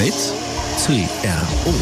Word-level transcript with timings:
Mit 0.00 0.14
CRO. 0.82 1.74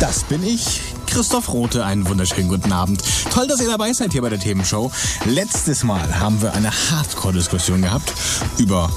Das 0.00 0.24
bin 0.24 0.42
ich, 0.42 0.80
Christoph 1.06 1.52
Rote. 1.52 1.84
Einen 1.84 2.08
wunderschönen 2.08 2.48
guten 2.48 2.72
Abend. 2.72 3.04
Toll, 3.30 3.46
dass 3.46 3.60
ihr 3.60 3.68
dabei 3.68 3.92
seid 3.92 4.10
hier 4.10 4.20
bei 4.20 4.30
der 4.30 4.40
Themenshow. 4.40 4.90
Letztes 5.24 5.84
Mal 5.84 6.18
haben 6.18 6.42
wir 6.42 6.54
eine 6.54 6.72
Hardcore-Diskussion 6.72 7.82
gehabt 7.82 8.12
über 8.58 8.90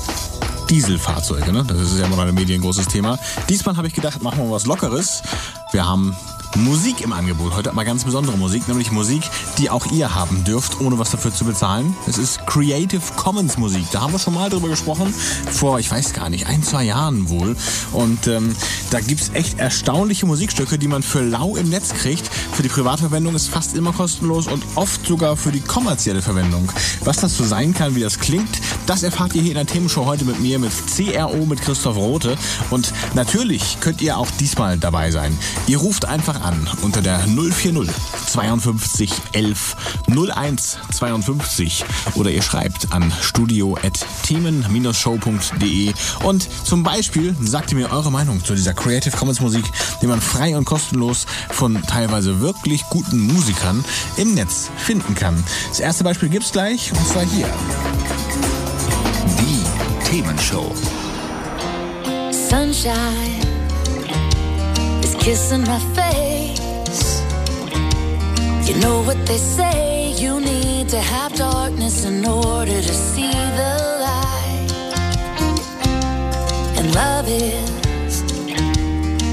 Dieselfahrzeuge. 0.67 1.51
Ne? 1.51 1.63
Das 1.67 1.77
ist 1.77 1.99
ja 1.99 2.07
immer 2.07 2.15
noch 2.15 2.25
ein 2.25 2.61
großes 2.61 2.87
Thema. 2.87 3.19
Diesmal 3.49 3.77
habe 3.77 3.87
ich 3.87 3.93
gedacht, 3.93 4.23
machen 4.23 4.39
wir 4.39 4.49
was 4.49 4.65
Lockeres. 4.65 5.21
Wir 5.71 5.85
haben 5.85 6.15
Musik 6.63 7.01
im 7.01 7.13
Angebot. 7.13 7.55
Heute 7.55 7.71
mal 7.73 7.85
ganz 7.85 8.03
besondere 8.03 8.35
Musik, 8.35 8.67
nämlich 8.67 8.91
Musik, 8.91 9.21
die 9.59 9.69
auch 9.69 9.85
ihr 9.91 10.15
haben 10.15 10.43
dürft, 10.43 10.81
ohne 10.81 10.97
was 10.97 11.11
dafür 11.11 11.33
zu 11.33 11.45
bezahlen. 11.45 11.95
Es 12.07 12.17
ist 12.17 12.45
Creative 12.47 13.01
Commons 13.15 13.57
Musik. 13.57 13.85
Da 13.91 14.01
haben 14.01 14.11
wir 14.11 14.19
schon 14.19 14.33
mal 14.33 14.49
drüber 14.49 14.67
gesprochen, 14.67 15.13
vor, 15.51 15.79
ich 15.79 15.91
weiß 15.91 16.13
gar 16.13 16.29
nicht, 16.29 16.47
ein, 16.47 16.63
zwei 16.63 16.83
Jahren 16.83 17.29
wohl. 17.29 17.55
Und 17.91 18.27
ähm, 18.27 18.55
da 18.89 18.99
gibt's 18.99 19.31
echt 19.33 19.59
erstaunliche 19.59 20.25
Musikstücke, 20.25 20.79
die 20.79 20.87
man 20.87 21.03
für 21.03 21.21
lau 21.21 21.55
im 21.55 21.69
Netz 21.69 21.93
kriegt. 21.93 22.27
Für 22.27 22.63
die 22.63 22.69
Privatverwendung 22.69 23.35
ist 23.35 23.49
fast 23.49 23.75
immer 23.75 23.93
kostenlos 23.93 24.47
und 24.47 24.63
oft 24.75 25.05
sogar 25.05 25.37
für 25.37 25.51
die 25.51 25.61
kommerzielle 25.61 26.23
Verwendung. 26.23 26.71
Was 27.03 27.17
das 27.17 27.37
so 27.37 27.43
sein 27.43 27.73
kann, 27.73 27.95
wie 27.95 28.01
das 28.01 28.19
klingt, 28.19 28.59
das 28.87 29.03
erfahrt 29.03 29.35
ihr 29.35 29.41
hier 29.41 29.51
in 29.51 29.57
der 29.57 29.67
Themenshow 29.67 30.05
heute 30.05 30.25
mit 30.25 30.39
mir, 30.39 30.57
mit 30.57 30.71
CRO, 30.95 31.45
mit 31.45 31.61
Christoph 31.61 31.97
Rote. 31.97 32.35
Und 32.71 32.93
natürlich 33.13 33.77
könnt 33.79 34.01
ihr 34.01 34.17
auch 34.17 34.31
diesmal 34.39 34.77
dabei 34.77 35.11
sein. 35.11 35.37
Ihr 35.67 35.77
ruft 35.77 36.05
einfach 36.05 36.41
an 36.41 36.46
unter 36.81 37.01
der 37.01 37.19
040 37.19 37.89
52 38.27 39.11
11 39.33 39.75
01 40.07 40.77
52 40.91 41.85
oder 42.15 42.29
ihr 42.29 42.41
schreibt 42.41 42.91
an 42.93 43.11
studio 43.21 43.77
at 43.83 44.05
themen-show.de 44.23 45.93
und 46.23 46.47
zum 46.65 46.83
Beispiel 46.83 47.35
sagt 47.41 47.71
ihr 47.71 47.77
mir 47.77 47.91
eure 47.91 48.11
Meinung 48.11 48.43
zu 48.43 48.55
dieser 48.55 48.73
Creative 48.73 49.15
Commons 49.15 49.41
Musik, 49.41 49.65
die 50.01 50.07
man 50.07 50.21
frei 50.21 50.57
und 50.57 50.65
kostenlos 50.65 51.25
von 51.49 51.81
teilweise 51.83 52.39
wirklich 52.39 52.83
guten 52.89 53.19
Musikern 53.19 53.83
im 54.17 54.33
Netz 54.33 54.69
finden 54.77 55.15
kann. 55.15 55.43
Das 55.69 55.79
erste 55.79 56.03
Beispiel 56.03 56.29
gibt's 56.29 56.51
gleich 56.51 56.91
und 56.91 57.07
zwar 57.07 57.23
hier. 57.23 57.49
Die 59.39 60.09
Themenshow. 60.09 60.73
Sunshine 62.31 63.41
is 65.03 65.13
kissing 65.17 65.61
my 65.61 65.79
face. 65.93 66.06
You 68.67 68.75
know 68.81 69.01
what 69.01 69.25
they 69.25 69.37
say, 69.37 70.11
you 70.11 70.41
need 70.41 70.89
to 70.89 70.99
have 70.99 71.33
darkness 71.35 72.03
in 72.03 72.25
order 72.25 72.81
to 72.81 72.93
see 72.93 73.31
the 73.31 73.73
light. 74.07 74.71
And 76.77 76.93
love 76.93 77.29
is 77.29 78.21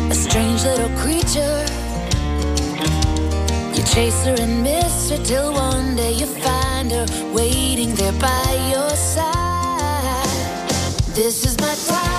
a 0.08 0.14
strange 0.14 0.62
little 0.62 0.88
creature. 1.02 1.66
You 3.74 3.82
chase 3.82 4.24
her 4.24 4.36
and 4.38 4.62
miss 4.62 5.10
her 5.10 5.18
till 5.24 5.52
one 5.52 5.96
day 5.96 6.12
you 6.12 6.26
find 6.26 6.92
her 6.92 7.06
waiting 7.32 7.92
there 7.96 8.12
by 8.12 8.70
your 8.72 8.90
side. 8.90 10.30
This 11.12 11.44
is 11.44 11.58
my 11.58 11.74
time. 11.88 12.13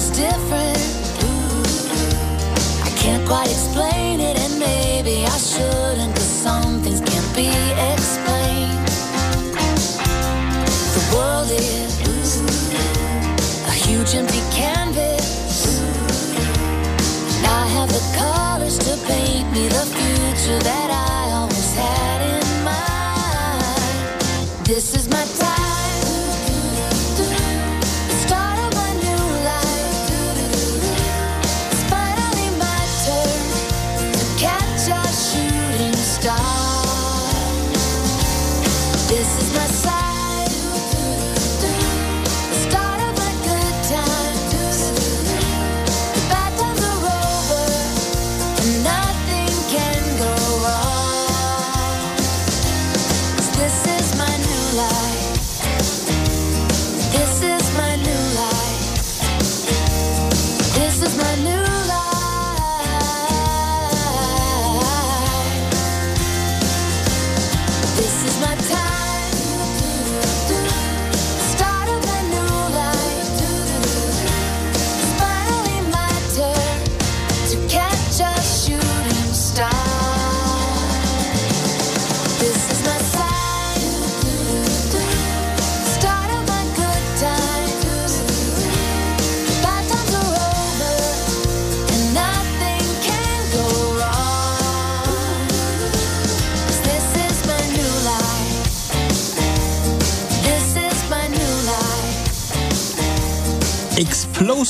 Feels 0.00 0.16
different. 0.16 0.78
I 2.84 2.90
can't 2.96 3.26
quite 3.26 3.48
explain 3.48 4.20
it, 4.20 4.36
and 4.38 4.58
maybe 4.58 5.24
I 5.26 5.38
shouldn't, 5.38 6.14
cause 6.14 6.22
some 6.22 6.80
things 6.80 7.00
can't 7.00 7.34
be 7.36 7.48
explained. 7.92 8.88
The 10.96 11.04
world 11.14 11.50
is 11.50 12.40
a 13.66 13.72
huge 13.72 14.14
empty 14.14 14.42
canvas. 14.52 15.80
And 17.36 17.46
I 17.46 17.66
have 17.76 17.88
the 17.88 18.02
colors 18.16 18.78
to 18.78 18.96
paint 19.06 19.52
me 19.52 19.68
the 19.68 19.86
future 19.96 20.58
that 20.60 20.89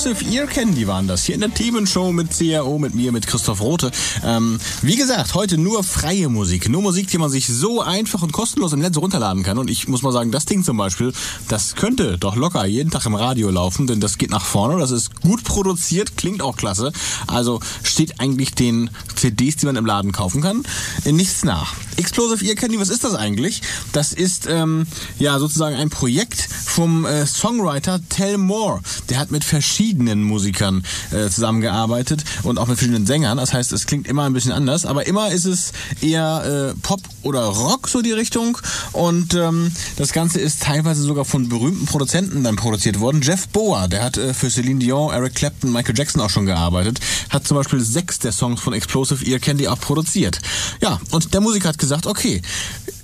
Explosive 0.01 0.35
Ear 0.35 0.47
Candy 0.47 0.87
waren 0.87 1.07
das 1.07 1.25
hier 1.25 1.35
in 1.35 1.41
der 1.41 1.53
Themenshow 1.53 2.11
mit 2.11 2.31
CRO, 2.35 2.79
mit 2.79 2.95
mir, 2.95 3.11
mit 3.11 3.27
Christoph 3.27 3.61
Rote. 3.61 3.91
Ähm, 4.25 4.59
wie 4.81 4.95
gesagt, 4.95 5.35
heute 5.35 5.59
nur 5.59 5.83
freie 5.83 6.27
Musik. 6.27 6.69
Nur 6.69 6.81
Musik, 6.81 7.07
die 7.09 7.19
man 7.19 7.29
sich 7.29 7.45
so 7.45 7.81
einfach 7.81 8.23
und 8.23 8.31
kostenlos 8.31 8.73
im 8.73 8.79
Netz 8.79 8.97
runterladen 8.97 9.43
kann. 9.43 9.59
Und 9.59 9.69
ich 9.69 9.87
muss 9.87 10.01
mal 10.01 10.11
sagen, 10.11 10.31
das 10.31 10.45
Ding 10.45 10.63
zum 10.63 10.75
Beispiel, 10.75 11.13
das 11.49 11.75
könnte 11.75 12.17
doch 12.17 12.35
locker 12.35 12.65
jeden 12.65 12.89
Tag 12.89 13.05
im 13.05 13.13
Radio 13.13 13.51
laufen, 13.51 13.85
denn 13.85 13.99
das 13.99 14.17
geht 14.17 14.31
nach 14.31 14.43
vorne. 14.43 14.79
Das 14.79 14.89
ist 14.89 15.21
gut 15.21 15.43
produziert, 15.43 16.17
klingt 16.17 16.41
auch 16.41 16.57
klasse. 16.57 16.91
Also 17.27 17.59
steht 17.83 18.19
eigentlich 18.19 18.55
den 18.55 18.89
CDs, 19.15 19.57
die 19.57 19.67
man 19.67 19.75
im 19.75 19.85
Laden 19.85 20.13
kaufen 20.13 20.41
kann, 20.41 20.63
in 21.05 21.15
nichts 21.15 21.43
nach. 21.43 21.75
Explosive 21.97 22.45
Ear 22.45 22.55
Candy, 22.55 22.79
was 22.79 22.89
ist 22.89 23.03
das 23.03 23.15
eigentlich? 23.15 23.61
Das 23.91 24.13
ist 24.13 24.47
ähm, 24.47 24.87
ja 25.19 25.39
sozusagen 25.39 25.75
ein 25.75 25.89
Projekt 25.89 26.41
vom 26.41 27.05
äh, 27.05 27.25
Songwriter 27.25 27.99
Tell 28.09 28.37
Moore. 28.37 28.81
Der 29.09 29.19
hat 29.19 29.31
mit 29.31 29.43
verschiedenen 29.43 30.23
Musikern 30.23 30.83
äh, 31.11 31.29
zusammengearbeitet 31.29 32.23
und 32.43 32.57
auch 32.57 32.67
mit 32.67 32.77
verschiedenen 32.77 33.05
Sängern. 33.05 33.37
Das 33.37 33.53
heißt, 33.53 33.71
es 33.73 33.85
klingt 33.85 34.07
immer 34.07 34.23
ein 34.23 34.33
bisschen 34.33 34.51
anders, 34.51 34.85
aber 34.85 35.07
immer 35.07 35.31
ist 35.31 35.45
es 35.45 35.73
eher 36.01 36.73
äh, 36.75 36.79
Pop 36.81 37.01
oder 37.23 37.43
Rock 37.43 37.87
so 37.87 38.01
die 38.01 38.11
Richtung. 38.11 38.57
Und 38.93 39.33
ähm, 39.33 39.71
das 39.97 40.13
Ganze 40.13 40.39
ist 40.39 40.63
teilweise 40.63 41.01
sogar 41.01 41.25
von 41.25 41.49
berühmten 41.49 41.85
Produzenten 41.85 42.43
dann 42.43 42.55
produziert 42.55 42.99
worden. 42.99 43.21
Jeff 43.21 43.47
Boa, 43.49 43.87
der 43.87 44.03
hat 44.03 44.17
äh, 44.17 44.33
für 44.33 44.49
Celine 44.49 44.79
Dion, 44.79 45.11
Eric 45.11 45.35
Clapton, 45.35 45.71
Michael 45.71 45.97
Jackson 45.97 46.21
auch 46.21 46.29
schon 46.29 46.45
gearbeitet, 46.45 46.99
hat 47.29 47.47
zum 47.47 47.57
Beispiel 47.57 47.81
sechs 47.81 48.19
der 48.19 48.31
Songs 48.31 48.61
von 48.61 48.73
Explosive 48.73 49.25
Ear 49.25 49.39
Candy 49.39 49.67
auch 49.67 49.79
produziert. 49.79 50.39
Ja, 50.81 50.99
und 51.11 51.33
der 51.33 51.41
Musiker 51.41 51.69
hat 51.69 51.77
gesagt, 51.81 52.07
okay, 52.07 52.41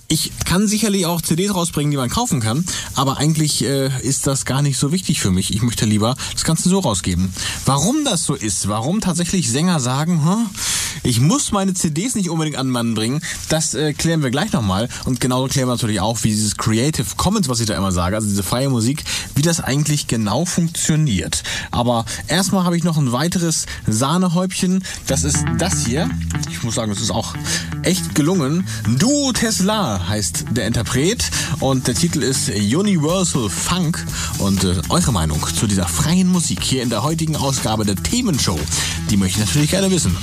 ich 0.10 0.32
kann 0.46 0.68
sicherlich 0.68 1.06
auch 1.06 1.22
CDs 1.22 1.54
rausbringen, 1.54 1.92
die 1.92 1.98
man 1.98 2.10
kaufen 2.10 2.40
kann, 2.40 2.66
aber 2.96 3.18
eigentlich 3.18 3.64
äh, 3.64 3.90
ist 4.02 4.26
das 4.28 4.46
gar 4.46 4.62
nicht 4.62 4.78
so 4.78 4.92
wichtig 4.92 5.20
für 5.20 5.32
mich. 5.32 5.54
Ich 5.54 5.62
möchte 5.62 5.86
lieber 5.86 6.16
das 6.34 6.44
Ganze 6.44 6.70
so 6.70 6.80
rausgeben. 6.80 7.34
Warum 7.66 8.06
das 8.06 8.24
so 8.24 8.34
ist, 8.34 8.68
warum 8.68 9.02
tatsächlich 9.02 9.52
Sänger 9.52 9.80
sagen, 9.80 10.24
hm, 10.24 10.50
ich 11.04 11.20
muss 11.20 11.52
meine 11.52 11.74
CDs 11.74 12.16
nicht 12.16 12.30
unbedingt 12.30 12.58
an 12.58 12.70
Mann 12.70 12.94
bringen, 12.94 13.22
das 13.50 13.74
äh, 13.74 13.94
klären 13.94 14.24
wir 14.24 14.32
gleich 14.32 14.54
nochmal. 14.54 14.88
Und 15.06 15.20
genauso 15.20 15.48
klären 15.48 15.68
wir 15.68 15.74
natürlich 15.74 16.00
auch, 16.00 16.24
wie 16.24 16.30
dieses 16.30 16.58
Creative 16.58 17.06
Commons, 17.18 17.50
was 17.50 17.60
ich 17.60 17.68
da 17.68 17.76
immer 17.76 17.92
sage, 17.92 18.16
also 18.16 18.28
diese 18.28 18.44
freie 18.44 18.70
Musik, 18.70 19.04
wie 19.36 19.42
das 19.42 19.60
eigentlich 19.60 20.08
genau 20.08 20.46
funktioniert. 20.46 21.44
Aber 21.72 22.06
erstmal 22.28 22.64
habe 22.64 22.78
ich 22.78 22.84
noch 22.84 22.98
ein 22.98 23.12
weiteres 23.12 23.66
Sahnehäubchen. 23.88 24.84
Das 25.08 25.24
ist 25.24 25.44
das 25.58 25.86
hier. 25.86 26.10
Ich 26.50 26.64
muss 26.64 26.76
sagen, 26.76 26.92
es 26.92 27.02
ist 27.02 27.12
auch 27.12 27.34
echt 27.84 28.16
gelungen. 28.16 28.66
Duo 28.98 29.32
Tesla 29.34 29.97
heißt 30.08 30.46
der 30.52 30.68
Interpret 30.68 31.30
und 31.60 31.88
der 31.88 31.96
Titel 31.96 32.24
ist 32.24 32.50
Universal 32.50 33.50
Funk. 33.50 34.06
Und 34.40 34.64
äh, 34.64 34.76
eure 34.90 35.12
Meinung 35.12 35.42
zu 35.56 35.68
dieser 35.68 35.88
freien 35.88 36.28
Musik 36.28 36.64
hier 36.64 36.84
in 36.84 36.90
der 36.90 37.04
heutigen 37.04 37.36
Ausgabe 37.36 37.86
der 37.86 37.96
Themenshow, 37.96 38.60
die 39.10 39.18
möchte 39.18 39.40
ich 39.40 39.46
natürlich 39.46 39.70
gerne 39.72 39.92
wissen. 39.92 40.16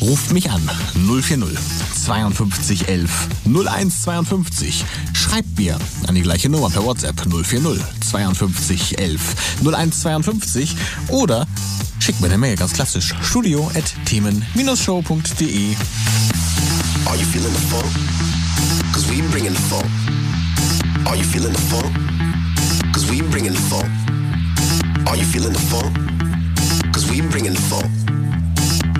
Ruft 0.00 0.32
mich 0.32 0.50
an 0.50 0.62
040 0.94 1.58
52 2.04 2.88
11 2.88 3.28
01 3.46 4.02
52. 4.02 4.84
Schreibt 5.12 5.58
mir 5.58 5.78
an 6.06 6.14
die 6.14 6.22
gleiche 6.22 6.48
Nummer 6.48 6.70
per 6.70 6.84
WhatsApp 6.84 7.20
040 7.20 7.82
52 8.10 8.98
11 8.98 9.20
01 9.64 10.00
52 10.00 10.76
oder 11.08 11.46
schickt 11.98 12.20
mir 12.20 12.28
eine 12.28 12.38
Mail 12.38 12.56
ganz 12.56 12.72
klassisch 12.72 13.14
studio 13.22 13.70
at 13.74 13.92
themen-show.de. 14.06 15.76
Are 17.06 17.16
you 17.16 17.24
feeling 17.24 17.52
the 17.52 17.66
funk? 17.68 18.39
Cause 19.00 19.12
we 19.12 19.22
bringing 19.30 19.54
the 19.54 19.64
funk. 19.72 19.88
Are 21.08 21.16
you 21.16 21.24
feeling 21.24 21.54
the 21.54 21.64
funk? 21.72 21.88
Cause 22.92 23.10
we 23.10 23.22
bringing 23.22 23.52
the 23.52 23.64
funk. 23.72 23.88
Are 25.08 25.16
you 25.16 25.24
feeling 25.24 25.54
the 25.54 25.64
funk? 25.72 25.88
Cause 26.92 27.10
we 27.10 27.22
bringing 27.22 27.54
the 27.54 27.64
funk. 27.72 27.88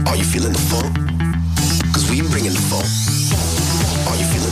Are 0.09 0.17
you 0.17 0.25
feeling 0.25 0.55
the 0.55 0.65
funk? 0.73 0.97
Cause 1.93 2.09
we 2.09 2.23
bringing 2.23 2.55
the 2.57 2.65
funk. 2.73 2.89
Are 4.09 4.17
you 4.17 4.25
feeling 4.33 4.50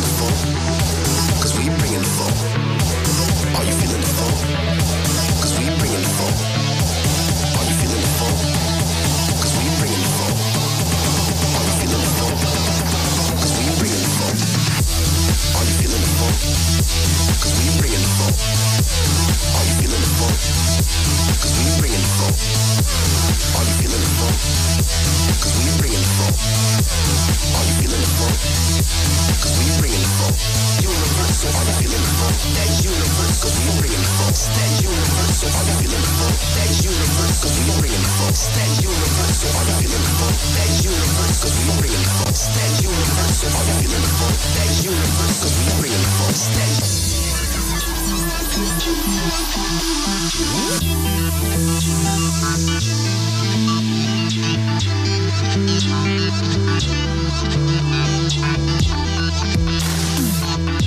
Cause 16.49 17.55
we 17.61 17.67
bringing 17.79 18.00
the 18.00 18.12
funk. 18.17 18.37
Are 19.53 19.65
you 19.69 19.75
feeling 19.81 20.00
the 20.00 20.11
funk? 20.17 20.39
Cause 21.41 21.53
we 21.61 21.71
bringing 21.81 22.00
the 22.00 22.12
funk. 22.17 22.37
Are 23.56 23.65
you 23.69 23.75
feeling 23.77 24.00
the 24.00 24.11
funk? 24.17 24.37
Cause 25.43 25.55
we 25.61 25.69
bringing 25.77 26.00
the 26.00 26.11
funk. 26.17 26.37
Are 27.53 27.65
you 27.69 27.75
feeling 27.85 28.00
the? 28.00 28.09
Cause 29.43 29.55
we 29.61 29.65
bringing 29.81 30.00
the. 30.00 30.09
Universal, 30.81 31.27
That 32.55 32.71
universal, 32.85 33.50
cause 33.50 33.56
we 33.61 33.69
bringing 33.81 34.00
the 34.00 34.11
funk. 34.17 34.37
That 34.39 34.71
universal, 34.81 35.50
are 35.53 35.67
you 35.69 35.75
feeling 35.83 36.00
the 36.00 36.12
funk? 36.17 36.37
That 36.56 36.71
universal, 36.81 37.37
cause 37.43 37.56
we 37.59 37.73
bringing 37.83 38.05
the 38.05 38.12
funk. 38.17 38.37
That 38.39 38.71
universal, 38.81 39.50
are 39.59 39.67
you 39.69 39.77
feeling 39.83 40.05
the 40.05 40.12
funk? 40.17 40.37
That 40.56 40.71
universal, 40.85 41.37
cause 41.45 41.56
we 41.59 41.73
bringing 41.79 42.05
the 42.05 42.12
funk. 42.17 42.33
That 42.33 42.73
universal, 42.81 43.50
are 43.53 43.67
you 43.69 43.77
feeling 43.83 44.05
the 44.05 44.12
funk? 44.17 44.37
That 44.56 44.71
universal, 44.87 45.49
cause 45.49 45.56
we 45.59 45.73
bringing 45.83 46.03
the 46.03 46.12
funk. 46.17 46.37
That 46.56 46.73
Cause 48.49 48.73
we 48.77 48.95
bringing 48.97 49.25
the 49.29 49.49
funk. 49.49 49.89
Are 60.41 60.73
you 60.73 60.77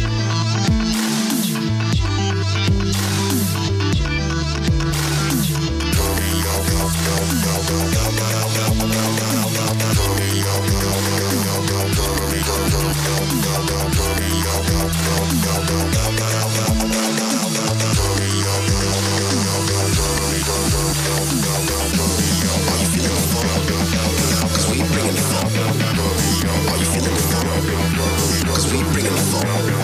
Cause 28.44 28.74
we 28.74 28.84
bringing 28.92 29.12
the 29.12 29.18
funk. 29.18 29.81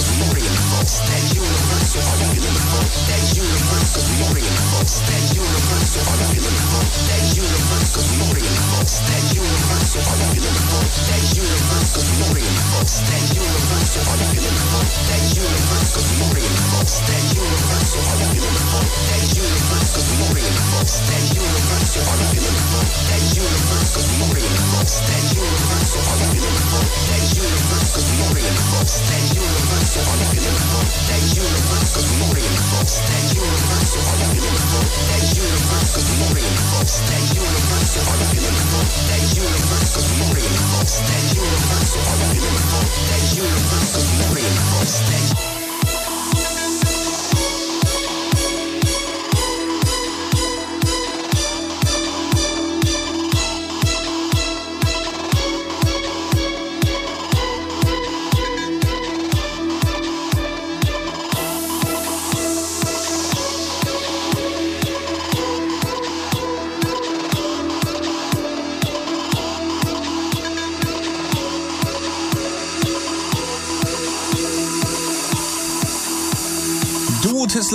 Cause 0.00 0.16
we 0.16 0.24
bringing 0.32 0.56
the 0.56 0.64
funk. 0.72 0.88
That 0.88 1.24
universal, 1.36 2.00
are 2.00 2.16
you 2.16 2.28
feeling 2.32 2.56
the 2.56 2.64
funk? 2.72 2.88
That 3.04 3.20
universal, 3.36 4.00
cause 4.00 4.08
we 4.08 4.24
bringing 4.32 4.56
the 4.56 4.64
funk. 4.72 4.88
That 5.04 5.22
universal, 5.36 6.02
are 6.08 6.16
you 6.16 6.28
feeling 6.32 6.56
the 6.56 6.64
funk? 6.72 6.88
That 7.04 7.22
universal, 7.36 8.00
cause 8.00 8.08
we 8.08 8.24
bringing 8.32 8.56
the 8.56 8.64
funk. 8.64 8.88
That 9.04 9.22
universal, 9.36 10.00
are 10.00 10.16
you 10.16 10.28
feeling 10.32 10.56
the 10.56 10.64
funk? 10.70 10.88
That 11.04 11.22
universal, 11.36 12.00
cause 12.00 12.08
we 12.08 12.24
bringing 12.32 12.56
the 12.56 12.64
funk. 12.70 12.88
That 13.10 13.24
universal, 13.36 14.00
are 14.00 14.16
you 14.16 14.28
feeling 14.32 14.56
the 14.56 14.64
funk? 14.70 14.88
That 15.04 15.22
universal, 15.36 16.00
cause 16.00 16.08
we 16.08 16.24
bringing 16.32 16.56
the 16.56 16.64
funk. 16.70 16.88
That 17.00 17.24
universal, 17.36 18.00
are 18.00 18.16
you 18.20 18.28
feeling 18.30 18.56
the 18.56 18.64
funk? 18.70 18.88
That 19.04 19.22
universal, 19.36 20.00
cause 20.00 20.08
we 20.08 20.24
bringing 20.32 20.56
the 20.56 20.64
funk. 20.70 20.88
That 21.10 21.24
universal, 21.28 22.04
are 22.08 22.16
you 22.16 22.28
feeling 22.32 22.56
the 22.56 22.64
funk? 22.72 22.88
That 23.04 23.22
universal, 23.36 24.00
cause 24.00 24.08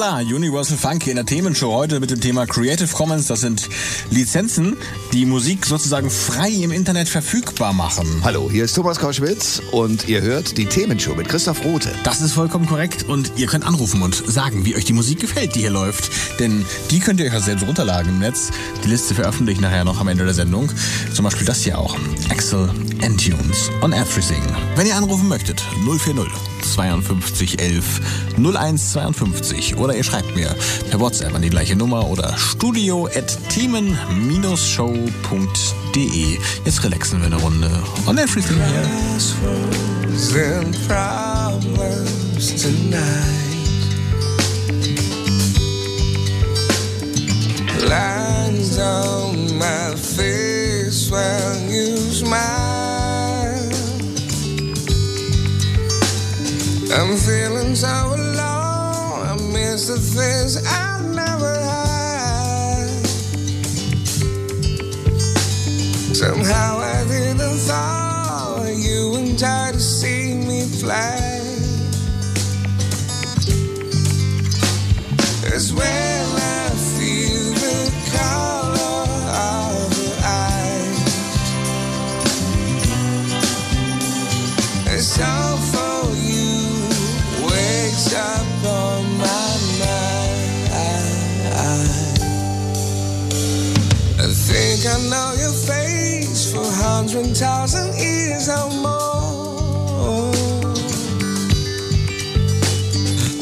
Tesla, 0.06 0.20
Universal 0.20 0.78
Funky 0.78 1.10
in 1.10 1.16
der 1.16 1.26
Themenshow 1.26 1.74
heute 1.74 2.00
mit 2.00 2.12
dem 2.12 2.22
Thema 2.22 2.46
Creative 2.46 2.88
Commons. 2.94 3.26
Das 3.26 3.42
sind 3.42 3.68
Lizenzen, 4.12 4.78
die 5.14 5.26
Musik 5.26 5.66
sozusagen 5.66 6.12
frei 6.12 6.50
im 6.50 6.72
Internet 6.72 7.10
verfügbar 7.10 7.74
machen. 7.74 8.22
Hallo, 8.24 8.48
hier 8.52 8.66
ist 8.66 8.76
Thomas 8.76 9.00
Koschwitz 9.00 9.64
und 9.72 10.08
ihr 10.08 10.22
hört 10.22 10.60
die 10.60 10.68
Themenshow 10.68 11.16
mit 11.16 11.28
Christoph 11.28 11.66
Rote. 11.66 11.92
Das 12.04 12.22
ist 12.22 12.34
vollkommen 12.34 12.68
korrekt 12.68 13.04
und 13.10 13.32
ihr 13.36 13.48
könnt 13.48 13.66
anrufen 13.66 14.04
und 14.04 14.16
sagen, 14.28 14.64
wie 14.64 14.76
euch 14.76 14.86
die 14.86 14.94
Musik 14.94 15.22
gefällt, 15.22 15.56
die 15.56 15.62
hier 15.62 15.72
läuft. 15.72 16.12
Denn 16.40 16.66
die 16.92 17.00
könnt 17.00 17.20
ihr 17.20 17.26
euch 17.26 17.34
ja 17.34 17.40
selbst 17.40 17.66
runterladen 17.66 18.10
im 18.10 18.20
Netz. 18.20 18.52
Die 18.84 18.90
Liste 18.90 19.16
veröffentliche 19.16 19.58
ich 19.58 19.62
nachher 19.62 19.86
noch 19.86 20.00
am 20.00 20.08
Ende 20.08 20.26
der 20.26 20.36
Sendung. 20.36 20.70
Zum 21.14 21.26
Beispiel 21.26 21.48
das 21.48 21.64
hier 21.64 21.80
auch. 21.80 21.96
Axel 22.30 22.70
and 23.02 23.20
Tunes 23.20 23.72
on 23.82 23.92
Everything. 23.92 24.44
Wenn 24.76 24.86
ihr 24.86 24.96
anrufen 24.96 25.28
möchtet, 25.28 25.64
040 25.84 26.55
52 26.74 27.60
11 27.60 28.02
01 28.38 28.92
52 28.94 29.78
oder 29.78 29.96
ihr 29.96 30.04
schreibt 30.04 30.36
mir 30.36 30.56
per 30.90 31.00
WhatsApp 31.00 31.34
an 31.36 31.42
die 31.42 31.50
gleiche 31.50 31.76
Nummer 31.76 32.08
oder 32.08 32.38
studio 32.38 33.08
at 33.08 33.38
themen-show.de. 33.50 36.38
Jetzt 36.66 36.84
relaxen 36.84 37.20
wir 37.20 37.28
eine 37.28 37.38
Runde 37.38 37.72
on 38.06 38.18
Everything 38.18 38.58
tonight. 42.62 43.46
Lines 47.88 48.80
on 48.80 49.58
my 49.58 49.96
face 49.96 51.12
when 51.12 51.70
you 51.70 51.98
smile. 51.98 52.65
I'm 56.92 57.18
feeling 57.18 57.76
so 57.76 57.88
alone. 57.88 59.28
I 59.28 59.38
miss 59.52 59.88
the 59.88 59.98
things 59.98 60.64
I 60.66 61.02
never 61.02 61.54
had. 61.60 63.06
Somehow 66.16 66.80
I 66.80 67.06
didn't 67.08 67.58
thought 67.68 68.74
you 68.76 69.16
and 69.16 69.42
I 69.44 69.72
to 69.72 69.80
see 69.80 70.36
me 70.36 70.62
fly. 70.66 71.42
It's 75.48 75.72
when 75.72 76.35
hundred 97.06 97.38
thousand 97.38 97.94
years 98.00 98.50
or 98.50 98.70
more. 98.82 100.32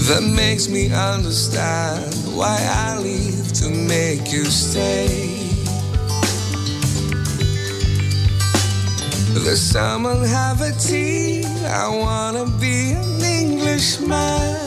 That 0.08 0.24
makes 0.36 0.68
me 0.68 0.92
understand 0.92 2.14
why 2.36 2.58
I 2.62 2.98
leave 3.00 3.54
to 3.54 3.70
make 3.70 4.34
you 4.34 4.44
stay. 4.44 5.40
The 9.34 9.56
summer 9.56 10.28
have 10.28 10.60
a 10.62 10.72
tea. 10.74 11.46
I 11.66 11.88
wanna 11.88 12.46
be 12.60 12.92
an 12.92 13.22
Englishman. 13.22 14.64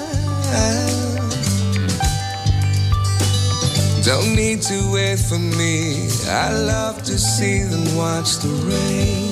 Don't 4.06 4.36
need 4.36 4.62
to 4.62 4.92
wait 4.92 5.18
for 5.18 5.36
me. 5.36 6.08
I 6.28 6.52
love 6.52 7.02
to 7.02 7.18
see 7.18 7.64
them 7.64 7.96
watch 7.96 8.36
the 8.36 8.50
rain. 8.70 9.25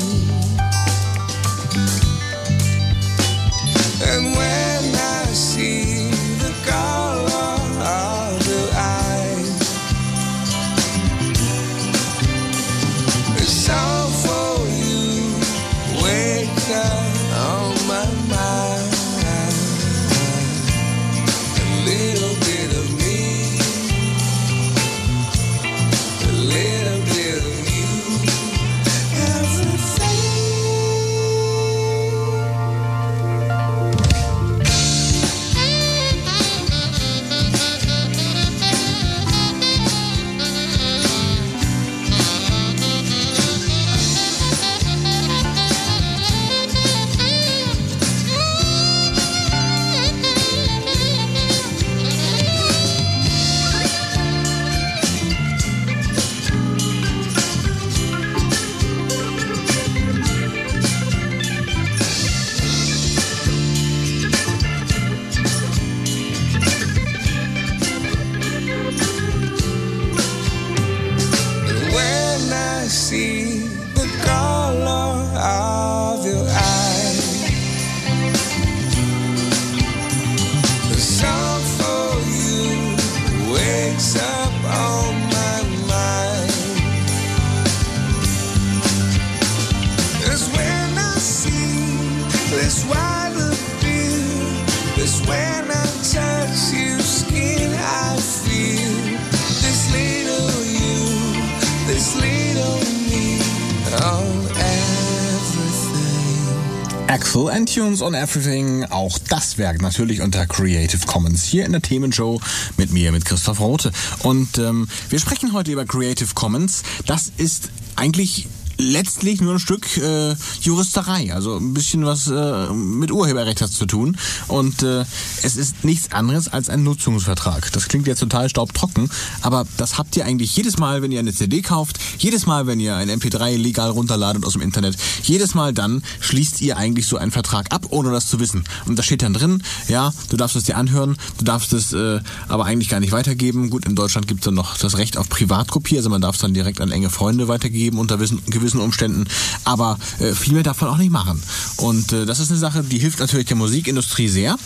Tunes 107.95 108.03
on 108.03 108.15
Everything. 108.15 108.85
Auch 108.87 109.19
das 109.29 109.57
Werk 109.57 109.81
natürlich 109.81 110.21
unter 110.21 110.47
Creative 110.47 111.07
Commons 111.07 111.45
hier 111.45 111.65
in 111.65 111.71
der 111.71 111.81
Themenshow 111.81 112.41
mit 112.77 112.91
mir, 112.91 113.13
mit 113.13 113.25
Christoph 113.25 113.61
Rote. 113.61 113.93
Und 114.25 114.59
ähm, 114.59 114.89
wir 115.11 115.21
sprechen 115.21 115.53
heute 115.53 115.71
über 115.71 115.85
Creative 115.85 116.35
Commons. 116.35 116.83
Das 117.07 117.31
ist 117.37 117.71
eigentlich 117.95 118.49
letztlich 118.85 119.41
nur 119.41 119.55
ein 119.55 119.59
Stück 119.59 119.97
äh, 119.97 120.35
Juristerei, 120.61 121.33
also 121.35 121.57
ein 121.57 121.75
bisschen 121.75 122.05
was 122.05 122.29
äh, 122.29 122.73
mit 122.73 123.11
Urheberrecht 123.11 123.61
hat 123.61 123.71
zu 123.71 123.87
tun. 123.87 124.17
Und 124.49 124.83
äh, 124.83 125.05
es 125.43 125.57
ist 125.57 125.85
nichts 125.85 126.13
anderes 126.13 126.49
als 126.49 126.69
ein 126.69 126.83
Nutzungsvertrag. 126.83 127.73
Das 127.73 127.89
klingt 127.89 128.07
jetzt 128.07 128.21
total 128.21 128.49
staubtrocken, 128.49 129.11
aber 129.43 129.67
das 129.77 129.99
habt 129.99 130.17
ihr 130.17 130.25
eigentlich 130.25 130.55
jedes 130.57 130.79
Mal, 130.79 131.03
wenn 131.03 131.13
ihr 131.13 131.21
eine 131.21 131.33
CD 131.33 131.63
kauft, 131.63 131.99
jedes 132.19 132.47
Mal, 132.47 132.67
wenn 132.67 132.81
ihr 132.81 132.97
ein 132.97 133.11
MP3 133.11 133.57
legal 133.57 133.91
runterladet 133.91 134.45
aus 134.45 134.53
dem 134.53 134.63
Internet, 134.63 134.97
jedes 135.23 135.55
Mal 135.55 135.73
dann 135.73 136.03
schließt 136.21 136.61
ihr 136.61 136.77
eigentlich 136.77 137.07
so 137.07 137.17
einen 137.17 137.31
Vertrag 137.31 137.73
ab, 137.73 137.87
ohne 137.91 138.11
das 138.11 138.29
zu 138.29 138.39
wissen. 138.41 138.65
Und 138.87 138.99
da 138.99 139.03
steht 139.03 139.23
dann 139.23 139.35
drin, 139.35 139.63
ja, 139.89 140.13
du 140.29 140.37
darfst 140.37 140.57
es 140.57 140.65
dir 140.65 140.77
anhören, 140.77 141.17
du 141.39 141.45
darfst 141.45 141.73
es 141.73 141.93
äh, 141.93 142.21
aber 142.49 142.67
eigentlich 142.67 142.89
gar 142.89 143.01
nicht 143.01 143.13
weitergeben. 143.13 143.71
Gut, 143.71 143.87
in 143.87 143.97
Deutschland 143.97 144.29
gibt 144.29 144.41
es 144.41 144.45
dann 144.45 144.55
noch 144.55 144.77
das 144.77 144.99
Recht 144.99 145.17
auf 145.17 145.29
Privatkopie, 145.29 145.97
also 145.97 146.11
man 146.11 146.21
darf 146.21 146.35
es 146.35 146.41
dann 146.43 146.55
direkt 146.55 146.81
an 146.81 146.91
enge 146.91 147.11
Freunde 147.11 147.49
weitergeben 147.49 147.99
unter 147.99 148.19
gewissen, 148.19 148.74
gewissen 148.75 148.81
Umständen, 148.81 149.25
aber 149.65 149.99
äh, 150.19 150.33
viel 150.33 150.55
mehr 150.55 150.63
darf 150.63 150.81
man 150.81 150.91
auch 150.91 150.99
nicht 150.99 151.11
machen. 151.11 151.43
Und 151.77 152.13
äh, 152.13 152.27
das 152.27 152.41
ist 152.41 152.51
eine 152.51 152.59
Sache, 152.59 152.83
die 152.83 152.99
hilft 152.99 153.21
natürlich 153.21 153.47
der 153.47 153.57
Musikindustrie 153.57 154.29
sehr, 154.29 154.57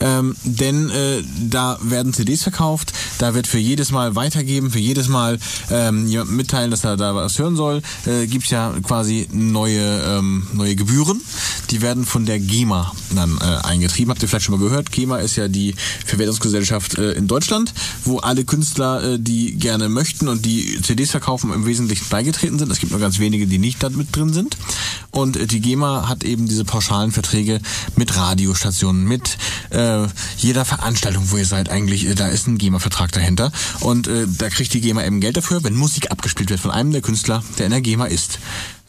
ähm, 0.00 0.34
denn 0.44 0.90
äh, 0.90 1.22
da 1.48 1.78
werden 1.82 2.12
CDs 2.12 2.42
verkauft, 2.42 2.92
da 3.18 3.34
wird 3.34 3.46
für 3.46 3.58
jedes 3.58 3.90
Mal 3.90 4.14
weitergeben, 4.14 4.70
für 4.70 4.78
jedes 4.78 5.08
Mal 5.08 5.38
ähm, 5.70 6.08
mitteilen, 6.28 6.70
dass 6.70 6.84
er 6.84 6.96
da 6.96 7.14
was 7.14 7.38
hören 7.38 7.56
soll, 7.56 7.82
äh, 8.06 8.26
gibt's 8.26 8.50
ja 8.50 8.72
quasi 8.82 9.28
neue, 9.32 10.02
ähm, 10.02 10.46
neue 10.52 10.74
Gebühren. 10.74 11.20
Die 11.70 11.82
werden 11.82 12.06
von 12.06 12.24
der 12.24 12.40
GEMA 12.40 12.92
dann 13.14 13.38
äh, 13.38 13.66
eingetrieben. 13.66 14.10
Habt 14.10 14.22
ihr 14.22 14.28
vielleicht 14.28 14.46
schon 14.46 14.58
mal 14.58 14.64
gehört? 14.64 14.90
GEMA 14.90 15.18
ist 15.18 15.36
ja 15.36 15.48
die 15.48 15.74
Verwertungsgesellschaft 16.06 16.96
äh, 16.96 17.12
in 17.12 17.26
Deutschland, 17.26 17.74
wo 18.04 18.18
alle 18.18 18.44
Künstler, 18.44 19.02
äh, 19.02 19.18
die 19.18 19.54
gerne 19.54 19.88
möchten 19.88 20.28
und 20.28 20.46
die 20.46 20.80
CDs 20.80 21.10
verkaufen, 21.10 21.52
im 21.52 21.66
Wesentlichen 21.66 22.06
beigetreten 22.08 22.58
sind. 22.58 22.72
Es 22.72 22.78
gibt 22.78 22.92
nur 22.92 23.00
ganz 23.00 23.18
wenige, 23.18 23.46
die 23.48 23.58
nicht 23.58 23.82
da 23.82 23.88
mit 23.90 24.14
drin 24.14 24.32
sind. 24.32 24.56
Und 25.10 25.36
äh, 25.36 25.46
die 25.46 25.60
GEMA 25.60 26.08
hat 26.08 26.24
eben 26.24 26.46
diese 26.46 26.64
pauschalen 26.64 27.12
Verträge 27.12 27.60
mit 27.96 28.16
Radiostationen, 28.16 29.04
mit 29.04 29.38
äh, 29.70 30.06
jeder 30.36 30.64
Veranstaltung, 30.64 31.30
wo 31.30 31.36
ihr 31.36 31.46
seid 31.46 31.68
eigentlich, 31.68 32.06
äh, 32.06 32.14
da 32.14 32.28
ist 32.28 32.46
ein 32.46 32.58
GEMA-Vertrag 32.58 33.12
dahinter. 33.12 33.52
Und 33.80 34.06
äh, 34.08 34.26
da 34.26 34.48
kriegt 34.50 34.72
die 34.74 34.80
GEMA 34.80 35.04
eben 35.04 35.20
Geld 35.20 35.36
dafür, 35.36 35.64
wenn 35.64 35.74
Musik 35.74 36.10
abgespielt 36.10 36.50
wird 36.50 36.60
von 36.60 36.70
einem 36.70 36.92
der 36.92 37.02
Künstler, 37.02 37.42
der 37.58 37.66
in 37.66 37.72
der 37.72 37.80
GEMA 37.80 38.06
ist. 38.06 38.38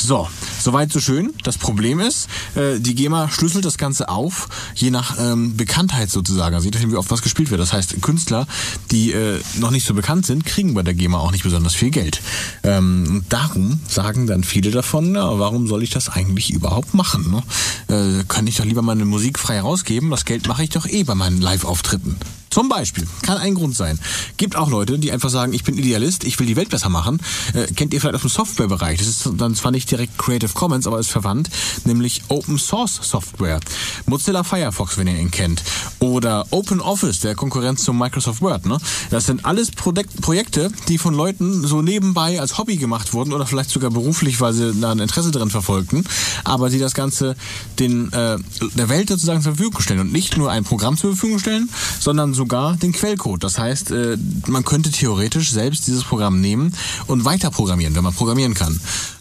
So, 0.01 0.29
soweit 0.61 0.91
so 0.93 0.99
schön. 0.99 1.33
Das 1.43 1.57
Problem 1.57 1.99
ist, 1.99 2.29
äh, 2.55 2.79
die 2.79 2.95
GEMA 2.95 3.29
schlüsselt 3.29 3.65
das 3.65 3.77
Ganze 3.77 4.07
auf, 4.07 4.47
je 4.73 4.91
nach 4.91 5.17
ähm, 5.19 5.57
Bekanntheit 5.57 6.09
sozusagen. 6.09 6.55
Also 6.55 6.65
je 6.65 6.71
nachdem, 6.71 6.91
wie 6.91 6.95
oft 6.95 7.11
was 7.11 7.21
gespielt 7.21 7.51
wird. 7.51 7.59
Das 7.59 7.73
heißt, 7.73 8.01
Künstler, 8.01 8.47
die 8.91 9.11
äh, 9.11 9.41
noch 9.59 9.71
nicht 9.71 9.85
so 9.85 9.93
bekannt 9.93 10.25
sind, 10.25 10.45
kriegen 10.45 10.73
bei 10.73 10.83
der 10.83 10.93
GEMA 10.93 11.19
auch 11.19 11.31
nicht 11.31 11.43
besonders 11.43 11.75
viel 11.75 11.89
Geld. 11.89 12.21
Ähm, 12.63 13.07
und 13.09 13.25
darum 13.33 13.81
sagen 13.87 14.25
dann 14.25 14.43
viele 14.43 14.71
davon, 14.71 15.15
ja, 15.15 15.37
warum 15.37 15.67
soll 15.67 15.83
ich 15.83 15.89
das 15.89 16.07
eigentlich 16.07 16.51
überhaupt 16.51 16.93
machen? 16.93 17.43
Ne? 17.87 18.21
Äh, 18.21 18.23
kann 18.27 18.47
ich 18.47 18.55
doch 18.55 18.65
lieber 18.65 18.81
meine 18.81 19.05
Musik 19.05 19.37
frei 19.37 19.59
rausgeben. 19.59 20.09
Das 20.11 20.23
Geld 20.23 20.47
mache 20.47 20.63
ich 20.63 20.69
doch 20.69 20.87
eh 20.87 21.03
bei 21.03 21.15
meinen 21.15 21.41
Live-Auftritten. 21.41 22.15
Zum 22.49 22.69
Beispiel. 22.69 23.07
Kann 23.21 23.37
ein 23.37 23.55
Grund 23.55 23.75
sein. 23.75 23.99
Gibt 24.37 24.55
auch 24.55 24.69
Leute, 24.69 24.97
die 24.97 25.11
einfach 25.11 25.29
sagen, 25.29 25.53
ich 25.53 25.63
bin 25.63 25.77
Idealist, 25.77 26.23
ich 26.23 26.39
will 26.39 26.47
die 26.47 26.55
Welt 26.55 26.69
besser 26.69 26.89
machen. 26.89 27.19
Äh, 27.53 27.67
kennt 27.73 27.93
ihr 27.93 28.01
vielleicht 28.01 28.15
aus 28.15 28.21
dem 28.21 28.29
Softwarebereich. 28.29 28.97
Das 28.97 29.07
ist 29.07 29.29
dann 29.37 29.55
zwar 29.55 29.71
nicht 29.71 29.89
direkt 29.91 30.17
Creative 30.17 30.51
Commons, 30.53 30.87
aber 30.87 30.99
ist 30.99 31.11
verwandt, 31.11 31.49
nämlich 31.85 32.23
Open 32.29 32.57
Source 32.57 32.99
Software. 33.01 33.59
Mozilla 34.07 34.43
Firefox, 34.43 34.97
wenn 34.97 35.07
ihr 35.07 35.19
ihn 35.19 35.31
kennt. 35.31 35.63
Oder 35.99 36.47
Open 36.49 36.81
Office, 36.81 37.19
der 37.19 37.35
Konkurrenz 37.35 37.83
zum 37.83 37.97
Microsoft 37.97 38.41
Word. 38.41 38.65
Ne? 38.65 38.77
Das 39.09 39.25
sind 39.25 39.45
alles 39.45 39.71
Projek 39.71 40.07
Projekte, 40.21 40.71
die 40.87 40.97
von 40.97 41.13
Leuten 41.13 41.65
so 41.67 41.81
nebenbei 41.81 42.39
als 42.39 42.57
Hobby 42.57 42.77
gemacht 42.77 43.13
wurden 43.13 43.33
oder 43.33 43.45
vielleicht 43.45 43.69
sogar 43.69 43.91
beruflich, 43.91 44.41
weil 44.41 44.53
sie 44.53 44.73
da 44.73 44.91
ein 44.91 44.99
Interesse 44.99 45.31
drin 45.31 45.49
verfolgten, 45.49 46.03
aber 46.43 46.69
die 46.69 46.79
das 46.79 46.93
Ganze 46.93 47.35
den, 47.79 48.11
äh, 48.13 48.37
der 48.75 48.89
Welt 48.89 49.09
sozusagen 49.09 49.41
zur 49.41 49.55
Verfügung 49.55 49.81
stellen 49.81 49.99
und 49.99 50.11
nicht 50.11 50.37
nur 50.37 50.51
ein 50.51 50.63
Programm 50.63 50.97
zur 50.97 51.11
Verfügung 51.11 51.39
stellen, 51.39 51.69
sondern 51.99 52.33
sogar 52.39 52.77
den 52.77 52.93
Quellcode. 52.93 53.43
Das 53.43 53.59
heißt, 53.59 53.91
äh, 53.91 54.17
man 54.47 54.63
könnte 54.63 54.91
theoretisch 54.91 55.51
selbst 55.51 55.87
dieses 55.87 56.05
Programm 56.05 56.39
nehmen 56.39 56.73
und 57.07 57.25
weiter 57.25 57.51
programmieren, 57.51 57.95
wenn 57.95 58.03
man 58.03 58.13
programmieren 58.13 58.53
kann. 58.53 58.79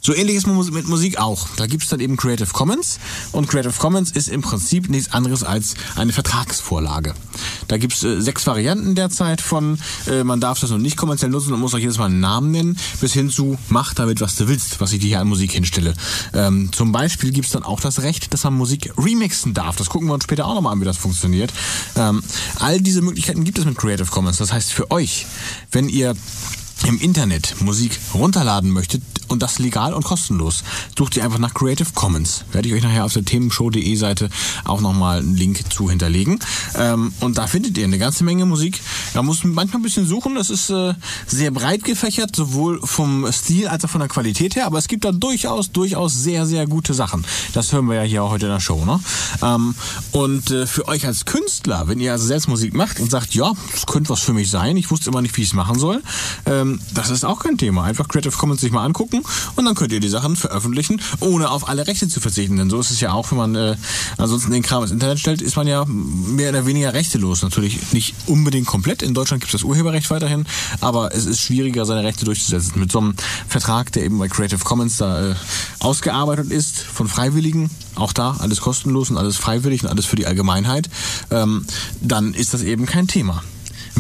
So 0.09 0.15
ähnlich 0.15 0.37
ist 0.37 0.47
mit 0.47 0.88
Musik 0.88 1.19
auch. 1.19 1.49
Da 1.57 1.67
gibt 1.67 1.83
es 1.83 1.91
dann 1.91 2.00
eben 2.00 2.17
Creative 2.17 2.49
Commons 2.50 2.99
und 3.33 3.47
Creative 3.47 3.75
Commons 3.79 4.11
ist 4.11 4.29
im 4.29 4.41
Prinzip 4.41 4.88
nichts 4.88 5.12
anderes 5.12 5.45
als 5.45 5.75
eine 5.97 6.15
Vertragsvorlage. 6.15 7.12
Da 7.69 7.77
gibt 7.77 7.93
es 7.93 8.05
äh, 8.05 8.19
sechs 8.23 8.47
Varianten 8.47 8.95
derzeit 8.95 9.43
von, 9.43 9.79
äh, 10.07 10.25
man 10.25 10.41
darf 10.41 10.61
das 10.61 10.71
noch 10.71 10.79
nicht 10.79 10.97
kommerziell 10.97 11.31
nutzen 11.31 11.53
und 11.53 11.61
muss 11.61 11.75
auch 11.75 11.79
jedes 11.79 11.99
Mal 11.99 12.07
einen 12.07 12.21
Namen 12.21 12.53
nennen, 12.53 12.79
bis 13.03 13.12
hin 13.12 13.29
zu, 13.29 13.59
mach 13.69 13.93
damit, 13.93 14.23
was 14.23 14.37
du 14.37 14.49
willst, 14.49 14.81
was 14.81 14.95
ich 14.95 15.00
dir 15.00 15.09
hier 15.09 15.21
an 15.21 15.29
Musik 15.29 15.53
hinstelle. 15.53 15.93
Ähm, 16.33 16.71
zum 16.73 16.91
Beispiel 16.91 17.31
gibt 17.31 17.45
es 17.45 17.53
dann 17.53 17.62
auch 17.62 17.81
das 17.81 18.00
Recht, 18.00 18.33
dass 18.33 18.45
man 18.45 18.55
Musik 18.55 18.91
remixen 18.97 19.53
darf. 19.53 19.77
Das 19.77 19.91
gucken 19.91 20.09
wir 20.09 20.15
uns 20.15 20.25
später 20.25 20.47
auch 20.47 20.55
nochmal 20.55 20.73
an, 20.73 20.81
wie 20.81 20.87
das 20.87 20.97
funktioniert. 20.97 21.53
Ähm, 21.97 22.23
all 22.61 22.81
diese 22.81 23.03
Möglichkeiten 23.03 23.45
gibt 23.45 23.59
es 23.59 23.67
mit 23.67 23.77
Creative 23.77 24.07
Commons. 24.07 24.38
Das 24.38 24.55
heißt 24.55 24.73
für 24.73 24.91
euch, 24.91 25.27
wenn 25.71 25.91
ihr 25.91 26.17
im 26.87 27.01
Internet 27.01 27.61
Musik 27.61 27.99
runterladen 28.15 28.71
möchtet 28.71 29.03
und 29.29 29.43
das 29.43 29.59
legal 29.59 29.95
und 29.95 30.05
kostenlos, 30.05 30.65
sucht 30.97 31.17
ihr 31.17 31.25
einfach 31.25 31.39
nach 31.39 31.55
Creative 31.55 31.89
Commons. 31.95 32.45
Werde 32.53 32.69
ich 32.69 32.75
euch 32.75 32.83
nachher 32.83 33.05
auf 33.05 33.13
der 33.13 33.25
themenshow.de 33.25 33.95
Seite 33.95 34.31
auch 34.65 34.81
nochmal 34.81 35.19
einen 35.19 35.37
Link 35.37 35.73
zu 35.73 35.91
hinterlegen. 35.91 36.39
Ähm, 36.75 37.13
und 37.21 37.39
da 37.39 37.47
findet 37.47 37.77
ihr 37.79 37.85
eine 37.85 37.99
ganze 37.99 38.25
Menge 38.25 38.47
Musik. 38.47 38.81
Man 39.14 39.27
muss 39.27 39.45
manchmal 39.45 39.81
ein 39.81 39.83
bisschen 39.83 40.07
suchen. 40.07 40.35
Das 40.35 40.51
ist 40.51 40.71
äh, 40.71 40.95
sehr 41.27 41.51
breit 41.51 41.85
gefächert, 41.85 42.35
sowohl 42.35 42.81
vom 42.83 43.31
Stil 43.33 43.69
als 43.69 43.85
auch 43.85 43.91
von 43.91 44.01
der 44.01 44.09
Qualität 44.09 44.57
her. 44.57 44.67
Aber 44.67 44.79
es 44.79 44.88
gibt 44.88 45.05
da 45.05 45.12
durchaus, 45.12 45.73
durchaus 45.73 46.14
sehr, 46.14 46.47
sehr 46.47 46.67
gute 46.67 46.95
Sachen. 46.95 47.25
Das 47.53 47.73
hören 47.73 47.87
wir 47.87 47.97
ja 47.97 48.03
hier 48.03 48.23
auch 48.23 48.31
heute 48.31 48.47
in 48.47 48.53
der 48.53 48.61
Show. 48.61 48.85
Ne? 48.85 48.99
Ähm, 49.43 49.75
und 50.12 50.51
äh, 50.51 50.67
für 50.67 50.88
euch 50.88 51.07
als 51.07 51.25
Künstler, 51.25 51.88
wenn 51.88 52.01
ihr 52.01 52.12
also 52.12 52.27
selbst 52.27 52.49
Musik 52.49 52.75
macht 52.75 53.01
und 53.01 53.11
sagt, 53.11 53.35
ja, 53.35 53.53
das 53.73 53.87
könnte 53.87 54.11
was 54.11 54.21
für 54.21 54.33
mich 54.33 54.51
sein, 54.51 54.77
ich 54.77 54.91
wusste 54.91 55.11
immer 55.11 55.23
nicht, 55.23 55.37
wie 55.37 55.43
ich 55.43 55.49
es 55.49 55.55
machen 55.55 55.79
soll, 55.79 56.03
ähm, 56.47 56.67
das 56.94 57.11
ist 57.11 57.24
auch 57.24 57.40
kein 57.40 57.59
Thema. 57.59 57.85
Einfach 57.85 58.09
Creative 58.09 58.37
Commons 58.37 58.61
sich 58.61 58.72
mal 58.72 58.85
angucken 58.85 59.22
und 59.57 59.64
dann 59.64 59.74
könnt 59.74 59.92
ihr 59.92 60.00
die 60.00 60.09
Sachen 60.09 60.37
veröffentlichen, 60.37 61.00
ohne 61.20 61.50
auf 61.50 61.68
alle 61.68 61.87
Rechte 61.87 62.09
zu 62.09 62.20
verzichten. 62.20 62.57
Denn 62.57 62.70
so 62.70 62.78
ist 62.81 62.90
es 62.90 63.00
ja 63.00 63.12
auch, 63.12 63.31
wenn 63.31 63.38
man 63.38 63.54
äh, 63.54 63.76
ansonsten 64.16 64.52
den 64.52 64.62
Kram 64.62 64.83
ins 64.83 64.92
Internet 64.92 65.18
stellt, 65.18 65.42
ist 65.42 65.57
man 65.57 65.66
ja 65.66 65.85
mehr 65.87 66.50
oder 66.50 66.66
weniger 66.66 66.92
rechtelos. 66.92 67.42
Natürlich 67.42 67.92
nicht 67.92 68.14
unbedingt 68.26 68.66
komplett. 68.66 69.02
In 69.02 69.14
Deutschland 69.14 69.42
gibt 69.42 69.54
es 69.54 69.61
das 69.61 69.68
Urheberrecht 69.68 70.11
weiterhin, 70.11 70.46
aber 70.81 71.14
es 71.14 71.26
ist 71.26 71.40
schwieriger, 71.40 71.85
seine 71.87 72.04
Rechte 72.04 72.24
durchzusetzen. 72.24 72.78
Mit 72.78 72.92
so 72.92 72.98
einem 72.98 73.14
Vertrag, 73.48 73.92
der 73.92 74.04
eben 74.04 74.18
bei 74.18 74.28
Creative 74.28 74.64
Commons 74.64 74.98
da 74.98 75.31
äh, 75.31 75.35
ausgearbeitet 75.81 76.50
ist, 76.50 76.78
von 76.78 77.09
Freiwilligen, 77.09 77.70
auch 77.94 78.12
da 78.12 78.37
alles 78.38 78.61
kostenlos 78.61 79.11
und 79.11 79.16
alles 79.16 79.37
freiwillig 79.37 79.83
und 79.83 79.90
alles 79.90 80.07
für 80.07 80.16
die 80.16 80.26
Allgemeinheit, 80.26 80.88
ähm, 81.31 81.64
dann 82.00 82.35
ist 82.35 82.54
das 82.54 82.62
eben 82.62 82.87
kein 82.87 83.07
Thema. 83.07 83.42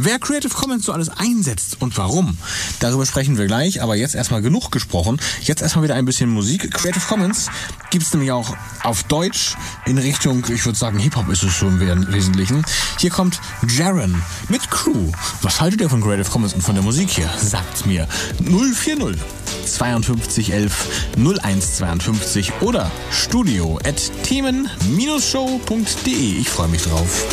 Wer 0.00 0.20
Creative 0.20 0.54
Commons 0.54 0.84
so 0.84 0.92
alles 0.92 1.08
einsetzt 1.08 1.78
und 1.80 1.98
warum, 1.98 2.38
darüber 2.78 3.04
sprechen 3.04 3.36
wir 3.36 3.46
gleich. 3.46 3.82
Aber 3.82 3.96
jetzt 3.96 4.14
erstmal 4.14 4.42
genug 4.42 4.70
gesprochen. 4.70 5.18
Jetzt 5.42 5.60
erstmal 5.60 5.84
wieder 5.84 5.96
ein 5.96 6.04
bisschen 6.04 6.30
Musik. 6.30 6.72
Creative 6.72 7.04
Commons 7.08 7.48
gibt 7.90 8.04
es 8.04 8.12
nämlich 8.12 8.30
auch 8.30 8.54
auf 8.84 9.02
Deutsch 9.04 9.56
in 9.86 9.98
Richtung, 9.98 10.44
ich 10.50 10.64
würde 10.64 10.78
sagen, 10.78 11.00
Hip-Hop 11.00 11.28
ist 11.30 11.42
es 11.42 11.58
so 11.58 11.66
im 11.66 11.80
Wesentlichen. 12.12 12.64
Hier 12.98 13.10
kommt 13.10 13.40
Jaren 13.76 14.22
mit 14.48 14.70
Crew. 14.70 15.10
Was 15.42 15.60
haltet 15.60 15.80
ihr 15.80 15.90
von 15.90 16.00
Creative 16.00 16.30
Commons 16.30 16.54
und 16.54 16.62
von 16.62 16.76
der 16.76 16.84
Musik 16.84 17.10
hier? 17.10 17.28
Sagt's 17.36 17.84
mir. 17.84 18.06
040 18.44 19.18
5211 19.68 20.86
0152 21.16 22.52
oder 22.60 22.88
studio 23.10 23.78
at 23.84 24.00
themen-show.de. 24.22 26.40
Ich 26.40 26.48
freue 26.48 26.68
mich 26.68 26.82
drauf. 26.82 27.24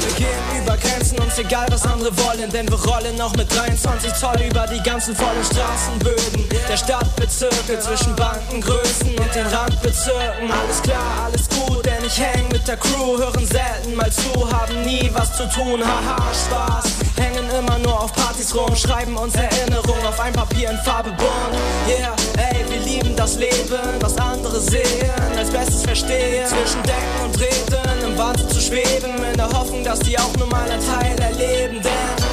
Wir 0.00 0.12
gehen 0.14 0.26
über 0.62 0.76
Grenzen, 0.76 1.18
uns 1.20 1.38
egal 1.38 1.66
was 1.70 1.86
andere 1.92 2.16
wollen, 2.18 2.50
denn 2.50 2.68
wir 2.68 2.82
rollen 2.84 3.20
auch 3.20 3.34
mit 3.36 3.54
23 3.54 4.14
Zoll 4.14 4.40
über 4.48 4.66
die 4.66 4.82
ganzen 4.82 5.14
vollen 5.14 5.44
Straßenböden 5.44 6.48
der 6.68 6.76
Stadtbezirke 6.76 7.78
zwischen 7.80 8.14
Bankengrößen 8.16 9.18
und 9.18 9.34
den 9.34 9.46
Randbezirken. 9.46 10.50
Alles 10.50 10.82
klar, 10.82 11.26
alles 11.26 11.48
gut, 11.48 11.84
denn 11.84 12.04
ich 12.04 12.18
häng 12.18 12.48
mit 12.50 12.66
der 12.66 12.76
Crew, 12.76 13.18
hören 13.18 13.46
selten 13.46 13.94
mal 13.94 14.10
zu, 14.10 14.50
haben 14.50 14.82
nie 14.82 15.10
was 15.12 15.36
zu 15.36 15.48
tun, 15.48 15.80
haha, 15.84 16.22
Spaß. 16.32 16.84
Hängen 17.16 17.48
immer 17.50 17.78
nur 17.78 18.00
auf 18.02 18.12
Partys 18.12 18.54
rum, 18.54 18.74
schreiben 18.74 19.16
uns 19.16 19.34
Erinnerungen 19.34 20.06
auf 20.06 20.18
ein 20.20 20.32
Papier 20.32 20.70
in 20.70 20.78
Farbe 20.78 21.10
bunt. 21.10 21.54
Yeah, 21.88 22.14
ey, 22.38 22.64
wir 22.68 22.80
lieben 22.80 23.14
das 23.16 23.36
Leben, 23.36 23.78
was 24.00 24.16
andere 24.16 24.58
sehen, 24.60 25.10
als 25.36 25.50
Bestes 25.50 25.82
verstehen. 25.82 26.46
Zwischen 26.46 26.82
Decken 26.84 27.24
und 27.24 27.31
Treten, 27.32 28.04
im 28.06 28.18
Wahnsinn 28.18 28.48
zu 28.48 28.60
schweben, 28.60 29.12
in 29.30 29.36
der 29.36 29.48
Hoffnung, 29.50 29.82
dass 29.84 29.98
die 30.00 30.18
auch 30.18 30.34
nur 30.38 30.48
mal 30.48 30.70
ein 30.70 30.80
Teil 30.80 31.18
erleben, 31.18 31.80
denn 31.82 32.32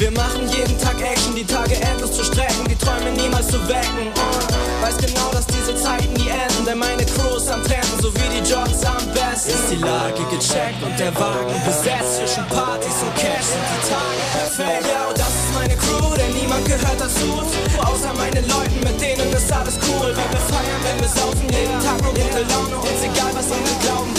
wir 0.00 0.10
machen 0.12 0.48
jeden 0.48 0.78
Tag 0.78 0.96
Action, 1.02 1.34
die 1.36 1.44
Tage 1.44 1.74
endlos 1.76 2.12
zu 2.12 2.24
strecken, 2.24 2.64
die 2.68 2.76
Träume 2.76 3.12
niemals 3.12 3.48
zu 3.48 3.60
wecken. 3.68 4.08
Und 4.08 4.48
weiß 4.80 4.96
genau, 4.96 5.28
dass 5.30 5.46
diese 5.46 5.76
Zeiten 5.76 6.12
nie 6.14 6.30
enden, 6.32 6.64
denn 6.64 6.78
meine 6.78 7.04
Crew 7.04 7.36
ist 7.36 7.50
am 7.50 7.62
Trenden, 7.62 8.00
so 8.00 8.08
wie 8.14 8.28
die 8.32 8.40
Jobs 8.48 8.80
am 8.88 9.04
besten. 9.12 9.52
Ist 9.52 9.68
die 9.70 9.76
Lage 9.76 10.24
gecheckt 10.32 10.80
und 10.82 10.98
der 10.98 11.12
Wagen 11.20 11.52
besetzt 11.68 12.16
zwischen 12.16 12.46
Partys 12.48 12.96
und 13.04 13.14
Cash 13.20 13.52
sind 13.52 13.60
die 13.60 13.82
Tage 13.92 14.24
perfekt. 14.32 14.88
Ja, 14.88 15.04
und 15.04 15.18
das 15.20 15.28
ist 15.28 15.52
meine 15.52 15.76
Crew, 15.76 16.16
denn 16.16 16.32
niemand 16.32 16.64
gehört 16.64 16.96
dazu, 16.96 17.44
außer 17.84 18.12
meinen 18.16 18.48
Leuten, 18.48 18.80
mit 18.80 18.96
denen 18.96 19.28
ist 19.32 19.52
alles 19.52 19.76
cool. 19.84 20.16
Wenn 20.16 20.30
wir 20.32 20.44
feiern, 20.48 20.80
wenn 20.80 20.98
wir 21.04 21.12
saufen, 21.12 21.44
jeden 21.52 21.76
Tag 21.84 22.00
nur 22.00 22.16
gute 22.16 22.40
Laune, 22.48 22.76
uns 22.80 23.00
egal 23.04 23.36
was 23.36 23.52
andere 23.52 23.76
glauben, 23.84 24.12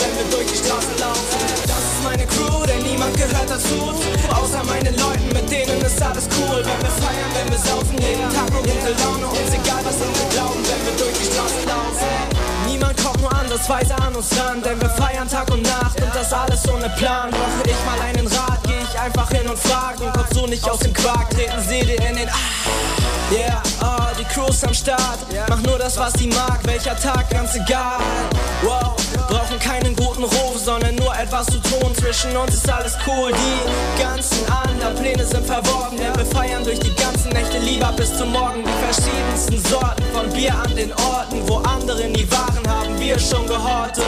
meine 2.02 2.26
Crew, 2.26 2.66
denn 2.66 2.82
niemand 2.82 3.16
gehört 3.16 3.48
dazu, 3.48 3.94
außer 4.30 4.62
meinen 4.64 4.94
Leuten, 4.98 5.28
mit 5.32 5.50
denen 5.50 5.80
ist 5.80 6.02
alles 6.02 6.28
cool. 6.36 6.60
Wenn 6.60 6.80
wir 6.82 6.94
feiern, 7.00 7.30
wenn 7.34 7.48
wir 7.50 7.58
saufen, 7.58 7.96
jeden 7.98 8.28
Tag 8.34 8.50
nur 8.52 8.62
gute 8.62 8.92
Laune, 9.02 9.26
uns 9.26 9.52
egal 9.54 9.82
was 9.84 9.98
andere 10.02 10.26
glauben, 10.30 10.60
wenn 10.68 10.82
wir 10.86 10.94
durch 10.98 11.16
die 11.18 11.28
Straßen 11.32 11.64
laufen. 11.66 12.10
Niemand 12.66 12.96
kommt 13.02 13.20
nur 13.20 13.32
anders 13.32 13.62
ausnahmsweise 13.62 13.94
an 14.02 14.14
uns 14.14 14.30
ran, 14.38 14.62
denn 14.62 14.80
wir 14.80 14.90
feiern 14.90 15.28
Tag 15.28 15.50
und 15.50 15.62
Nacht 15.62 16.00
und 16.00 16.14
das 16.14 16.32
alles 16.32 16.68
ohne 16.68 16.88
Plan. 16.90 17.30
Brauche 17.30 17.62
ich 17.64 17.84
mal 17.86 18.00
einen 18.00 18.26
Rat, 18.26 18.60
geh 18.64 18.72
ich 18.82 18.98
einfach 18.98 19.30
hin 19.30 19.48
und 19.48 19.58
frag 19.58 20.00
und 20.00 20.12
kommst 20.12 20.36
du 20.36 20.46
nicht 20.46 20.68
aus 20.68 20.80
dem 20.80 20.92
Quark, 20.92 21.30
treten 21.30 21.60
sie 21.68 21.80
dir 21.80 22.00
in 22.08 22.16
den 22.16 22.28
Ah. 22.28 23.21
Yeah, 23.32 23.62
oh, 23.80 24.12
die 24.18 24.24
Crews 24.24 24.62
am 24.62 24.74
Start, 24.74 25.18
mach 25.48 25.62
nur 25.62 25.78
das, 25.78 25.96
was 25.96 26.12
sie 26.14 26.26
mag, 26.26 26.60
welcher 26.64 26.94
Tag, 26.98 27.30
ganz 27.30 27.54
egal. 27.54 27.98
Wow, 28.62 28.94
brauchen 29.26 29.58
keinen 29.58 29.96
guten 29.96 30.22
Ruf, 30.22 30.58
sondern 30.62 30.94
nur 30.96 31.16
etwas 31.16 31.46
zu 31.46 31.58
tun. 31.62 31.94
Zwischen 31.94 32.36
uns 32.36 32.52
ist 32.52 32.70
alles 32.70 32.94
cool, 33.06 33.32
die 33.32 34.02
ganzen 34.02 34.46
anderen 34.52 34.94
Pläne 34.96 35.24
sind 35.24 35.46
verworfen, 35.46 35.96
denn 35.96 36.14
wir 36.14 36.26
feiern 36.26 36.62
durch 36.62 36.80
die 36.80 36.94
ganzen 36.94 37.30
Nächte 37.30 37.58
lieber 37.60 37.90
bis 37.92 38.16
zum 38.18 38.32
Morgen. 38.32 38.64
Die 38.64 38.84
verschiedensten 38.84 39.58
Sorten 39.70 40.04
von 40.12 40.28
Bier 40.30 40.54
an 40.54 40.76
den 40.76 40.92
Orten, 40.92 41.48
wo 41.48 41.56
andere 41.56 42.04
nie 42.08 42.30
waren, 42.30 42.68
haben 42.68 43.00
wir 43.00 43.18
schon 43.18 43.46
gehortet. 43.46 44.04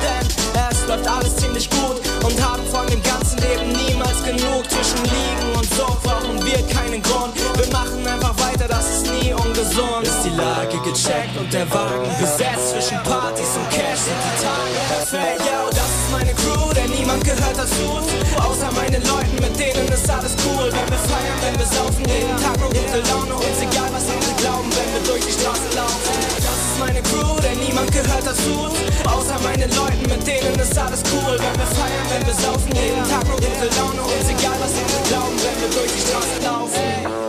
Denn 0.00 0.26
es 0.70 0.88
läuft 0.88 1.06
alles 1.06 1.36
ziemlich 1.36 1.68
gut 1.68 2.00
und 2.24 2.42
haben 2.42 2.64
von 2.70 2.86
dem 2.86 3.02
ganzen 3.02 3.38
Leben 3.38 3.70
niemals 3.86 4.24
genug. 4.24 4.64
Zwischen 4.70 5.04
Liegen 5.04 5.56
und 5.56 5.68
so 5.74 5.84
brauchen 6.02 6.42
wir 6.42 6.66
keinen 6.74 7.02
Grund. 7.02 7.34
Wir 7.56 7.70
machen 7.70 8.06
einfach 8.06 8.34
weiter, 8.38 8.61
das 8.72 8.88
ist 8.96 9.06
nie 9.12 9.32
ungesund. 9.32 10.02
Ist 10.02 10.24
die 10.24 10.34
Lage 10.36 10.78
gecheckt 10.80 11.36
und 11.36 11.52
der 11.52 11.68
Wagen 11.70 12.08
besetzt. 12.18 12.72
Zwischen 12.72 12.98
Partys 13.04 13.52
und 13.60 13.68
Cash 13.68 14.02
sind 14.08 14.20
die 14.24 14.36
Tage 14.40 14.78
perfekt. 14.88 15.42
Yo, 15.44 15.60
das 15.68 15.90
ist 16.00 16.08
meine 16.10 16.32
Crew, 16.40 16.72
denn 16.72 16.90
niemand 16.90 17.22
gehört 17.24 17.56
dazu. 17.56 18.00
Außer 18.40 18.70
meinen 18.72 19.02
Leuten, 19.04 19.36
mit 19.44 19.54
denen 19.60 19.88
ist 19.88 20.08
alles 20.08 20.34
cool. 20.44 20.72
Wenn 20.72 20.88
wir 20.88 21.02
feiern, 21.10 21.38
wenn 21.44 21.56
wir 21.60 21.68
saufen, 21.68 22.04
jeden 22.08 22.36
Tag 22.40 22.56
nur 22.58 22.72
gute 22.72 23.00
Laune. 23.12 23.34
Uns 23.36 23.60
egal, 23.60 23.90
was 23.92 24.08
andere 24.08 24.34
glauben, 24.40 24.70
wenn 24.72 24.88
wir 24.96 25.02
durch 25.04 25.24
die 25.28 25.34
Straße 25.36 25.68
laufen. 25.76 26.16
Das 26.40 26.58
ist 26.64 26.76
meine 26.80 27.02
Crew, 27.04 27.36
denn 27.44 27.58
niemand 27.60 27.92
gehört 27.92 28.24
dazu. 28.24 28.72
Außer 29.04 29.36
meinen 29.44 29.70
Leuten, 29.76 30.04
mit 30.08 30.22
denen 30.24 30.56
ist 30.56 30.76
alles 30.78 31.02
cool. 31.12 31.36
Wenn 31.36 31.56
wir 31.60 31.70
feiern, 31.76 32.06
wenn 32.08 32.24
wir 32.24 32.36
saufen, 32.40 32.72
jeden 32.72 33.04
Tag 33.04 33.24
nur 33.28 33.36
gute 33.36 33.68
Laune. 33.76 34.00
Uns 34.00 34.28
egal, 34.32 34.56
was 34.64 34.72
andere 34.80 35.02
glauben, 35.12 35.36
wenn 35.44 35.56
wir 35.60 35.70
durch 35.76 35.92
die 35.92 36.02
Straße 36.08 36.36
laufen. 36.40 37.21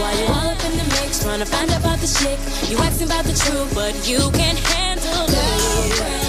While 0.00 0.18
you 0.18 0.24
all 0.28 0.48
up 0.48 0.64
in 0.64 0.78
the 0.78 0.84
mix, 0.96 1.22
trying 1.22 1.40
to 1.40 1.44
find 1.44 1.70
out 1.70 1.80
about 1.80 1.98
the 1.98 2.06
shit? 2.06 2.38
You 2.70 2.78
asking 2.78 3.08
about 3.08 3.26
the 3.26 3.34
truth, 3.34 3.74
but 3.74 3.92
you 4.08 4.30
can't 4.32 4.58
handle 4.58 5.26
it. 5.28 6.19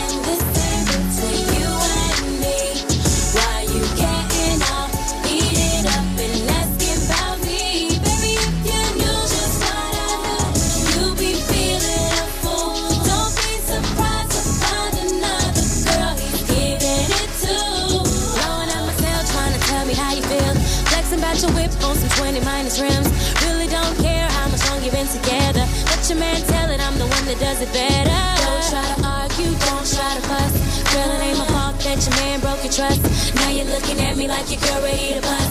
That 27.32 27.40
does 27.40 27.62
it 27.62 27.72
better. 27.72 28.20
Don't 28.44 28.64
try 28.70 28.84
to 28.94 29.08
argue, 29.08 29.52
don't 29.66 29.88
try 29.88 30.16
to 30.16 30.22
fuss. 30.28 30.94
Girl, 30.94 31.12
it 31.12 31.24
ain't 31.24 31.38
my 31.38 31.46
fault 31.46 31.80
that 31.80 32.00
your 32.06 32.16
man 32.20 32.40
broke 32.42 32.64
your 32.64 32.74
trust. 32.74 33.36
Now 33.36 33.50
you're 33.50 33.66
looking 33.66 34.00
at 34.02 34.18
me 34.18 34.28
like 34.28 34.50
your 34.52 34.60
girl 34.60 34.82
ready 34.84 35.14
to 35.14 35.22
bust. 35.22 35.51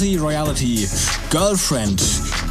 Royalty 0.00 0.86
Girlfriend 1.28 1.98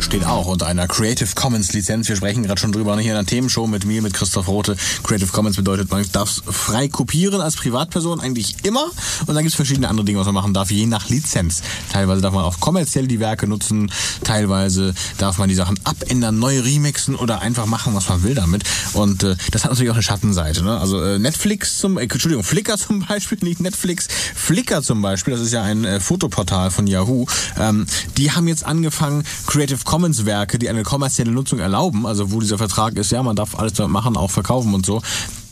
steht 0.07 0.25
auch 0.25 0.47
unter 0.47 0.67
einer 0.67 0.87
Creative 0.87 1.27
Commons 1.35 1.73
Lizenz. 1.73 2.07
Wir 2.07 2.15
sprechen 2.15 2.41
gerade 2.41 2.61
schon 2.61 2.71
drüber, 2.71 2.97
hier 2.97 3.11
in 3.11 3.17
einer 3.17 3.25
Themenshow 3.25 3.67
mit 3.67 3.83
mir, 3.83 4.01
mit 4.01 4.13
Christoph 4.13 4.47
Rote. 4.47 4.77
Creative 5.03 5.29
Commons 5.33 5.57
bedeutet, 5.57 5.91
man 5.91 6.09
darf 6.13 6.43
frei 6.49 6.87
kopieren 6.87 7.41
als 7.41 7.57
Privatperson 7.57 8.21
eigentlich 8.21 8.55
immer. 8.63 8.85
Und 9.25 9.35
dann 9.35 9.39
gibt 9.39 9.49
es 9.49 9.55
verschiedene 9.55 9.89
andere 9.89 10.05
Dinge, 10.05 10.19
was 10.19 10.25
man 10.25 10.33
machen 10.33 10.53
darf, 10.53 10.71
je 10.71 10.85
nach 10.85 11.09
Lizenz. 11.09 11.61
Teilweise 11.91 12.21
darf 12.21 12.33
man 12.33 12.45
auch 12.45 12.61
kommerziell 12.61 13.05
die 13.05 13.19
Werke 13.19 13.47
nutzen, 13.47 13.91
teilweise 14.23 14.93
darf 15.17 15.39
man 15.39 15.49
die 15.49 15.55
Sachen 15.55 15.77
abändern, 15.83 16.39
neu 16.39 16.57
remixen 16.57 17.15
oder 17.15 17.41
einfach 17.41 17.65
machen, 17.65 17.93
was 17.93 18.07
man 18.07 18.23
will 18.23 18.33
damit. 18.33 18.63
Und 18.93 19.23
äh, 19.23 19.35
das 19.51 19.65
hat 19.65 19.71
natürlich 19.71 19.91
auch 19.91 19.95
eine 19.95 20.03
Schattenseite. 20.03 20.63
Ne? 20.63 20.79
Also 20.79 21.03
äh, 21.03 21.19
Netflix 21.19 21.79
zum, 21.79 21.97
äh, 21.97 22.03
Entschuldigung, 22.03 22.45
Flickr 22.45 22.77
zum 22.77 23.05
Beispiel, 23.05 23.39
nicht 23.41 23.59
Netflix, 23.59 24.07
Flickr 24.35 24.81
zum 24.81 25.01
Beispiel, 25.01 25.33
das 25.33 25.41
ist 25.41 25.51
ja 25.51 25.63
ein 25.63 25.83
äh, 25.83 25.99
Fotoportal 25.99 26.71
von 26.71 26.87
Yahoo, 26.87 27.25
ähm, 27.59 27.85
die 28.15 28.31
haben 28.31 28.47
jetzt 28.47 28.65
angefangen, 28.65 29.25
Creative 29.47 29.79
Commons 29.83 29.96
Werke, 30.25 30.59
die 30.59 30.69
eine 30.69 30.83
kommerzielle 30.83 31.31
Nutzung 31.31 31.59
erlauben, 31.59 32.05
also 32.05 32.31
wo 32.31 32.39
dieser 32.39 32.57
Vertrag 32.57 32.95
ist, 32.95 33.11
ja, 33.11 33.21
man 33.23 33.35
darf 33.35 33.57
alles 33.57 33.73
damit 33.73 33.91
machen, 33.91 34.17
auch 34.17 34.31
verkaufen 34.31 34.73
und 34.73 34.85
so, 34.85 35.01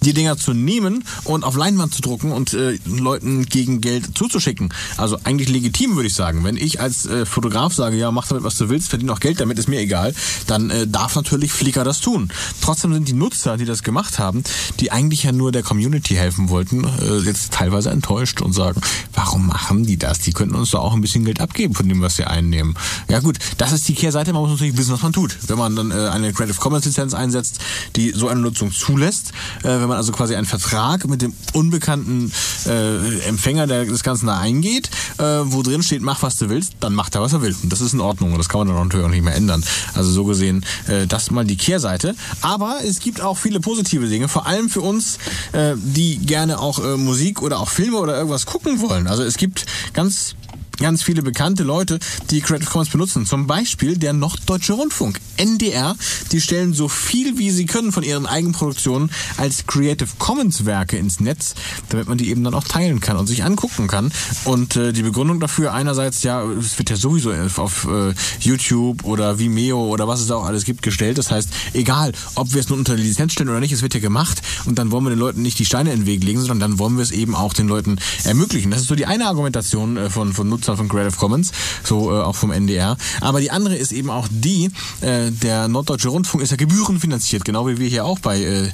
die 0.05 0.13
Dinger 0.13 0.37
zu 0.37 0.53
nehmen 0.53 1.03
und 1.23 1.43
auf 1.43 1.55
Leinwand 1.55 1.93
zu 1.93 2.01
drucken 2.01 2.31
und 2.31 2.53
äh, 2.53 2.77
Leuten 2.85 3.45
gegen 3.45 3.81
Geld 3.81 4.17
zuzuschicken. 4.17 4.69
Also 4.97 5.17
eigentlich 5.23 5.49
legitim, 5.49 5.95
würde 5.95 6.07
ich 6.07 6.13
sagen. 6.13 6.43
Wenn 6.43 6.57
ich 6.57 6.79
als 6.79 7.05
äh, 7.05 7.25
Fotograf 7.25 7.73
sage, 7.73 7.97
ja, 7.97 8.11
mach 8.11 8.27
damit, 8.27 8.43
was 8.43 8.57
du 8.57 8.69
willst, 8.69 8.89
verdien 8.89 9.09
auch 9.09 9.19
Geld 9.19 9.39
damit, 9.39 9.57
ist 9.57 9.67
mir 9.67 9.79
egal, 9.79 10.13
dann 10.47 10.69
äh, 10.69 10.87
darf 10.87 11.15
natürlich 11.15 11.51
Flickr 11.51 11.83
das 11.83 11.99
tun. 12.01 12.29
Trotzdem 12.61 12.93
sind 12.93 13.07
die 13.07 13.13
Nutzer, 13.13 13.57
die 13.57 13.65
das 13.65 13.83
gemacht 13.83 14.19
haben, 14.19 14.43
die 14.79 14.91
eigentlich 14.91 15.23
ja 15.23 15.31
nur 15.31 15.51
der 15.51 15.63
Community 15.63 16.15
helfen 16.15 16.49
wollten, 16.49 16.83
äh, 16.83 17.17
jetzt 17.25 17.53
teilweise 17.53 17.89
enttäuscht 17.89 18.41
und 18.41 18.53
sagen, 18.53 18.81
warum 19.13 19.47
machen 19.47 19.85
die 19.85 19.97
das? 19.97 20.19
Die 20.19 20.31
könnten 20.31 20.55
uns 20.55 20.71
doch 20.71 20.81
auch 20.81 20.93
ein 20.93 21.01
bisschen 21.01 21.25
Geld 21.25 21.41
abgeben 21.41 21.73
von 21.73 21.87
dem, 21.89 22.01
was 22.01 22.15
sie 22.17 22.25
einnehmen. 22.25 22.75
Ja 23.09 23.19
gut, 23.19 23.37
das 23.57 23.71
ist 23.71 23.87
die 23.87 23.95
Kehrseite, 23.95 24.33
man 24.33 24.43
muss 24.43 24.51
natürlich 24.51 24.77
wissen, 24.77 24.93
was 24.93 25.01
man 25.01 25.13
tut. 25.13 25.37
Wenn 25.47 25.57
man 25.57 25.75
dann 25.75 25.91
äh, 25.91 26.09
eine 26.09 26.31
Creative 26.33 26.57
Commons 26.59 26.85
Lizenz 26.85 27.13
einsetzt, 27.13 27.59
die 27.95 28.11
so 28.11 28.27
eine 28.27 28.41
Nutzung 28.41 28.71
zulässt, 28.71 29.31
äh, 29.63 29.69
wenn 29.69 29.87
man 29.87 29.94
also 29.95 30.11
quasi 30.11 30.35
einen 30.35 30.45
Vertrag 30.45 31.07
mit 31.07 31.21
dem 31.21 31.33
unbekannten 31.53 32.31
äh, 32.65 33.19
Empfänger, 33.27 33.67
der 33.67 33.85
das 33.85 34.03
Ganze 34.03 34.25
da 34.25 34.37
eingeht, 34.37 34.89
äh, 35.17 35.23
wo 35.23 35.63
drin 35.63 35.83
steht, 35.83 36.01
mach 36.01 36.21
was 36.21 36.37
du 36.37 36.49
willst, 36.49 36.73
dann 36.79 36.93
macht 36.93 37.15
er, 37.15 37.21
was 37.21 37.33
er 37.33 37.41
will. 37.41 37.55
Und 37.63 37.71
das 37.71 37.81
ist 37.81 37.93
in 37.93 38.01
Ordnung 38.01 38.31
und 38.31 38.37
das 38.37 38.49
kann 38.49 38.59
man 38.59 38.67
dann 38.67 38.83
natürlich 38.83 39.05
auch 39.05 39.09
nicht 39.09 39.23
mehr 39.23 39.35
ändern. 39.35 39.63
Also 39.93 40.11
so 40.11 40.25
gesehen, 40.25 40.65
äh, 40.87 41.07
das 41.07 41.31
mal 41.31 41.45
die 41.45 41.57
Kehrseite. 41.57 42.15
Aber 42.41 42.79
es 42.83 42.99
gibt 42.99 43.21
auch 43.21 43.37
viele 43.37 43.59
positive 43.59 44.07
Dinge, 44.07 44.27
vor 44.27 44.45
allem 44.45 44.69
für 44.69 44.81
uns, 44.81 45.17
äh, 45.53 45.73
die 45.77 46.17
gerne 46.17 46.59
auch 46.59 46.79
äh, 46.79 46.97
Musik 46.97 47.41
oder 47.41 47.59
auch 47.59 47.69
Filme 47.69 47.97
oder 47.97 48.15
irgendwas 48.15 48.45
gucken 48.45 48.81
wollen. 48.81 49.07
Also 49.07 49.23
es 49.23 49.37
gibt 49.37 49.65
ganz 49.93 50.35
ganz 50.77 51.03
viele 51.03 51.21
bekannte 51.21 51.63
Leute, 51.63 51.99
die 52.29 52.41
Creative 52.41 52.69
Commons 52.69 52.89
benutzen. 52.89 53.25
Zum 53.25 53.47
Beispiel 53.47 53.97
der 53.97 54.13
Norddeutsche 54.13 54.73
Rundfunk, 54.73 55.19
NDR. 55.37 55.95
Die 56.31 56.41
stellen 56.41 56.73
so 56.73 56.87
viel 56.87 57.37
wie 57.37 57.51
sie 57.51 57.65
können 57.65 57.91
von 57.91 58.03
ihren 58.03 58.25
Eigenproduktionen 58.25 59.09
als 59.37 59.65
Creative 59.67 60.09
Commons 60.17 60.65
Werke 60.65 60.97
ins 60.97 61.19
Netz, 61.19 61.55
damit 61.89 62.07
man 62.07 62.17
die 62.17 62.29
eben 62.29 62.43
dann 62.43 62.53
auch 62.53 62.63
teilen 62.63 62.99
kann 62.99 63.17
und 63.17 63.27
sich 63.27 63.43
angucken 63.43 63.87
kann. 63.87 64.11
Und 64.43 64.75
äh, 64.75 64.93
die 64.93 65.03
Begründung 65.03 65.39
dafür 65.39 65.73
einerseits, 65.73 66.23
ja, 66.23 66.43
es 66.43 66.77
wird 66.77 66.89
ja 66.89 66.95
sowieso 66.95 67.31
auf 67.57 67.87
äh, 67.89 68.13
YouTube 68.39 69.03
oder 69.03 69.39
Vimeo 69.39 69.85
oder 69.85 70.07
was 70.07 70.21
es 70.21 70.31
auch 70.31 70.45
alles 70.45 70.65
gibt 70.65 70.81
gestellt. 70.81 71.17
Das 71.17 71.31
heißt, 71.31 71.49
egal, 71.73 72.13
ob 72.35 72.53
wir 72.53 72.61
es 72.61 72.69
nun 72.69 72.79
unter 72.79 72.95
die 72.95 73.03
Lizenz 73.03 73.33
stellen 73.33 73.49
oder 73.49 73.59
nicht, 73.59 73.71
es 73.71 73.81
wird 73.81 73.93
ja 73.93 73.99
gemacht 73.99 74.41
und 74.65 74.77
dann 74.79 74.91
wollen 74.91 75.03
wir 75.03 75.09
den 75.11 75.19
Leuten 75.19 75.41
nicht 75.41 75.59
die 75.59 75.65
Steine 75.65 75.91
in 75.93 76.01
den 76.01 76.05
Weg 76.05 76.23
legen, 76.23 76.39
sondern 76.39 76.59
dann 76.59 76.79
wollen 76.79 76.95
wir 76.97 77.03
es 77.03 77.11
eben 77.11 77.35
auch 77.35 77.53
den 77.53 77.67
Leuten 77.67 77.97
ermöglichen. 78.23 78.71
Das 78.71 78.81
ist 78.81 78.87
so 78.87 78.95
die 78.95 79.05
eine 79.05 79.25
Argumentation 79.27 79.97
äh, 79.97 80.09
von, 80.09 80.33
von 80.33 80.49
Nutzern 80.49 80.64
von 80.65 80.89
Creative 80.89 81.17
Commons, 81.17 81.51
so 81.83 82.11
äh, 82.11 82.21
auch 82.21 82.35
vom 82.35 82.51
NDR. 82.51 82.97
Aber 83.21 83.39
die 83.39 83.51
andere 83.51 83.75
ist 83.75 83.91
eben 83.91 84.09
auch 84.09 84.27
die, 84.29 84.71
äh, 85.01 85.31
der 85.31 85.67
Norddeutsche 85.67 86.09
Rundfunk 86.09 86.43
ist 86.43 86.51
ja 86.51 86.57
gebührenfinanziert, 86.57 87.45
genau 87.45 87.67
wie 87.67 87.77
wir 87.77 87.87
hier 87.87 88.05
auch 88.05 88.19
bei 88.19 88.41
äh, 88.41 88.69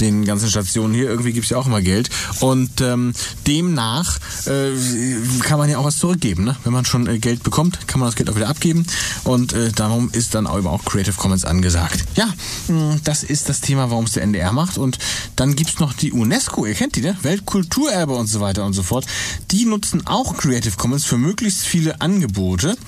den 0.00 0.24
ganzen 0.24 0.48
Stationen 0.48 0.94
hier. 0.94 1.08
Irgendwie 1.08 1.32
gibt's 1.32 1.50
ja 1.50 1.58
auch 1.58 1.66
immer 1.66 1.80
Geld. 1.80 2.10
Und 2.40 2.80
ähm, 2.80 3.12
demnach 3.46 4.18
äh, 4.46 4.72
kann 5.40 5.58
man 5.58 5.70
ja 5.70 5.78
auch 5.78 5.84
was 5.84 5.98
zurückgeben. 5.98 6.44
Ne? 6.44 6.56
Wenn 6.64 6.72
man 6.72 6.84
schon 6.84 7.06
äh, 7.06 7.18
Geld 7.18 7.42
bekommt, 7.42 7.86
kann 7.86 8.00
man 8.00 8.08
das 8.08 8.16
Geld 8.16 8.30
auch 8.30 8.36
wieder 8.36 8.48
abgeben. 8.48 8.86
Und 9.24 9.52
äh, 9.52 9.72
darum 9.72 10.10
ist 10.12 10.34
dann 10.34 10.46
auch 10.46 10.58
eben 10.58 10.66
auch 10.66 10.84
Creative 10.84 11.16
Commons 11.16 11.44
angesagt. 11.44 12.04
Ja, 12.16 12.32
mh, 12.68 13.00
das 13.04 13.22
ist 13.22 13.48
das 13.48 13.60
Thema, 13.60 13.90
warum 13.90 14.04
es 14.04 14.12
der 14.12 14.22
NDR 14.22 14.52
macht. 14.52 14.78
Und 14.78 14.98
dann 15.36 15.56
gibt's 15.56 15.78
noch 15.78 15.92
die 15.92 16.12
UNESCO, 16.12 16.66
ihr 16.66 16.74
kennt 16.74 16.96
die, 16.96 17.00
ne? 17.00 17.16
Weltkulturerbe 17.22 18.14
und 18.14 18.26
so 18.26 18.40
weiter 18.40 18.64
und 18.64 18.72
so 18.72 18.82
fort. 18.82 19.06
Die 19.50 19.64
nutzen 19.64 20.06
auch 20.06 20.36
Creative 20.36 20.76
Commons 20.76 21.04
für 21.04 21.18
möglichst 21.36 21.66
viele 21.66 22.00
Angebote. 22.00 22.78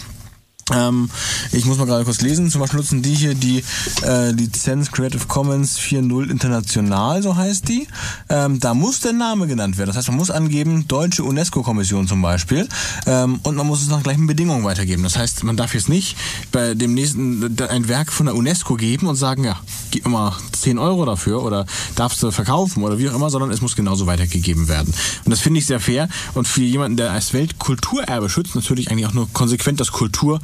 Ähm, 0.75 1.11
ich 1.53 1.65
muss 1.65 1.79
mal 1.79 1.87
gerade 1.87 2.05
kurz 2.05 2.21
lesen. 2.21 2.51
Zum 2.51 2.61
Beispiel 2.61 2.79
nutzen 2.79 3.03
die 3.03 3.15
hier 3.15 3.35
die 3.35 3.65
äh, 4.03 4.31
Lizenz 4.31 4.91
Creative 4.91 5.27
Commons 5.27 5.79
4.0 5.79 6.31
International, 6.31 7.23
so 7.23 7.37
heißt 7.37 7.69
die. 7.69 7.87
Ähm, 8.29 8.61
da 8.61 8.75
muss 8.75 9.01
der 9.01 9.13
Name 9.13 9.47
genannt 9.47 9.79
werden. 9.79 9.89
Das 9.89 9.97
heißt, 9.97 10.09
man 10.09 10.17
muss 10.17 10.31
angeben, 10.31 10.87
Deutsche 10.89 11.25
UNESCO-Kommission 11.25 12.07
zum 12.07 12.23
Beispiel. 12.23 12.69
Ähm, 13.07 13.41
und 13.43 13.57
man 13.57 13.67
muss 13.67 13.83
es 13.83 13.89
nach 13.89 14.03
gleichen 14.03 14.27
Bedingungen 14.27 14.65
weitergeben. 14.65 15.03
Das 15.03 15.17
heißt, 15.17 15.45
man 15.45 15.57
darf 15.57 15.75
jetzt 15.75 15.89
nicht 15.89 16.17
bei 16.53 16.75
dem 16.75 16.95
nächsten 16.95 17.57
ein 17.69 17.89
Werk 17.89 18.13
von 18.13 18.27
der 18.27 18.35
UNESCO 18.35 18.75
geben 18.75 19.07
und 19.07 19.17
sagen, 19.17 19.45
ja, 19.45 19.59
gib 19.91 20.07
mal 20.07 20.37
10 20.53 20.79
Euro 20.79 21.05
dafür 21.05 21.43
oder 21.43 21.67
darfst 21.95 22.23
du 22.23 22.31
verkaufen 22.31 22.83
oder 22.83 22.99
wie 22.99 23.09
auch 23.09 23.15
immer, 23.15 23.31
sondern 23.31 23.51
es 23.51 23.61
muss 23.61 23.77
genauso 23.77 24.07
weitergegeben 24.07 24.69
werden. 24.69 24.93
Und 25.25 25.31
das 25.31 25.41
finde 25.41 25.61
ich 25.61 25.67
sehr 25.67 25.81
fair. 25.81 26.09
Und 26.35 26.47
für 26.47 26.63
jemanden, 26.63 26.97
der 26.97 27.13
als 27.13 27.33
Weltkulturerbe 27.33 28.29
schützt, 28.29 28.55
natürlich 28.55 28.91
eigentlich 28.91 29.07
auch 29.07 29.15
nur 29.15 29.29
konsequent, 29.33 29.81
dass 29.81 29.93
Kultur 29.93 30.41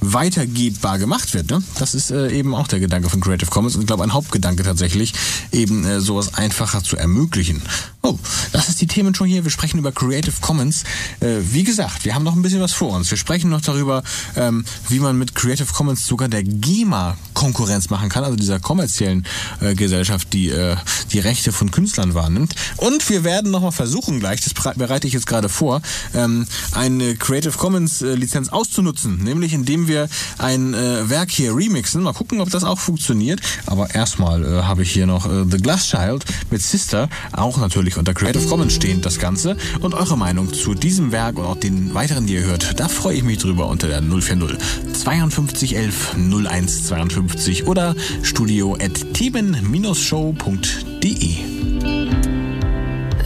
weitergebbar 0.00 0.98
gemacht 0.98 1.34
wird. 1.34 1.50
Ne? 1.50 1.62
Das 1.78 1.94
ist 1.94 2.10
äh, 2.10 2.30
eben 2.30 2.54
auch 2.54 2.68
der 2.68 2.80
Gedanke 2.80 3.08
von 3.08 3.20
Creative 3.20 3.50
Commons 3.50 3.74
und 3.74 3.82
ich 3.82 3.86
glaube 3.86 4.04
ein 4.04 4.12
Hauptgedanke 4.12 4.62
tatsächlich, 4.62 5.12
eben 5.52 5.84
äh, 5.84 6.00
sowas 6.00 6.34
einfacher 6.34 6.82
zu 6.82 6.96
ermöglichen. 6.96 7.62
Oh, 8.02 8.18
das 8.56 8.70
ist 8.70 8.80
die 8.80 8.86
Themen 8.86 9.14
schon 9.14 9.28
hier. 9.28 9.44
Wir 9.44 9.50
sprechen 9.50 9.78
über 9.78 9.92
Creative 9.92 10.34
Commons. 10.40 10.84
Äh, 11.20 11.36
wie 11.52 11.62
gesagt, 11.62 12.06
wir 12.06 12.14
haben 12.14 12.24
noch 12.24 12.34
ein 12.34 12.40
bisschen 12.40 12.62
was 12.62 12.72
vor 12.72 12.96
uns. 12.96 13.10
Wir 13.10 13.18
sprechen 13.18 13.50
noch 13.50 13.60
darüber, 13.60 14.02
ähm, 14.34 14.64
wie 14.88 14.98
man 14.98 15.18
mit 15.18 15.34
Creative 15.34 15.70
Commons 15.74 16.06
sogar 16.06 16.28
der 16.28 16.42
GEMA 16.42 17.18
Konkurrenz 17.34 17.90
machen 17.90 18.08
kann, 18.08 18.24
also 18.24 18.34
dieser 18.34 18.58
kommerziellen 18.58 19.26
äh, 19.60 19.74
Gesellschaft, 19.74 20.32
die 20.32 20.48
äh, 20.48 20.76
die 21.12 21.18
Rechte 21.18 21.52
von 21.52 21.70
Künstlern 21.70 22.14
wahrnimmt. 22.14 22.54
Und 22.78 23.06
wir 23.10 23.24
werden 23.24 23.50
nochmal 23.50 23.72
versuchen 23.72 24.20
gleich, 24.20 24.40
das 24.40 24.54
bereite 24.54 25.06
ich 25.06 25.12
jetzt 25.12 25.26
gerade 25.26 25.50
vor, 25.50 25.82
ähm, 26.14 26.46
eine 26.72 27.14
Creative 27.16 27.52
Commons 27.58 28.00
äh, 28.00 28.14
Lizenz 28.14 28.48
auszunutzen, 28.48 29.22
nämlich 29.22 29.52
indem 29.52 29.86
wir 29.86 30.08
ein 30.38 30.72
äh, 30.72 31.10
Werk 31.10 31.30
hier 31.30 31.54
remixen. 31.54 32.02
Mal 32.02 32.14
gucken, 32.14 32.40
ob 32.40 32.48
das 32.48 32.64
auch 32.64 32.78
funktioniert. 32.78 33.40
Aber 33.66 33.94
erstmal 33.94 34.42
äh, 34.42 34.62
habe 34.62 34.82
ich 34.82 34.92
hier 34.92 35.06
noch 35.06 35.26
The 35.26 35.58
Glass 35.58 35.88
Child 35.88 36.24
mit 36.50 36.62
Sister, 36.62 37.10
auch 37.32 37.58
natürlich 37.58 37.98
unter 37.98 38.14
Creative 38.14 38.45
Commons 38.48 38.74
stehend 38.74 39.04
das 39.04 39.18
Ganze. 39.18 39.56
Und 39.80 39.94
eure 39.94 40.16
Meinung 40.16 40.52
zu 40.52 40.74
diesem 40.74 41.12
Werk 41.12 41.38
und 41.38 41.44
auch 41.44 41.56
den 41.56 41.94
weiteren, 41.94 42.26
die 42.26 42.34
ihr 42.34 42.44
hört, 42.44 42.78
da 42.78 42.88
freue 42.88 43.16
ich 43.16 43.22
mich 43.22 43.38
drüber 43.38 43.66
unter 43.66 43.88
der 43.88 44.02
040 44.02 44.58
5211 44.92 46.14
0152 46.16 47.66
oder 47.66 47.94
studio 48.22 48.74
at 48.74 49.14
themen-show.de. 49.14 51.36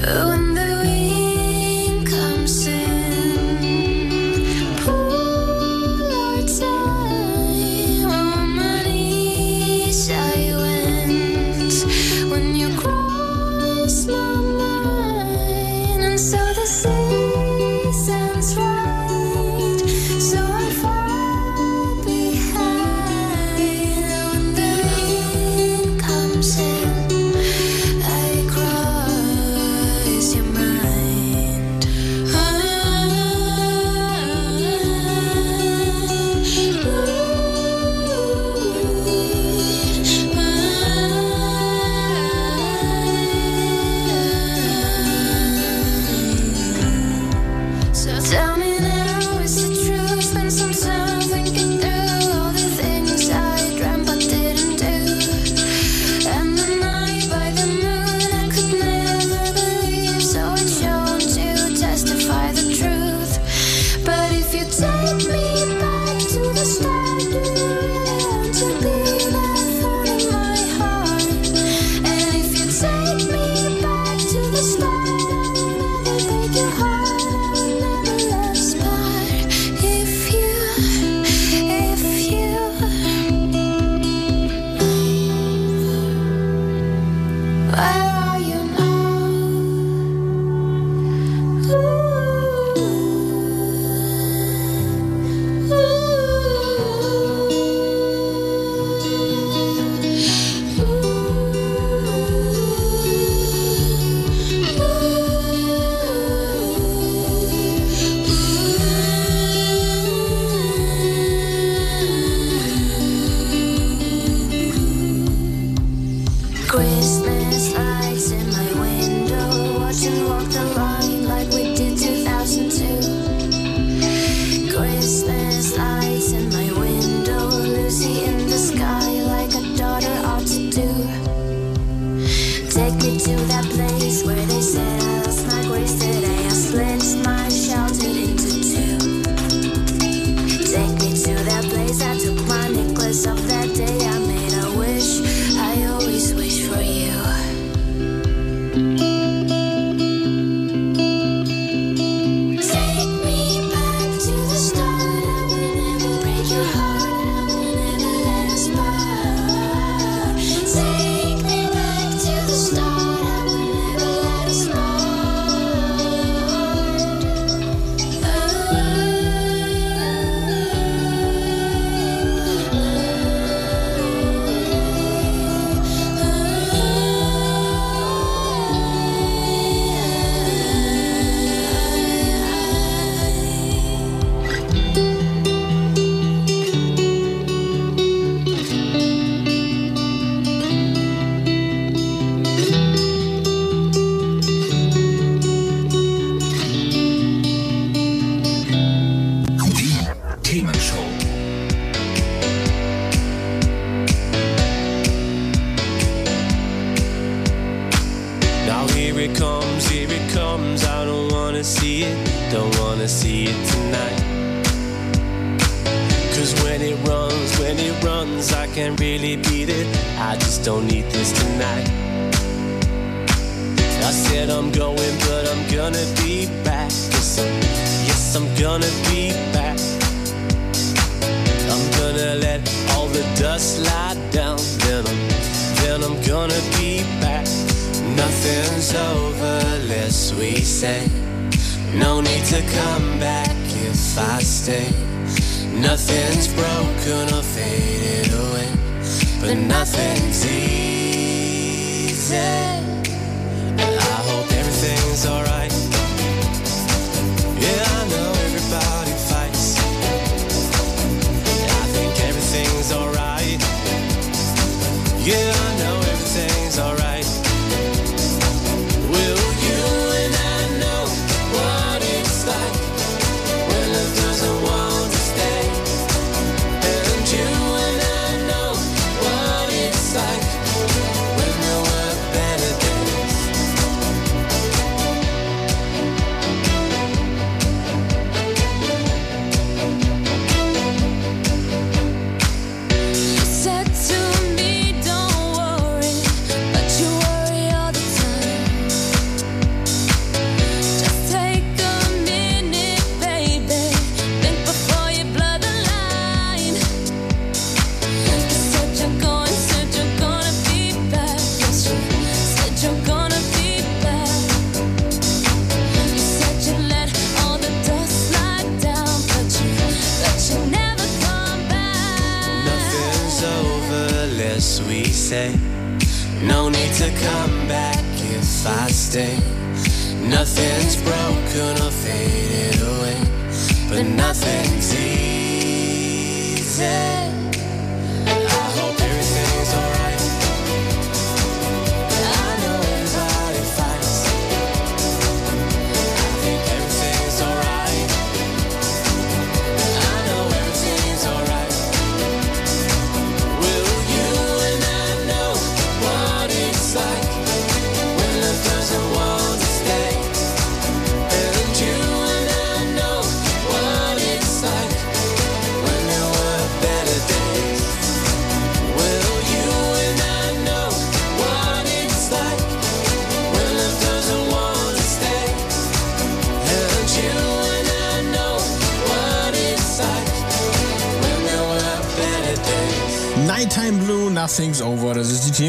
When 0.03 0.55
the 0.55 0.81
wind 0.83 2.09
comes 2.09 2.67
in, 2.67 2.80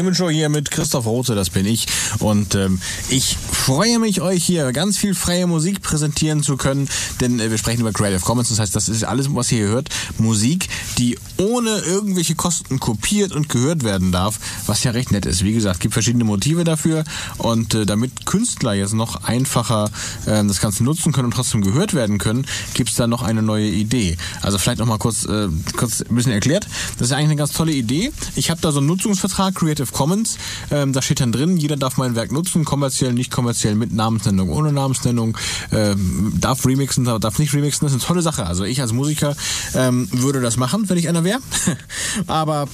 Hemenshow 0.02 0.30
hier 0.30 0.48
mit 0.48 0.72
Christoph 0.72 1.06
Rote, 1.06 1.36
das 1.36 1.50
bin 1.50 1.64
ich. 1.64 1.86
Und 2.18 2.56
ähm, 2.56 2.80
ich 3.08 3.36
freue 3.62 4.00
mich, 4.00 4.20
euch 4.20 4.44
hier 4.44 4.72
ganz 4.72 4.98
viel 4.98 5.14
freie 5.14 5.46
Musik 5.46 5.82
präsentieren 5.82 6.42
zu 6.42 6.56
können, 6.56 6.88
denn 7.20 7.38
äh, 7.38 7.48
wir 7.48 7.58
sprechen 7.58 7.82
über 7.82 7.92
Creative 7.92 8.18
Commons. 8.18 8.48
Das 8.48 8.58
heißt, 8.58 8.74
das 8.74 8.88
ist 8.88 9.04
alles, 9.04 9.32
was 9.32 9.52
ihr 9.52 9.58
hier 9.58 9.68
hört, 9.68 9.88
Musik, 10.18 10.68
die 10.98 11.16
ohne 11.36 11.70
irgendwelche 11.78 12.34
Kosten 12.34 12.80
kopiert 12.80 13.30
und 13.30 13.48
gehört 13.48 13.84
werden 13.84 14.10
darf, 14.10 14.40
was 14.66 14.82
ja 14.82 14.90
recht 14.90 15.12
nett 15.12 15.26
ist. 15.26 15.44
Wie 15.44 15.52
gesagt, 15.52 15.78
gibt 15.78 15.94
verschiedene 15.94 16.24
Motive 16.24 16.64
dafür 16.64 17.04
und 17.38 17.74
äh, 17.74 17.86
damit 17.86 18.26
Künstler 18.26 18.74
jetzt 18.74 18.94
noch 18.94 19.22
einfacher 19.22 19.88
ähm, 20.26 20.48
das 20.48 20.60
Ganze 20.60 20.82
nutzen 20.82 21.12
können 21.12 21.26
und 21.26 21.34
trotzdem 21.34 21.62
gehört 21.62 21.94
werden 21.94 22.18
können, 22.18 22.44
gibt 22.74 22.90
es 22.90 22.96
da 22.96 23.06
noch 23.06 23.22
eine 23.22 23.42
neue 23.42 23.68
Idee. 23.68 24.16
Also 24.40 24.58
vielleicht 24.58 24.80
nochmal 24.80 24.98
kurz, 24.98 25.24
äh, 25.24 25.46
kurz 25.76 26.00
ein 26.00 26.16
bisschen 26.16 26.32
erklärt. 26.32 26.66
Das 26.98 27.06
ist 27.08 27.12
eigentlich 27.12 27.26
eine 27.26 27.36
ganz 27.36 27.52
tolle 27.52 27.72
Idee. 27.72 28.10
Ich 28.34 28.50
habe 28.50 28.60
da 28.60 28.72
so 28.72 28.78
einen 28.78 28.88
Nutzungsvertrag, 28.88 29.54
Creative 29.54 29.92
Commons, 29.92 30.36
ähm, 30.72 30.92
da 30.92 31.00
steht 31.00 31.20
dann 31.20 31.30
drin, 31.30 31.56
jeder 31.58 31.76
darf 31.76 31.96
mein 31.96 32.16
Werk 32.16 32.32
nutzen, 32.32 32.64
kommerziell, 32.64 33.12
nicht 33.12 33.30
kommerziell 33.30 33.51
mit 33.74 33.92
Namensnennung, 33.92 34.50
ohne 34.50 34.72
Namensnennung, 34.72 35.36
ähm, 35.72 36.32
darf 36.40 36.64
remixen, 36.66 37.04
darf 37.04 37.38
nicht 37.38 37.54
remixen. 37.54 37.86
Das 37.86 37.92
ist 37.92 38.02
eine 38.02 38.06
tolle 38.06 38.22
Sache. 38.22 38.46
Also 38.46 38.64
ich 38.64 38.80
als 38.80 38.92
Musiker 38.92 39.36
ähm, 39.74 40.08
würde 40.12 40.40
das 40.40 40.56
machen, 40.56 40.88
wenn 40.88 40.98
ich 40.98 41.08
einer 41.08 41.24
wäre. 41.24 41.40
Aber 42.26 42.68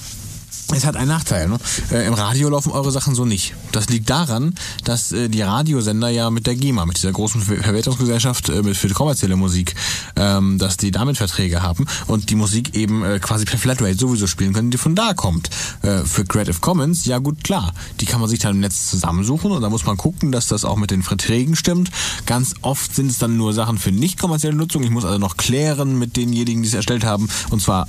es 0.71 0.85
hat 0.85 0.95
einen 0.95 1.07
Nachteil. 1.07 1.47
Ne? 1.47 1.57
Äh, 1.91 2.05
Im 2.07 2.13
Radio 2.13 2.49
laufen 2.49 2.71
eure 2.71 2.91
Sachen 2.91 3.15
so 3.15 3.25
nicht. 3.25 3.53
Das 3.71 3.89
liegt 3.89 4.09
daran, 4.09 4.53
dass 4.83 5.11
äh, 5.11 5.29
die 5.29 5.41
Radiosender 5.41 6.09
ja 6.09 6.29
mit 6.29 6.47
der 6.47 6.55
GEMA, 6.55 6.85
mit 6.85 6.97
dieser 6.97 7.11
großen 7.11 7.41
Ver 7.41 7.57
Verwertungsgesellschaft 7.57 8.49
äh, 8.49 8.73
für 8.73 8.87
die 8.87 8.93
kommerzielle 8.93 9.35
Musik, 9.35 9.75
ähm, 10.15 10.57
dass 10.57 10.77
die 10.77 10.91
damit 10.91 11.17
Verträge 11.17 11.61
haben 11.61 11.85
und 12.07 12.29
die 12.29 12.35
Musik 12.35 12.75
eben 12.75 13.03
äh, 13.03 13.19
quasi 13.19 13.45
per 13.45 13.57
Flatrate 13.57 13.95
sowieso 13.95 14.27
spielen 14.27 14.53
können, 14.53 14.71
die 14.71 14.77
von 14.77 14.95
da 14.95 15.13
kommt. 15.13 15.49
Äh, 15.81 15.99
für 15.99 16.25
Creative 16.25 16.59
Commons, 16.59 17.05
ja 17.05 17.17
gut, 17.17 17.43
klar. 17.43 17.73
Die 17.99 18.05
kann 18.05 18.19
man 18.19 18.29
sich 18.29 18.39
dann 18.39 18.55
im 18.55 18.59
Netz 18.61 18.89
zusammensuchen 18.89 19.51
und 19.51 19.61
da 19.61 19.69
muss 19.69 19.85
man 19.85 19.97
gucken, 19.97 20.31
dass 20.31 20.47
das 20.47 20.65
auch 20.65 20.77
mit 20.77 20.91
den 20.91 21.03
Verträgen 21.03 21.55
stimmt. 21.55 21.89
Ganz 22.25 22.55
oft 22.61 22.95
sind 22.95 23.11
es 23.11 23.17
dann 23.17 23.37
nur 23.37 23.53
Sachen 23.53 23.77
für 23.77 23.91
nicht 23.91 24.19
kommerzielle 24.19 24.55
Nutzung. 24.55 24.83
Ich 24.83 24.89
muss 24.89 25.05
also 25.05 25.17
noch 25.17 25.37
klären 25.37 25.97
mit 25.97 26.17
denjenigen, 26.17 26.61
die 26.61 26.67
es 26.67 26.73
erstellt 26.73 27.03
haben. 27.03 27.29
Und 27.49 27.61
zwar 27.61 27.87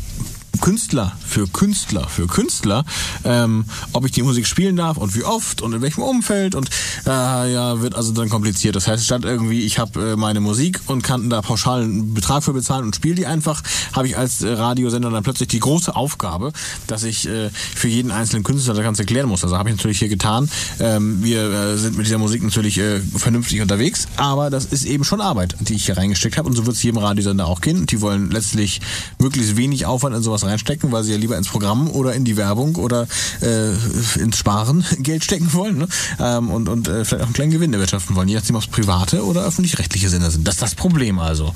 Künstler 0.60 1.16
für 1.26 1.46
Künstler 1.46 2.08
für 2.08 2.26
Künstler, 2.26 2.84
ähm, 3.24 3.64
ob 3.92 4.04
ich 4.04 4.12
die 4.12 4.22
Musik 4.22 4.46
spielen 4.46 4.76
darf 4.76 4.96
und 4.96 5.14
wie 5.14 5.24
oft 5.24 5.62
und 5.62 5.72
in 5.72 5.80
welchem 5.80 6.02
Umfeld 6.02 6.54
und 6.54 6.68
äh, 7.06 7.52
ja, 7.52 7.80
wird 7.80 7.94
also 7.94 8.12
dann 8.12 8.28
kompliziert. 8.28 8.76
Das 8.76 8.88
heißt, 8.88 9.04
statt 9.04 9.24
irgendwie, 9.24 9.62
ich 9.62 9.78
habe 9.78 10.12
äh, 10.12 10.16
meine 10.16 10.40
Musik 10.40 10.80
und 10.86 11.02
kann 11.02 11.30
da 11.30 11.40
pauschal 11.42 11.82
einen 11.82 12.14
Betrag 12.14 12.42
für 12.44 12.52
bezahlen 12.52 12.84
und 12.84 12.96
spiele 12.96 13.14
die 13.14 13.26
einfach, 13.26 13.62
habe 13.92 14.06
ich 14.06 14.18
als 14.18 14.42
äh, 14.42 14.50
Radiosender 14.50 15.10
dann 15.10 15.22
plötzlich 15.22 15.48
die 15.48 15.60
große 15.60 15.94
Aufgabe, 15.94 16.52
dass 16.86 17.04
ich 17.04 17.28
äh, 17.28 17.50
für 17.50 17.88
jeden 17.88 18.10
einzelnen 18.10 18.44
Künstler 18.44 18.74
das 18.74 18.82
Ganze 18.82 19.02
erklären 19.02 19.28
muss. 19.28 19.42
Also 19.44 19.56
habe 19.56 19.70
ich 19.70 19.76
natürlich 19.76 19.98
hier 19.98 20.08
getan. 20.08 20.50
Ähm, 20.78 21.22
wir 21.22 21.42
äh, 21.50 21.76
sind 21.76 21.96
mit 21.96 22.06
dieser 22.06 22.18
Musik 22.18 22.42
natürlich 22.42 22.78
äh, 22.78 23.00
vernünftig 23.00 23.60
unterwegs, 23.60 24.08
aber 24.16 24.50
das 24.50 24.66
ist 24.66 24.84
eben 24.84 25.04
schon 25.04 25.20
Arbeit, 25.20 25.56
die 25.60 25.74
ich 25.74 25.86
hier 25.86 25.96
reingesteckt 25.96 26.36
habe 26.36 26.48
und 26.48 26.56
so 26.56 26.66
wird 26.66 26.76
es 26.76 26.82
jedem 26.82 26.98
Radiosender 26.98 27.46
auch 27.46 27.60
gehen. 27.60 27.86
Die 27.86 28.00
wollen 28.00 28.30
letztlich 28.30 28.80
möglichst 29.18 29.56
wenig 29.56 29.86
Aufwand 29.86 30.16
in 30.16 30.22
sowas 30.22 30.39
reinstecken, 30.44 30.92
weil 30.92 31.02
sie 31.02 31.12
ja 31.12 31.18
lieber 31.18 31.36
ins 31.36 31.48
Programm 31.48 31.90
oder 31.90 32.14
in 32.14 32.24
die 32.24 32.36
Werbung 32.36 32.76
oder 32.76 33.06
äh, 33.40 33.70
ins 34.18 34.38
Sparen 34.38 34.84
Geld 34.98 35.24
stecken 35.24 35.52
wollen 35.52 35.78
ne? 35.78 35.88
ähm, 36.18 36.50
und, 36.50 36.68
und 36.68 36.88
äh, 36.88 37.04
vielleicht 37.04 37.22
auch 37.22 37.26
einen 37.26 37.34
kleinen 37.34 37.52
Gewinn 37.52 37.72
erwirtschaften 37.72 38.16
wollen, 38.16 38.28
je 38.28 38.36
nachdem, 38.36 38.56
ob 38.56 38.62
es 38.62 38.68
private 38.68 39.24
oder 39.24 39.44
öffentlich-rechtliche 39.44 40.08
Sender 40.08 40.30
sind. 40.30 40.46
Das 40.46 40.54
ist 40.54 40.62
das 40.62 40.74
Problem 40.74 41.18
also. 41.18 41.54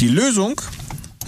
Die 0.00 0.08
Lösung 0.08 0.60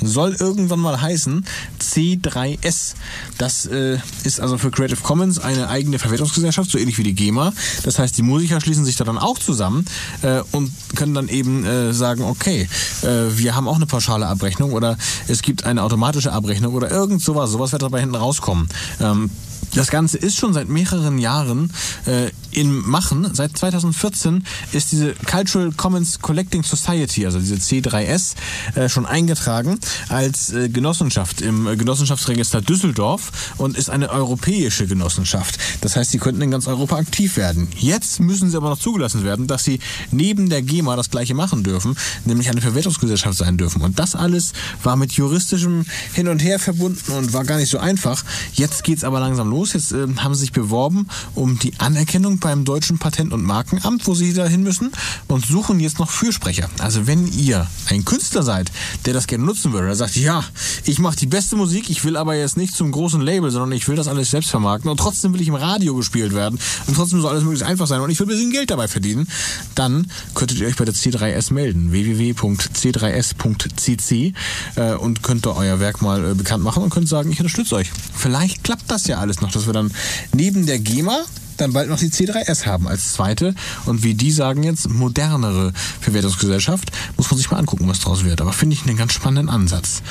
soll 0.03 0.37
irgendwann 0.39 0.81
mal 0.81 1.01
heißen 1.01 1.45
C3S. 1.81 2.95
Das 3.39 3.67
äh, 3.67 3.99
ist 4.25 4.41
also 4.41 4.59
für 4.59 4.71
Creative 4.71 5.01
Commons 5.03 5.39
eine 5.39 5.69
eigene 5.69 5.99
Verwertungsgesellschaft, 5.99 6.71
so 6.71 6.79
ähnlich 6.79 6.99
wie 6.99 7.03
die 7.03 7.15
GEMA. 7.15 7.53
Das 7.83 7.99
heißt, 7.99 8.17
die 8.17 8.23
Musiker 8.23 8.61
schließen 8.61 8.85
sich 8.85 8.97
da 8.97 9.05
dann 9.05 9.19
auch 9.19 9.39
zusammen 9.39 9.85
äh, 10.23 10.43
und 10.53 10.73
können 10.97 11.15
dann 11.15 11.29
eben 11.29 11.65
äh, 11.65 11.93
sagen, 11.93 12.23
okay, 12.23 12.69
äh, 13.03 13.07
wir 13.37 13.55
haben 13.55 13.69
auch 13.69 13.77
eine 13.77 13.87
pauschale 13.87 14.27
Abrechnung 14.27 14.73
oder 14.73 14.97
es 15.27 15.43
gibt 15.43 15.65
eine 15.65 15.83
automatische 15.83 16.33
Abrechnung 16.33 16.75
oder 16.75 16.91
irgend 16.91 17.23
sowas. 17.23 17.51
Sowas 17.51 17.73
wird 17.73 17.83
dabei 17.83 18.01
hinten 18.01 18.17
rauskommen. 18.17 18.69
Ähm, 19.01 19.31
das 19.75 19.91
Ganze 19.91 20.19
ist 20.19 20.37
schon 20.37 20.53
seit 20.53 20.69
mehreren 20.69 21.19
Jahren 21.19 21.71
äh, 22.07 22.31
in 22.53 22.89
Machen. 22.89 23.29
Seit 23.35 23.57
2014 23.57 24.45
ist 24.73 24.93
diese 24.93 25.15
Cultural 25.15 25.73
Commons 25.73 26.21
Collecting 26.21 26.63
Society, 26.63 27.27
also 27.27 27.39
diese 27.39 27.57
C3S, 27.57 28.35
äh, 28.75 28.89
schon 28.89 29.07
eingetragen 29.07 29.79
als 30.09 30.53
äh, 30.53 30.69
Genossenschaft 30.69 31.41
im 31.41 31.67
äh, 31.67 31.77
Genossenschaftsregister 31.77 32.61
Düsseldorf 32.61 33.55
und 33.59 33.77
ist 33.77 33.91
eine 33.91 34.11
europäische 34.11 34.87
Genossenschaft. 34.87 35.59
Das 35.81 35.97
heißt, 35.97 36.11
sie 36.11 36.19
könnten 36.19 36.43
in 36.43 36.51
ganz 36.51 36.67
Europa 36.67 36.97
aktiv 36.97 37.37
werden. 37.37 37.69
Jetzt 37.77 38.21
müssen 38.21 38.51
sie 38.51 38.57
aber 38.57 38.71
noch 38.71 38.79
zugelassen 38.79 39.25
werden, 39.25 39.47
dass 39.47 39.65
sie 39.65 39.81
neben 40.11 40.49
der 40.49 40.63
GEMA 40.63 40.97
das 40.97 41.11
gleiche 41.11 41.35
machen 41.35 41.63
dürfen, 41.63 41.97
nämlich 42.25 42.49
eine 42.49 42.61
Verwertungsgesellschaft 42.61 43.39
sein 43.39 43.57
dürfen. 43.57 43.83
Und 43.83 43.99
das 43.99 44.15
alles 44.15 44.53
war 44.83 44.97
mit 44.97 45.13
juristischem 45.13 45.85
Hin 46.13 46.29
und 46.29 46.41
Her 46.41 46.59
verbunden 46.59 47.13
und 47.13 47.33
war 47.33 47.45
gar 47.45 47.59
nicht 47.59 47.71
so 47.71 47.79
einfach. 47.79 48.25
Jetzt 48.53 48.85
geht's 48.85 49.05
aber 49.05 49.21
langsam 49.21 49.51
los. 49.51 49.73
Jetzt 49.73 49.93
äh, 49.93 50.07
haben 50.19 50.35
sie 50.35 50.41
sich 50.41 50.53
beworben 50.53 51.09
um 51.35 51.59
die 51.59 51.73
Anerkennung 51.79 52.38
beim 52.41 52.65
deutschen 52.65 52.99
Patent- 52.99 53.33
und 53.33 53.43
Markenamt, 53.43 54.07
wo 54.07 54.15
sie 54.15 54.33
da 54.33 54.47
hin 54.47 54.63
müssen 54.63 54.93
und 55.27 55.47
suchen 55.47 55.81
jetzt 55.81 55.99
noch 55.99 56.11
Fürsprecher. 56.11 56.69
Also 56.79 57.07
wenn 57.07 57.31
ihr 57.33 57.67
ein 57.89 58.05
Künstler 58.05 58.43
seid, 58.43 58.71
der 59.05 59.15
das 59.15 59.27
gerne 59.27 59.45
nutzen 59.45 59.73
würde, 59.73 59.87
der 59.87 59.97
sagt, 59.97 60.17
ja, 60.17 60.45
ich 60.85 60.99
mache 60.99 61.17
die 61.17 61.27
beste 61.27 61.57
Musik, 61.57 61.91
ich 61.91 62.05
will 62.05 62.17
aber 62.17 62.35
jetzt 62.35 62.57
nicht 62.57 62.75
zum 62.75 62.93
großen 62.93 63.21
Label, 63.21 63.51
sondern 63.51 63.73
ich 63.73 63.89
will 63.89 63.97
das 63.97 64.09
alles 64.09 64.31
selbst 64.31 64.51
vermarkten 64.51 64.91
und 64.91 64.99
trotzdem 64.99 65.35
will 65.35 65.41
ich 65.41 65.49
im 65.49 65.55
Radio 65.55 65.95
gespielt 65.95 66.35
werden 66.35 66.59
und 66.87 66.95
trotzdem 66.95 67.21
soll 67.21 67.31
alles 67.31 67.43
möglichst 67.43 67.67
einfach 67.67 67.87
sein 67.87 68.01
und 68.01 68.11
ich 68.11 68.19
will 68.19 68.27
ein 68.27 68.31
bisschen 68.31 68.51
Geld 68.51 68.71
dabei 68.71 68.89
verdienen, 68.89 69.29
dann 69.75 70.11
könntet 70.35 70.59
ihr 70.59 70.67
euch 70.67 70.77
bei 70.77 70.85
der 70.85 70.95
C3S 70.95 71.53
melden. 71.53 71.93
www.c3s.cc 71.93 74.35
äh, 74.77 74.95
und 74.95 75.23
könnt 75.23 75.47
da 75.47 75.51
euer 75.51 75.81
Werk 75.81 76.03
mal 76.03 76.31
äh, 76.31 76.35
bekannt 76.35 76.65
machen 76.65 76.83
und 76.83 76.91
könnt 76.91 77.09
sagen, 77.09 77.31
ich 77.31 77.41
unterstütze 77.41 77.77
euch. 77.77 77.91
Vielleicht 78.15 78.65
klappt 78.65 78.91
das 78.91 79.07
ja 79.07 79.19
alles 79.19 79.41
noch, 79.41 79.51
dass 79.51 79.67
wir 79.67 79.73
dann 79.73 79.93
neben 80.33 80.67
der 80.67 80.79
GEMA 80.79 81.25
dann 81.61 81.73
bald 81.73 81.89
noch 81.89 81.99
die 81.99 82.11
C3S 82.11 82.67
haben 82.67 82.89
als 82.89 83.13
zweite. 83.13 83.55
Und 83.87 84.03
wie 84.03 84.15
die 84.15 84.33
sagen 84.33 84.63
jetzt, 84.63 84.89
modernere 84.89 85.73
Verwertungsgesellschaft, 86.01 86.91
muss 87.17 87.31
man 87.31 87.39
sich 87.39 87.51
mal 87.51 87.59
angucken, 87.59 87.89
was 87.89 88.01
draus 88.01 88.25
wird. 88.25 88.41
Aber 88.41 88.53
finde 88.53 88.75
ich 88.75 88.87
einen 88.87 88.97
ganz 88.97 89.13
spannenden 89.13 89.49
Ansatz. 89.49 90.03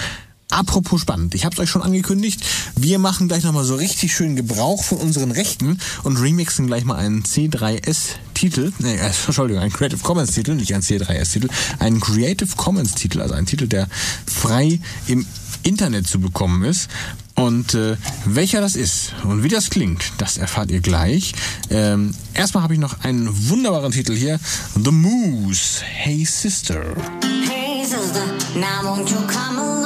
Apropos 0.49 1.01
spannend, 1.01 1.35
ich 1.35 1.43
habe 1.43 1.53
es 1.53 1.59
euch 1.59 1.69
schon 1.69 1.81
angekündigt, 1.81 2.41
wir 2.77 2.99
machen 2.99 3.27
gleich 3.27 3.43
nochmal 3.43 3.65
so 3.65 3.75
richtig 3.75 4.15
schön 4.15 4.37
Gebrauch 4.37 4.81
von 4.81 4.97
unseren 4.97 5.31
Rechten 5.31 5.77
und 6.03 6.15
remixen 6.15 6.67
gleich 6.67 6.85
mal 6.85 6.95
einen 6.95 7.23
C3S-Titel, 7.23 8.71
nee, 8.79 8.95
äh, 8.95 9.11
Entschuldigung, 9.25 9.61
einen 9.61 9.73
Creative 9.73 9.99
Commons-Titel, 9.99 10.55
nicht 10.55 10.73
einen 10.73 10.83
C3S-Titel, 10.83 11.49
einen 11.79 11.99
Creative 11.99 12.55
Commons-Titel, 12.55 13.19
also 13.19 13.33
einen 13.33 13.45
Titel, 13.45 13.67
der 13.67 13.89
frei 14.25 14.79
im 15.07 15.25
Internet 15.63 16.07
zu 16.07 16.21
bekommen 16.21 16.63
ist. 16.63 16.87
Und 17.37 17.75
äh, 17.75 17.95
welcher 18.25 18.61
das 18.61 18.75
ist 18.75 19.13
und 19.23 19.43
wie 19.43 19.47
das 19.47 19.69
klingt, 19.69 20.11
das 20.17 20.37
erfahrt 20.37 20.71
ihr 20.71 20.81
gleich. 20.81 21.33
Ähm, 21.69 22.13
erstmal 22.33 22.63
habe 22.63 22.73
ich 22.73 22.79
noch 22.79 23.03
einen 23.03 23.29
wunderbaren 23.49 23.91
Titel 23.91 24.15
hier, 24.15 24.39
The 24.73 24.91
Moose, 24.91 25.83
Hey 25.83 26.25
Sister. 26.25 26.83
Hey 27.47 27.85
sister, 27.85 28.25
now 28.55 28.81
won't 28.83 29.09
you 29.09 29.17
come 29.27 29.59
along? 29.59 29.76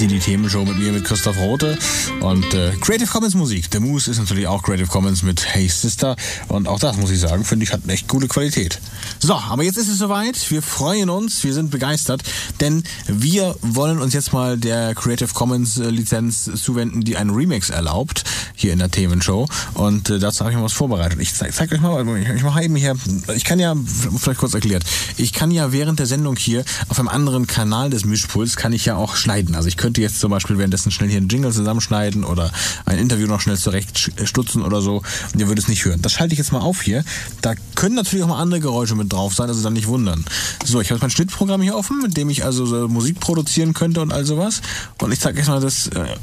Sie, 0.00 0.06
die 0.06 0.18
Themenshow 0.18 0.64
mit 0.64 0.78
mir, 0.78 0.92
mit 0.92 1.04
Christoph 1.04 1.36
Rote. 1.36 1.76
Und 2.20 2.54
äh, 2.54 2.72
Creative 2.80 3.06
Commons 3.06 3.34
Musik. 3.34 3.70
Der 3.70 3.80
Moose 3.80 4.10
ist 4.10 4.18
natürlich 4.18 4.46
auch 4.46 4.62
Creative 4.62 4.86
Commons 4.86 5.22
mit 5.22 5.44
Hey 5.44 5.68
Sister. 5.68 6.16
Und 6.48 6.68
auch 6.68 6.78
das, 6.78 6.96
muss 6.96 7.10
ich 7.10 7.20
sagen, 7.20 7.44
finde 7.44 7.64
ich, 7.64 7.72
hat 7.74 7.82
eine 7.84 7.92
echt 7.92 8.08
gute 8.08 8.26
Qualität. 8.26 8.80
So, 9.18 9.34
aber 9.34 9.62
jetzt 9.62 9.76
ist 9.76 9.88
es 9.88 9.98
soweit. 9.98 10.50
Wir 10.50 10.62
freuen 10.62 11.10
uns, 11.10 11.44
wir 11.44 11.52
sind 11.52 11.70
begeistert, 11.70 12.22
denn 12.60 12.82
wir 13.08 13.54
wollen 13.60 13.98
uns 13.98 14.14
jetzt 14.14 14.32
mal 14.32 14.56
der 14.56 14.94
Creative 14.94 15.34
Commons 15.34 15.76
äh, 15.76 15.90
Lizenz 15.90 16.50
zuwenden, 16.54 17.02
die 17.02 17.18
einen 17.18 17.28
Remix 17.28 17.68
erlaubt, 17.68 18.24
hier 18.60 18.72
in 18.72 18.78
der 18.78 18.90
Themenshow. 18.90 19.46
Und 19.74 20.10
äh, 20.10 20.18
dazu 20.18 20.40
habe 20.40 20.50
ich 20.50 20.56
mal 20.56 20.64
was 20.64 20.72
vorbereitet. 20.72 21.20
Ich 21.20 21.34
zeig, 21.34 21.54
zeig 21.54 21.72
euch 21.72 21.80
mal, 21.80 22.06
ich, 22.18 22.28
ich 22.28 22.42
mache 22.42 22.62
eben 22.62 22.76
hier, 22.76 22.94
ich 23.34 23.44
kann 23.44 23.58
ja, 23.58 23.74
vielleicht 24.16 24.40
kurz 24.40 24.54
erklärt, 24.54 24.84
ich 25.16 25.32
kann 25.32 25.50
ja 25.50 25.72
während 25.72 25.98
der 25.98 26.06
Sendung 26.06 26.36
hier 26.36 26.64
auf 26.88 26.98
einem 26.98 27.08
anderen 27.08 27.46
Kanal 27.46 27.90
des 27.90 28.04
Mischpuls, 28.04 28.56
kann 28.56 28.72
ich 28.72 28.84
ja 28.84 28.96
auch 28.96 29.16
schneiden. 29.16 29.54
Also 29.54 29.68
ich 29.68 29.76
könnte 29.76 30.00
jetzt 30.00 30.20
zum 30.20 30.30
Beispiel 30.30 30.58
währenddessen 30.58 30.90
schnell 30.90 31.08
hier 31.08 31.18
einen 31.18 31.28
Jingle 31.28 31.52
zusammenschneiden 31.52 32.24
oder 32.24 32.50
ein 32.84 32.98
Interview 32.98 33.26
noch 33.26 33.40
schnell 33.40 33.58
zurechtstutzen 33.58 34.62
oder 34.62 34.80
so 34.80 35.02
und 35.32 35.40
ihr 35.40 35.48
würdet 35.48 35.64
es 35.64 35.68
nicht 35.68 35.84
hören. 35.84 36.02
Das 36.02 36.12
schalte 36.12 36.34
ich 36.34 36.38
jetzt 36.38 36.52
mal 36.52 36.60
auf 36.60 36.82
hier. 36.82 37.04
Da 37.42 37.54
können 37.74 37.94
natürlich 37.94 38.24
auch 38.24 38.28
mal 38.28 38.40
andere 38.40 38.60
Geräusche 38.60 38.94
mit 38.94 39.12
drauf 39.12 39.34
sein, 39.34 39.48
also 39.48 39.62
dann 39.62 39.72
nicht 39.72 39.86
wundern. 39.86 40.24
So, 40.64 40.80
ich 40.80 40.88
habe 40.88 40.96
jetzt 40.96 41.02
mein 41.02 41.10
Schnittprogramm 41.10 41.62
hier 41.62 41.76
offen, 41.76 42.00
mit 42.02 42.16
dem 42.16 42.30
ich 42.30 42.44
also 42.44 42.66
so 42.66 42.88
Musik 42.88 43.20
produzieren 43.20 43.74
könnte 43.74 44.00
und 44.00 44.12
all 44.12 44.24
sowas. 44.24 44.60
Und 45.00 45.12
ich 45.12 45.20
zeige 45.20 45.40
euch 45.40 45.48
mal 45.48 45.60
das 45.60 45.88
äh, 45.88 46.16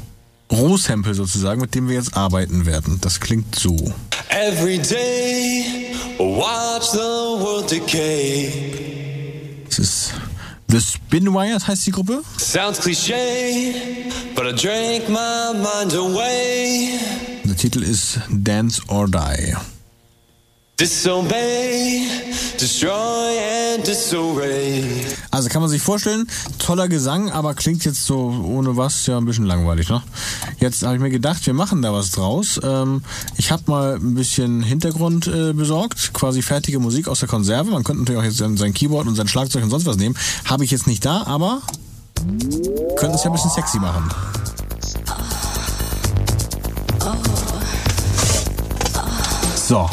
Rohsample 0.50 1.14
sozusagen, 1.14 1.60
mit 1.60 1.74
dem 1.74 1.88
wir 1.88 1.96
jetzt 1.96 2.16
arbeiten 2.16 2.66
werden. 2.66 2.98
Das 3.00 3.20
klingt 3.20 3.54
so. 3.54 3.76
Every 4.30 4.78
day, 4.78 5.94
watch 6.18 6.90
the 6.92 6.98
world 6.98 7.70
decay. 7.70 8.52
Das 9.68 9.78
ist 9.78 10.12
The 10.70 10.80
Spinwires 10.80 11.66
heißt 11.66 11.86
die 11.86 11.90
Gruppe. 11.92 12.22
Sounds 12.38 12.78
cliche, 12.78 13.14
but 14.34 14.44
I 14.44 14.52
drank 14.52 15.08
my 15.08 15.54
mind 15.54 15.94
away. 15.94 16.98
Der 17.44 17.56
Titel 17.56 17.82
ist 17.82 18.20
Dance 18.28 18.82
or 18.88 19.08
Die. 19.08 19.56
Disobey. 20.78 22.27
Also 25.30 25.48
kann 25.48 25.60
man 25.62 25.70
sich 25.70 25.80
vorstellen, 25.80 26.26
toller 26.58 26.88
Gesang, 26.88 27.30
aber 27.30 27.54
klingt 27.54 27.84
jetzt 27.84 28.04
so 28.04 28.44
ohne 28.44 28.76
was 28.76 29.06
ja 29.06 29.16
ein 29.16 29.24
bisschen 29.24 29.46
langweilig. 29.46 29.88
Ne? 29.88 30.02
Jetzt 30.58 30.82
habe 30.82 30.96
ich 30.96 31.00
mir 31.00 31.10
gedacht, 31.10 31.46
wir 31.46 31.54
machen 31.54 31.82
da 31.82 31.92
was 31.92 32.10
draus. 32.10 32.60
Ähm, 32.62 33.02
ich 33.36 33.52
habe 33.52 33.62
mal 33.66 33.94
ein 33.94 34.14
bisschen 34.14 34.62
Hintergrund 34.62 35.28
äh, 35.28 35.52
besorgt, 35.52 36.12
quasi 36.12 36.42
fertige 36.42 36.80
Musik 36.80 37.08
aus 37.08 37.20
der 37.20 37.28
Konserve. 37.28 37.70
Man 37.70 37.84
könnte 37.84 38.02
natürlich 38.02 38.20
auch 38.20 38.24
jetzt 38.24 38.58
sein 38.58 38.74
Keyboard 38.74 39.06
und 39.06 39.14
sein 39.14 39.28
Schlagzeug 39.28 39.62
und 39.62 39.70
sonst 39.70 39.86
was 39.86 39.96
nehmen. 39.96 40.16
Habe 40.44 40.64
ich 40.64 40.70
jetzt 40.70 40.86
nicht 40.86 41.04
da, 41.04 41.24
aber 41.24 41.62
könnte 42.96 43.16
es 43.16 43.24
ja 43.24 43.30
ein 43.30 43.34
bisschen 43.34 43.50
sexy 43.50 43.78
machen. 43.78 44.10
So, 49.68 49.88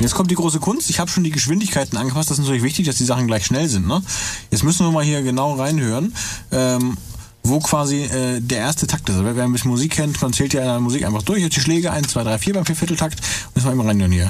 jetzt 0.00 0.14
kommt 0.14 0.30
die 0.30 0.34
große 0.34 0.60
Kunst. 0.60 0.90
Ich 0.90 1.00
habe 1.00 1.10
schon 1.10 1.24
die 1.24 1.30
Geschwindigkeiten 1.30 1.96
angepasst. 1.96 2.30
Das 2.30 2.38
ist 2.38 2.44
natürlich 2.44 2.62
wichtig, 2.62 2.86
dass 2.86 2.96
die 2.96 3.04
Sachen 3.04 3.26
gleich 3.26 3.46
schnell 3.46 3.68
sind. 3.68 3.86
Ne? 3.86 4.02
Jetzt 4.50 4.64
müssen 4.64 4.86
wir 4.86 4.92
mal 4.92 5.04
hier 5.04 5.22
genau 5.22 5.54
reinhören, 5.54 6.14
ähm, 6.50 6.96
wo 7.42 7.58
quasi 7.60 8.02
äh, 8.02 8.40
der 8.40 8.58
erste 8.58 8.86
Takt 8.86 9.08
ist. 9.08 9.16
Wer 9.22 9.44
ein 9.44 9.52
bisschen 9.52 9.70
Musik 9.70 9.92
kennt, 9.92 10.20
man 10.22 10.32
zählt 10.32 10.54
ja 10.54 10.60
in 10.60 10.66
der 10.66 10.80
Musik 10.80 11.04
einfach 11.04 11.22
durch. 11.22 11.40
Jetzt 11.40 11.56
die 11.56 11.60
Schläge 11.60 11.90
1, 11.90 12.08
2, 12.08 12.24
3, 12.24 12.38
4 12.38 12.54
beim 12.54 12.66
Viervierteltakt. 12.66 13.20
Müssen 13.54 13.66
wir 13.66 13.72
immer 13.72 13.86
reinhören 13.86 14.12
hier. 14.12 14.28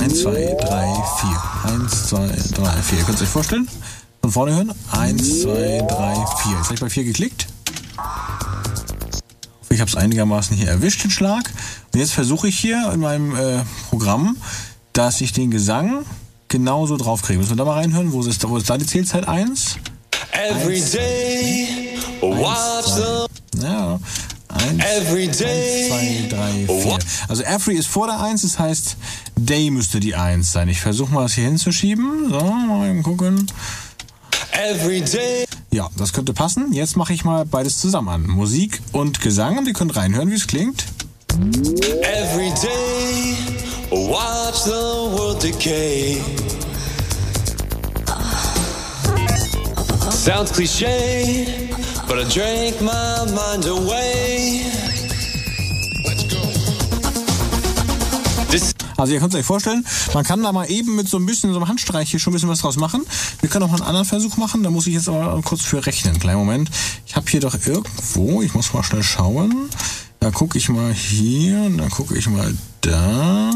1, 0.00 0.22
2, 0.22 0.30
3, 0.32 1.02
4. 1.64 1.72
1, 1.72 2.08
2, 2.08 2.26
3, 2.54 2.82
4. 2.82 2.98
Ihr 2.98 3.04
könnt 3.04 3.16
es 3.16 3.22
euch 3.22 3.28
vorstellen. 3.28 3.68
Von 4.22 4.32
vorne 4.32 4.54
hören. 4.54 4.72
1, 4.92 5.42
2, 5.42 5.50
3, 5.52 5.86
4. 5.86 6.52
Jetzt 6.52 6.64
habe 6.64 6.74
ich 6.74 6.80
bei 6.80 6.90
4 6.90 7.04
geklickt. 7.04 7.46
Ich 9.74 9.80
habe 9.80 9.90
es 9.90 9.96
einigermaßen 9.96 10.56
hier 10.56 10.68
erwischt, 10.68 11.02
den 11.02 11.10
Schlag. 11.10 11.50
Und 11.92 11.98
jetzt 11.98 12.12
versuche 12.12 12.46
ich 12.46 12.58
hier 12.58 12.92
in 12.92 13.00
meinem 13.00 13.34
äh, 13.34 13.64
Programm, 13.90 14.36
dass 14.94 15.20
ich 15.20 15.32
den 15.32 15.50
Gesang 15.50 16.06
genauso 16.48 16.96
draufkriege. 16.96 17.38
Müssen 17.38 17.50
wir 17.50 17.56
da 17.56 17.64
mal 17.64 17.74
reinhören? 17.74 18.12
Wo 18.12 18.22
ist, 18.22 18.48
wo 18.48 18.56
ist 18.56 18.70
da 18.70 18.78
die 18.78 18.86
Zählzeit 18.86 19.28
1? 19.28 19.76
Every 20.32 20.80
day, 20.80 21.98
watch 22.22 22.86
the. 22.96 23.62
Ja. 23.62 24.00
1, 24.48 24.84
Every 24.84 25.30
2, 25.30 25.44
day. 25.44 26.28
3, 26.28 26.66
4. 26.66 26.98
Also 27.28 27.42
every 27.42 27.74
ist 27.74 27.88
vor 27.88 28.06
der 28.06 28.20
1, 28.20 28.42
das 28.42 28.58
heißt 28.58 28.96
day 29.36 29.70
müsste 29.70 29.98
die 30.00 30.14
1 30.14 30.52
sein. 30.52 30.68
Ich 30.68 30.80
versuche 30.80 31.12
mal 31.12 31.22
das 31.22 31.34
hier 31.34 31.44
hinzuschieben. 31.44 32.30
So, 32.30 32.40
mal 32.40 32.88
eben 32.88 33.02
gucken. 33.02 33.46
Every 34.52 35.00
day. 35.00 35.44
Ja, 35.72 35.90
das 35.96 36.12
könnte 36.12 36.32
passen. 36.32 36.72
Jetzt 36.72 36.96
mache 36.96 37.12
ich 37.12 37.24
mal 37.24 37.44
beides 37.44 37.80
zusammen 37.80 38.08
an. 38.08 38.26
Musik 38.28 38.80
und 38.92 39.20
Gesang 39.20 39.58
und 39.58 39.66
ihr 39.66 39.72
könnt 39.72 39.96
reinhören, 39.96 40.30
wie 40.30 40.36
es 40.36 40.46
klingt. 40.46 40.84
Every 41.32 42.52
day, 42.62 43.36
watch 43.90 44.64
the 44.64 45.10
world 45.16 45.40
decay. 45.40 46.20
Sounds 50.10 50.52
cliche, 50.52 51.70
but 52.08 52.18
I 52.18 52.24
drank 52.24 52.80
my 52.80 53.24
mind 53.34 53.66
away. 53.66 54.64
Also 58.96 59.12
ihr 59.12 59.18
könnt 59.18 59.34
es 59.34 59.40
euch 59.40 59.46
vorstellen, 59.46 59.84
man 60.14 60.24
kann 60.24 60.42
da 60.42 60.52
mal 60.52 60.70
eben 60.70 60.94
mit 60.94 61.08
so 61.08 61.18
ein 61.18 61.26
bisschen 61.26 61.50
so 61.52 61.58
einem 61.58 61.68
Handstreich 61.68 62.10
hier 62.10 62.20
schon 62.20 62.32
ein 62.32 62.34
bisschen 62.34 62.48
was 62.48 62.60
draus 62.60 62.76
machen. 62.76 63.04
Wir 63.40 63.48
können 63.48 63.64
auch 63.64 63.68
mal 63.68 63.76
einen 63.76 63.88
anderen 63.88 64.06
Versuch 64.06 64.36
machen, 64.36 64.62
da 64.62 64.70
muss 64.70 64.86
ich 64.86 64.94
jetzt 64.94 65.08
aber 65.08 65.40
kurz 65.42 65.62
für 65.62 65.84
rechnen. 65.84 66.18
Kleinen 66.18 66.38
Moment. 66.38 66.70
Ich 67.06 67.16
habe 67.16 67.28
hier 67.28 67.40
doch 67.40 67.54
irgendwo, 67.66 68.40
ich 68.40 68.54
muss 68.54 68.72
mal 68.72 68.82
schnell 68.84 69.02
schauen. 69.02 69.68
Da 70.24 70.30
gucke 70.30 70.56
ich 70.56 70.70
mal 70.70 70.90
hier, 70.90 71.64
und 71.64 71.76
dann 71.76 71.90
gucke 71.90 72.16
ich 72.16 72.26
mal 72.30 72.50
da. 72.80 73.50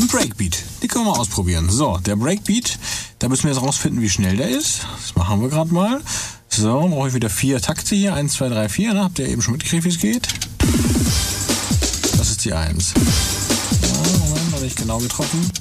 Ein 0.00 0.08
Breakbeat. 0.08 0.64
Die 0.82 0.88
können 0.88 1.04
wir 1.04 1.12
mal 1.12 1.20
ausprobieren. 1.20 1.70
So, 1.70 1.98
der 1.98 2.16
Breakbeat, 2.16 2.76
da 3.20 3.28
müssen 3.28 3.44
wir 3.44 3.52
jetzt 3.52 3.62
rausfinden, 3.62 4.02
wie 4.02 4.10
schnell 4.10 4.36
der 4.36 4.48
ist. 4.48 4.80
Das 5.00 5.14
machen 5.14 5.42
wir 5.42 5.48
gerade 5.48 5.72
mal. 5.72 6.00
So, 6.48 6.88
brauche 6.88 7.06
ich 7.06 7.14
wieder 7.14 7.30
vier 7.30 7.60
Takte 7.60 7.94
hier. 7.94 8.14
Eins, 8.14 8.32
zwei, 8.32 8.48
drei, 8.48 8.68
vier. 8.68 8.92
Ne? 8.92 9.04
Habt 9.04 9.20
ihr 9.20 9.28
eben 9.28 9.40
schon 9.40 9.52
mitgekriegt, 9.52 9.84
wie 9.84 9.90
es 9.90 10.00
geht? 10.00 10.26
Das 12.18 12.30
ist 12.30 12.44
die 12.44 12.52
Eins. 12.52 12.94
Ja, 13.80 14.18
Moment, 14.18 14.54
habe 14.54 14.66
ich 14.66 14.74
genau 14.74 14.98
getroffen. 14.98 15.52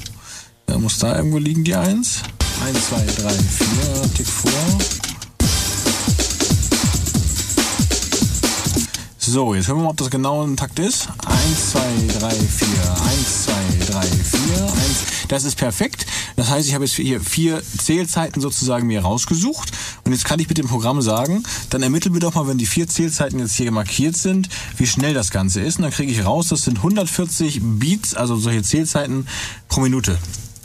Da 0.66 0.80
muss 0.80 0.98
da 0.98 1.16
irgendwo 1.16 1.38
liegen, 1.38 1.64
die 1.64 1.76
Eins. 1.76 2.24
Eins, 2.66 2.88
zwei, 2.88 3.06
drei, 3.16 3.34
vier. 3.36 4.12
Tick 4.16 4.26
vor. 4.26 5.13
So, 9.26 9.56
jetzt 9.56 9.70
hören 9.70 9.78
wir 9.78 9.84
mal, 9.84 9.90
ob 9.92 9.98
das 9.98 10.10
genau 10.10 10.44
ein 10.44 10.58
Takt 10.58 10.80
ist. 10.80 11.08
1, 11.26 11.72
2, 11.72 11.80
3, 12.20 12.30
4, 12.30 12.68
1, 13.08 13.44
2, 13.46 13.54
3, 13.94 14.02
4, 14.02 14.64
1. 14.64 14.74
Das 15.30 15.46
ist 15.46 15.56
perfekt. 15.56 16.06
Das 16.36 16.50
heißt, 16.50 16.68
ich 16.68 16.74
habe 16.74 16.84
jetzt 16.84 16.96
hier 16.96 17.22
vier 17.22 17.64
Zählzeiten 17.64 18.42
sozusagen 18.42 18.86
mir 18.86 19.02
rausgesucht. 19.02 19.72
Und 20.04 20.12
jetzt 20.12 20.26
kann 20.26 20.42
ich 20.42 20.50
mit 20.50 20.58
dem 20.58 20.68
Programm 20.68 21.02
sagen, 21.02 21.44
dann 21.70 21.84
ermittel 21.84 22.12
mir 22.12 22.20
doch 22.20 22.36
mal, 22.36 22.48
wenn 22.48 22.58
die 22.58 22.66
vier 22.66 22.90
Zählzeiten 22.90 23.40
jetzt 23.40 23.56
hier 23.56 23.72
markiert 23.72 24.18
sind, 24.18 24.50
wie 24.76 24.88
schnell 24.88 25.14
das 25.14 25.32
Ganze 25.32 25.62
ist. 25.62 25.78
Und 25.78 25.84
dann 25.84 25.92
kriege 25.92 26.12
ich 26.12 26.26
raus, 26.26 26.50
das 26.50 26.64
sind 26.64 26.80
140 26.80 27.62
Beats, 27.64 28.16
also 28.16 28.36
solche 28.36 28.64
Zählzeiten 28.64 29.26
pro 29.70 29.80
Minute. 29.80 30.18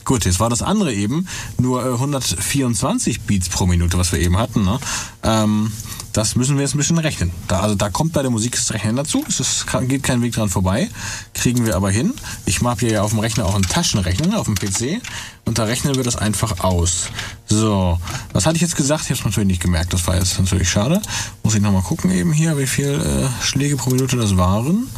Gut, 0.04 0.24
jetzt 0.24 0.40
war 0.40 0.50
das 0.50 0.62
andere 0.62 0.92
eben 0.92 1.28
nur 1.58 1.86
äh, 1.86 1.92
124 1.92 3.20
Beats 3.20 3.50
pro 3.50 3.66
Minute, 3.66 3.96
was 3.98 4.10
wir 4.10 4.18
eben 4.18 4.36
hatten. 4.36 4.64
Ne? 4.64 4.80
Ähm, 5.22 5.70
das 6.12 6.36
müssen 6.36 6.56
wir 6.56 6.62
jetzt 6.62 6.74
ein 6.74 6.78
bisschen 6.78 6.98
rechnen. 6.98 7.30
Da, 7.48 7.60
also 7.60 7.74
da 7.74 7.90
kommt 7.90 8.12
bei 8.12 8.22
der 8.22 8.30
Musik 8.30 8.52
das 8.52 8.72
Rechnen 8.72 8.96
dazu. 8.96 9.24
Es 9.28 9.40
ist, 9.40 9.66
geht 9.82 10.02
kein 10.02 10.22
Weg 10.22 10.32
dran 10.32 10.48
vorbei. 10.48 10.88
Kriegen 11.34 11.66
wir 11.66 11.76
aber 11.76 11.90
hin. 11.90 12.14
Ich 12.46 12.60
habe 12.62 12.80
hier 12.80 12.90
ja 12.90 13.02
auf 13.02 13.10
dem 13.10 13.18
Rechner 13.20 13.46
auch 13.46 13.54
einen 13.54 13.64
Taschenrechner, 13.64 14.38
auf 14.38 14.46
dem 14.46 14.54
PC. 14.54 15.02
Und 15.44 15.58
da 15.58 15.64
rechnen 15.64 15.96
wir 15.96 16.04
das 16.04 16.16
einfach 16.16 16.60
aus. 16.60 17.10
So, 17.46 17.98
was 18.32 18.46
hatte 18.46 18.56
ich 18.56 18.62
jetzt 18.62 18.76
gesagt? 18.76 19.04
Ich 19.04 19.10
habe 19.10 19.18
es 19.20 19.24
natürlich 19.24 19.48
nicht 19.48 19.62
gemerkt. 19.62 19.92
Das 19.92 20.06
war 20.06 20.16
jetzt 20.16 20.38
natürlich 20.38 20.68
schade. 20.68 21.00
Muss 21.42 21.54
ich 21.54 21.60
nochmal 21.60 21.82
gucken 21.82 22.10
eben 22.10 22.32
hier, 22.32 22.58
wie 22.58 22.66
viel 22.66 22.88
äh, 22.88 23.44
Schläge 23.44 23.76
pro 23.76 23.90
Minute 23.90 24.16
das 24.16 24.36
waren. 24.36 24.88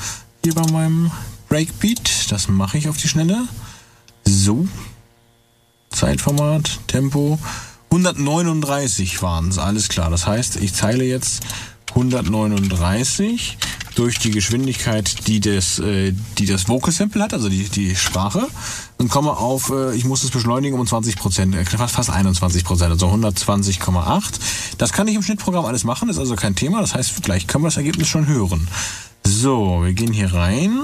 Hier 0.44 0.54
bei 0.54 0.70
meinem 0.70 1.10
Breakbeat. 1.48 2.30
Das 2.30 2.48
mache 2.48 2.78
ich 2.78 2.88
auf 2.88 2.96
die 2.96 3.08
Schnelle. 3.08 3.46
So, 4.24 4.68
Zeitformat, 5.90 6.78
Tempo. 6.86 7.38
139 7.90 9.20
waren 9.22 9.48
es, 9.48 9.58
alles 9.58 9.88
klar. 9.88 10.10
Das 10.10 10.26
heißt, 10.26 10.56
ich 10.56 10.72
teile 10.72 11.04
jetzt 11.04 11.42
139 11.90 13.58
durch 13.96 14.18
die 14.18 14.30
Geschwindigkeit, 14.30 15.26
die 15.26 15.40
das, 15.40 15.78
äh, 15.80 16.12
die 16.38 16.46
das 16.46 16.68
Vocal 16.68 16.92
Sample 16.92 17.22
hat, 17.22 17.34
also 17.34 17.48
die, 17.48 17.68
die 17.68 17.96
Sprache, 17.96 18.46
und 18.98 19.10
komme 19.10 19.36
auf, 19.36 19.70
äh, 19.70 19.94
ich 19.94 20.04
muss 20.04 20.22
es 20.22 20.30
beschleunigen 20.30 20.78
um 20.78 20.86
20 20.86 21.16
Prozent, 21.16 21.54
äh, 21.54 21.64
fast, 21.64 21.94
fast 21.94 22.10
21 22.10 22.64
Prozent, 22.64 22.92
also 22.92 23.08
120,8. 23.08 24.40
Das 24.78 24.92
kann 24.92 25.08
ich 25.08 25.16
im 25.16 25.22
Schnittprogramm 25.22 25.64
alles 25.64 25.84
machen, 25.84 26.08
ist 26.08 26.18
also 26.18 26.36
kein 26.36 26.54
Thema. 26.54 26.80
Das 26.80 26.94
heißt, 26.94 27.22
gleich 27.22 27.46
können 27.46 27.64
wir 27.64 27.68
das 27.68 27.76
Ergebnis 27.76 28.08
schon 28.08 28.26
hören. 28.26 28.68
So, 29.24 29.82
wir 29.82 29.92
gehen 29.92 30.12
hier 30.12 30.32
rein. 30.32 30.80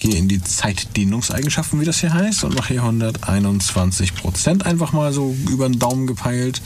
Gehe 0.00 0.16
in 0.16 0.28
die 0.28 0.42
Zeitdehnungseigenschaften, 0.42 1.78
wie 1.78 1.84
das 1.84 2.00
hier 2.00 2.12
heißt, 2.12 2.44
und 2.44 2.54
mache 2.54 2.68
hier 2.68 2.82
121 2.82 4.14
Prozent 4.14 4.64
einfach 4.64 4.92
mal 4.92 5.12
so 5.12 5.36
über 5.50 5.68
den 5.68 5.78
Daumen 5.78 6.06
gepeilt. 6.06 6.62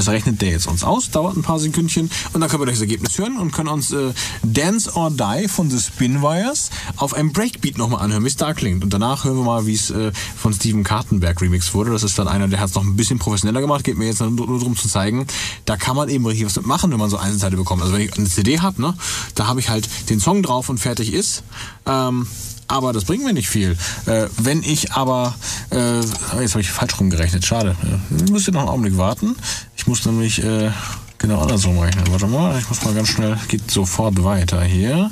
Das 0.00 0.08
rechnet 0.08 0.40
der 0.40 0.52
jetzt 0.52 0.66
uns 0.66 0.82
aus, 0.82 1.10
dauert 1.10 1.36
ein 1.36 1.42
paar 1.42 1.58
Sekündchen 1.58 2.10
und 2.32 2.40
dann 2.40 2.48
können 2.48 2.62
wir 2.62 2.66
das 2.70 2.80
Ergebnis 2.80 3.18
hören 3.18 3.36
und 3.36 3.52
können 3.52 3.68
uns 3.68 3.92
äh, 3.92 4.14
Dance 4.42 4.94
or 4.94 5.10
Die 5.10 5.46
von 5.46 5.68
The 5.68 5.78
Spinwires 5.78 6.70
auf 6.96 7.12
einem 7.12 7.34
Breakbeat 7.34 7.76
nochmal 7.76 8.00
anhören, 8.00 8.24
wie 8.24 8.28
es 8.28 8.36
da 8.36 8.54
klingt. 8.54 8.82
Und 8.82 8.94
danach 8.94 9.24
hören 9.24 9.36
wir 9.36 9.44
mal, 9.44 9.66
wie 9.66 9.74
es 9.74 9.90
äh, 9.90 10.10
von 10.36 10.54
Steven 10.54 10.84
Kartenberg 10.84 11.42
remixed 11.42 11.74
wurde. 11.74 11.90
Das 11.90 12.02
ist 12.02 12.18
dann 12.18 12.28
einer, 12.28 12.48
der 12.48 12.60
hat 12.60 12.70
es 12.70 12.74
noch 12.76 12.82
ein 12.82 12.96
bisschen 12.96 13.18
professioneller 13.18 13.60
gemacht, 13.60 13.84
geht 13.84 13.98
mir 13.98 14.06
jetzt 14.06 14.20
nur, 14.20 14.30
nur 14.30 14.58
darum 14.58 14.74
zu 14.74 14.88
zeigen, 14.88 15.26
da 15.66 15.76
kann 15.76 15.96
man 15.96 16.08
eben 16.08 16.24
richtig 16.24 16.46
was 16.46 16.56
mit 16.56 16.64
machen, 16.64 16.90
wenn 16.90 16.98
man 16.98 17.10
so 17.10 17.18
Einzelteile 17.18 17.58
bekommt. 17.58 17.82
Also 17.82 17.92
wenn 17.92 18.00
ich 18.00 18.16
eine 18.16 18.26
CD 18.26 18.58
habe, 18.60 18.80
ne, 18.80 18.94
da 19.34 19.48
habe 19.48 19.60
ich 19.60 19.68
halt 19.68 19.86
den 20.08 20.18
Song 20.18 20.42
drauf 20.42 20.70
und 20.70 20.78
fertig 20.78 21.12
ist. 21.12 21.42
Ähm, 21.84 22.26
aber 22.70 22.92
das 22.92 23.04
bringt 23.04 23.24
mir 23.24 23.32
nicht 23.32 23.48
viel. 23.48 23.76
Äh, 24.06 24.26
wenn 24.38 24.62
ich 24.62 24.92
aber, 24.92 25.34
äh, 25.70 26.00
jetzt 26.00 26.54
habe 26.54 26.60
ich 26.60 26.70
falsch 26.70 26.98
rumgerechnet, 26.98 27.44
schade. 27.44 27.76
Äh, 27.82 28.30
müsst 28.30 28.48
ihr 28.48 28.52
noch 28.52 28.60
einen 28.60 28.68
Augenblick 28.68 28.96
warten. 28.96 29.36
Ich 29.76 29.86
muss 29.86 30.06
nämlich 30.06 30.42
äh, 30.42 30.70
genau 31.18 31.40
andersrum 31.40 31.78
rechnen. 31.78 32.04
Warte 32.10 32.26
mal, 32.26 32.58
ich 32.58 32.68
muss 32.68 32.84
mal 32.84 32.94
ganz 32.94 33.08
schnell, 33.08 33.36
geht 33.48 33.70
sofort 33.70 34.22
weiter 34.22 34.62
hier. 34.62 35.10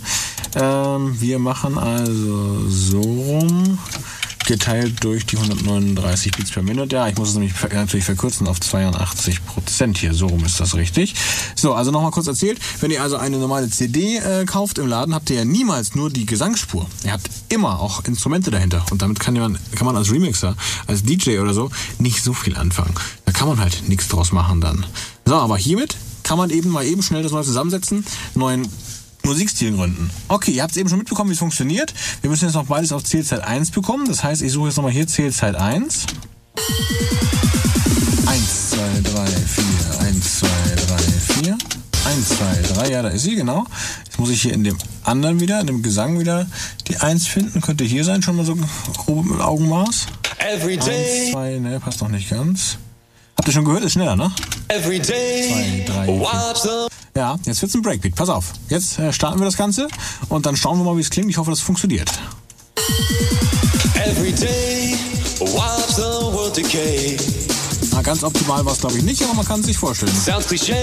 Ähm, 0.54 1.20
wir 1.20 1.38
machen 1.38 1.78
also 1.78 2.68
so 2.68 3.00
rum 3.00 3.78
geteilt 4.48 5.04
durch 5.04 5.26
die 5.26 5.36
139 5.36 6.32
Beats 6.32 6.50
per 6.50 6.62
Minute. 6.62 6.96
Ja, 6.96 7.06
ich 7.06 7.16
muss 7.16 7.28
es 7.28 7.34
nämlich 7.34 7.52
natürlich 7.70 8.06
verkürzen 8.06 8.48
auf 8.48 8.58
82 8.58 9.44
Prozent 9.44 9.98
hier. 9.98 10.14
So 10.14 10.26
rum 10.26 10.42
ist 10.44 10.58
das 10.58 10.74
richtig. 10.74 11.14
So, 11.54 11.74
also 11.74 11.90
nochmal 11.90 12.10
kurz 12.10 12.26
erzählt. 12.26 12.58
Wenn 12.80 12.90
ihr 12.90 13.02
also 13.02 13.18
eine 13.18 13.36
normale 13.36 13.68
CD 13.68 14.16
äh, 14.16 14.46
kauft 14.46 14.78
im 14.78 14.86
Laden, 14.86 15.14
habt 15.14 15.28
ihr 15.28 15.36
ja 15.36 15.44
niemals 15.44 15.94
nur 15.94 16.08
die 16.08 16.24
Gesangsspur. 16.24 16.88
Ihr 17.04 17.12
habt 17.12 17.28
immer 17.50 17.78
auch 17.78 18.02
Instrumente 18.06 18.50
dahinter. 18.50 18.84
Und 18.90 19.02
damit 19.02 19.20
kann 19.20 19.34
man, 19.34 19.58
kann 19.74 19.86
man 19.86 19.96
als 19.96 20.10
Remixer, 20.10 20.56
als 20.86 21.02
DJ 21.02 21.40
oder 21.40 21.52
so 21.52 21.70
nicht 21.98 22.24
so 22.24 22.32
viel 22.32 22.56
anfangen. 22.56 22.94
Da 23.26 23.32
kann 23.32 23.48
man 23.48 23.60
halt 23.60 23.86
nichts 23.86 24.08
draus 24.08 24.32
machen 24.32 24.62
dann. 24.62 24.86
So, 25.26 25.34
aber 25.34 25.58
hiermit 25.58 25.98
kann 26.22 26.38
man 26.38 26.48
eben 26.48 26.70
mal 26.70 26.86
eben 26.86 27.02
schnell 27.02 27.22
das 27.22 27.32
neu 27.32 27.42
zusammensetzen, 27.42 28.04
neuen 28.34 28.66
Musikstilgründen. 29.28 30.10
Okay, 30.28 30.52
ihr 30.52 30.62
habt 30.62 30.72
es 30.72 30.78
eben 30.78 30.88
schon 30.88 30.98
mitbekommen, 30.98 31.28
wie 31.30 31.34
es 31.34 31.38
funktioniert. 31.38 31.92
Wir 32.22 32.30
müssen 32.30 32.46
jetzt 32.46 32.54
noch 32.54 32.64
beides 32.64 32.92
auf 32.92 33.04
Zählzeit 33.04 33.44
1 33.44 33.70
bekommen. 33.70 34.06
Das 34.08 34.24
heißt, 34.24 34.42
ich 34.42 34.50
suche 34.52 34.68
jetzt 34.68 34.76
nochmal 34.76 34.92
hier 34.92 35.06
Zählzeit 35.06 35.54
1. 35.54 36.06
1, 38.26 38.70
2, 38.70 38.76
3, 39.04 39.26
4, 39.26 40.06
1, 40.06 40.38
2, 40.38 40.46
3, 40.48 41.44
4. 41.44 41.58
1, 42.04 42.28
2, 42.28 42.74
3, 42.74 42.90
ja, 42.90 43.02
da 43.02 43.08
ist 43.10 43.22
sie, 43.22 43.34
genau. 43.34 43.66
Jetzt 44.06 44.18
muss 44.18 44.30
ich 44.30 44.40
hier 44.40 44.54
in 44.54 44.64
dem 44.64 44.78
anderen 45.04 45.40
wieder, 45.40 45.60
in 45.60 45.66
dem 45.66 45.82
Gesang 45.82 46.18
wieder 46.18 46.46
die 46.88 46.96
1 46.96 47.26
finden. 47.26 47.60
Könnte 47.60 47.84
hier 47.84 48.04
sein, 48.04 48.22
schon 48.22 48.36
mal 48.36 48.46
so 48.46 48.56
grob 48.96 49.26
mit 49.26 49.40
Augenmaß. 49.40 50.06
1, 50.38 51.32
2, 51.32 51.58
ne, 51.58 51.80
passt 51.80 52.00
noch 52.00 52.08
nicht 52.08 52.30
ganz. 52.30 52.78
Habt 53.36 53.46
ihr 53.46 53.52
schon 53.52 53.66
gehört, 53.66 53.84
ist 53.84 53.92
schneller, 53.92 54.16
ne? 54.16 54.32
Every 54.68 55.02
2, 55.02 55.84
3, 55.86 56.06
4. 56.06 56.87
Ja, 57.18 57.36
jetzt 57.46 57.60
wird's 57.62 57.74
ein 57.74 57.82
Breakbeat. 57.82 58.14
Pass 58.14 58.28
auf. 58.28 58.52
Jetzt 58.68 58.96
äh, 59.00 59.12
starten 59.12 59.40
wir 59.40 59.44
das 59.44 59.56
Ganze 59.56 59.88
und 60.28 60.46
dann 60.46 60.54
schauen 60.54 60.78
wir 60.78 60.84
mal, 60.84 60.96
wie 60.96 61.00
es 61.00 61.10
klingt. 61.10 61.28
Ich 61.28 61.36
hoffe, 61.36 61.50
das 61.50 61.58
funktioniert. 61.58 62.08
every 64.06 64.30
day, 64.30 64.94
watch 65.40 65.96
the 65.96 66.32
world 66.32 66.56
decay. 66.56 67.16
Na, 67.90 68.02
ganz 68.02 68.22
optimal 68.22 68.64
war 68.64 68.72
es, 68.72 68.78
glaube 68.78 68.98
ich, 68.98 69.02
nicht, 69.02 69.20
aber 69.24 69.34
man 69.34 69.44
kann 69.44 69.58
es 69.58 69.66
sich 69.66 69.76
vorstellen. 69.76 70.12
Sounds 70.14 70.46
cliche, 70.46 70.76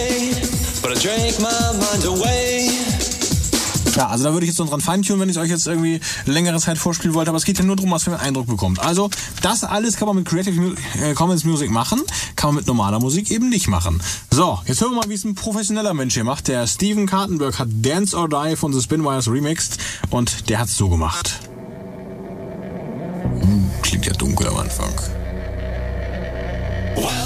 but 0.82 0.92
I 0.92 1.00
drank 1.00 1.40
my 1.40 1.72
mind 1.80 2.06
away. 2.06 3.15
Ja, 3.96 4.08
also 4.08 4.26
da 4.26 4.34
würde 4.34 4.46
ich 4.46 4.50
jetzt 4.50 4.60
noch 4.60 4.70
dran 4.70 4.82
feintunen, 4.82 5.22
wenn 5.22 5.30
ich 5.30 5.40
euch 5.40 5.50
jetzt 5.50 5.68
irgendwie 5.68 6.02
längere 6.26 6.60
Zeit 6.60 6.78
vorspielen 6.78 7.14
wollte. 7.16 7.30
Aber 7.30 7.38
es 7.38 7.46
geht 7.46 7.58
ja 7.58 7.64
nur 7.64 7.78
darum, 7.78 7.92
was 7.92 8.04
für 8.04 8.12
einen 8.12 8.20
Eindruck 8.20 8.48
bekommt. 8.48 8.80
Also, 8.80 9.10
das 9.42 9.64
alles 9.64 9.96
kann 9.96 10.08
man 10.08 10.18
mit 10.18 10.28
Creative 10.28 10.76
äh, 11.02 11.14
Commons 11.14 11.46
Music 11.46 11.72
machen, 11.72 12.02
kann 12.36 12.50
man 12.50 12.56
mit 12.56 12.68
normaler 12.68 13.00
Musik 13.00 13.32
eben 13.32 13.50
nicht 13.50 13.68
machen. 13.70 14.02
So, 14.32 14.60
jetzt 14.66 14.82
hören 14.82 14.92
wir 14.92 15.02
mal, 15.02 15.10
wie 15.10 15.14
es 15.14 15.24
ein 15.24 15.36
professioneller 15.36 15.94
Mensch 15.94 16.14
hier 16.14 16.26
macht. 16.26 16.50
Der 16.50 16.68
Steven 16.68 17.08
Kartenberg 17.08 17.58
hat 17.58 17.70
Dance 17.72 18.16
or 18.18 18.28
Die 18.28 18.56
von 18.56 18.74
The 18.74 18.82
Spinwires 18.82 19.30
remixed 19.30 19.78
und 20.10 20.50
der 20.50 20.60
hat's 20.60 20.76
so 20.76 20.90
gemacht. 20.90 21.40
Hm, 23.40 23.70
klingt 23.82 24.06
ja 24.06 24.14
dunkel 24.14 24.48
am 24.48 24.58
Anfang. 24.58 24.94
Well, 26.98 27.25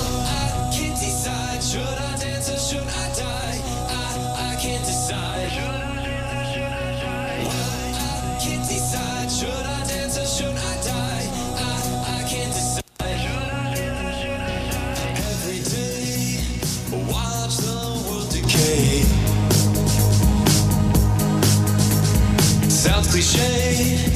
cliche, 23.80 24.09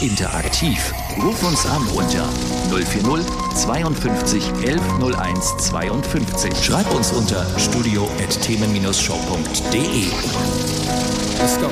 Interaktiv. 0.00 0.92
Ruf 1.22 1.42
uns 1.42 1.66
an 1.66 1.86
unter 1.88 2.26
040 2.70 3.26
52 3.54 4.42
1101 4.64 5.58
52. 5.58 6.64
Schreib 6.64 6.90
uns 6.94 7.12
unter 7.12 7.44
studio.themen-show.de. 7.58 10.10
Let's 11.40 11.58
go. 11.58 11.68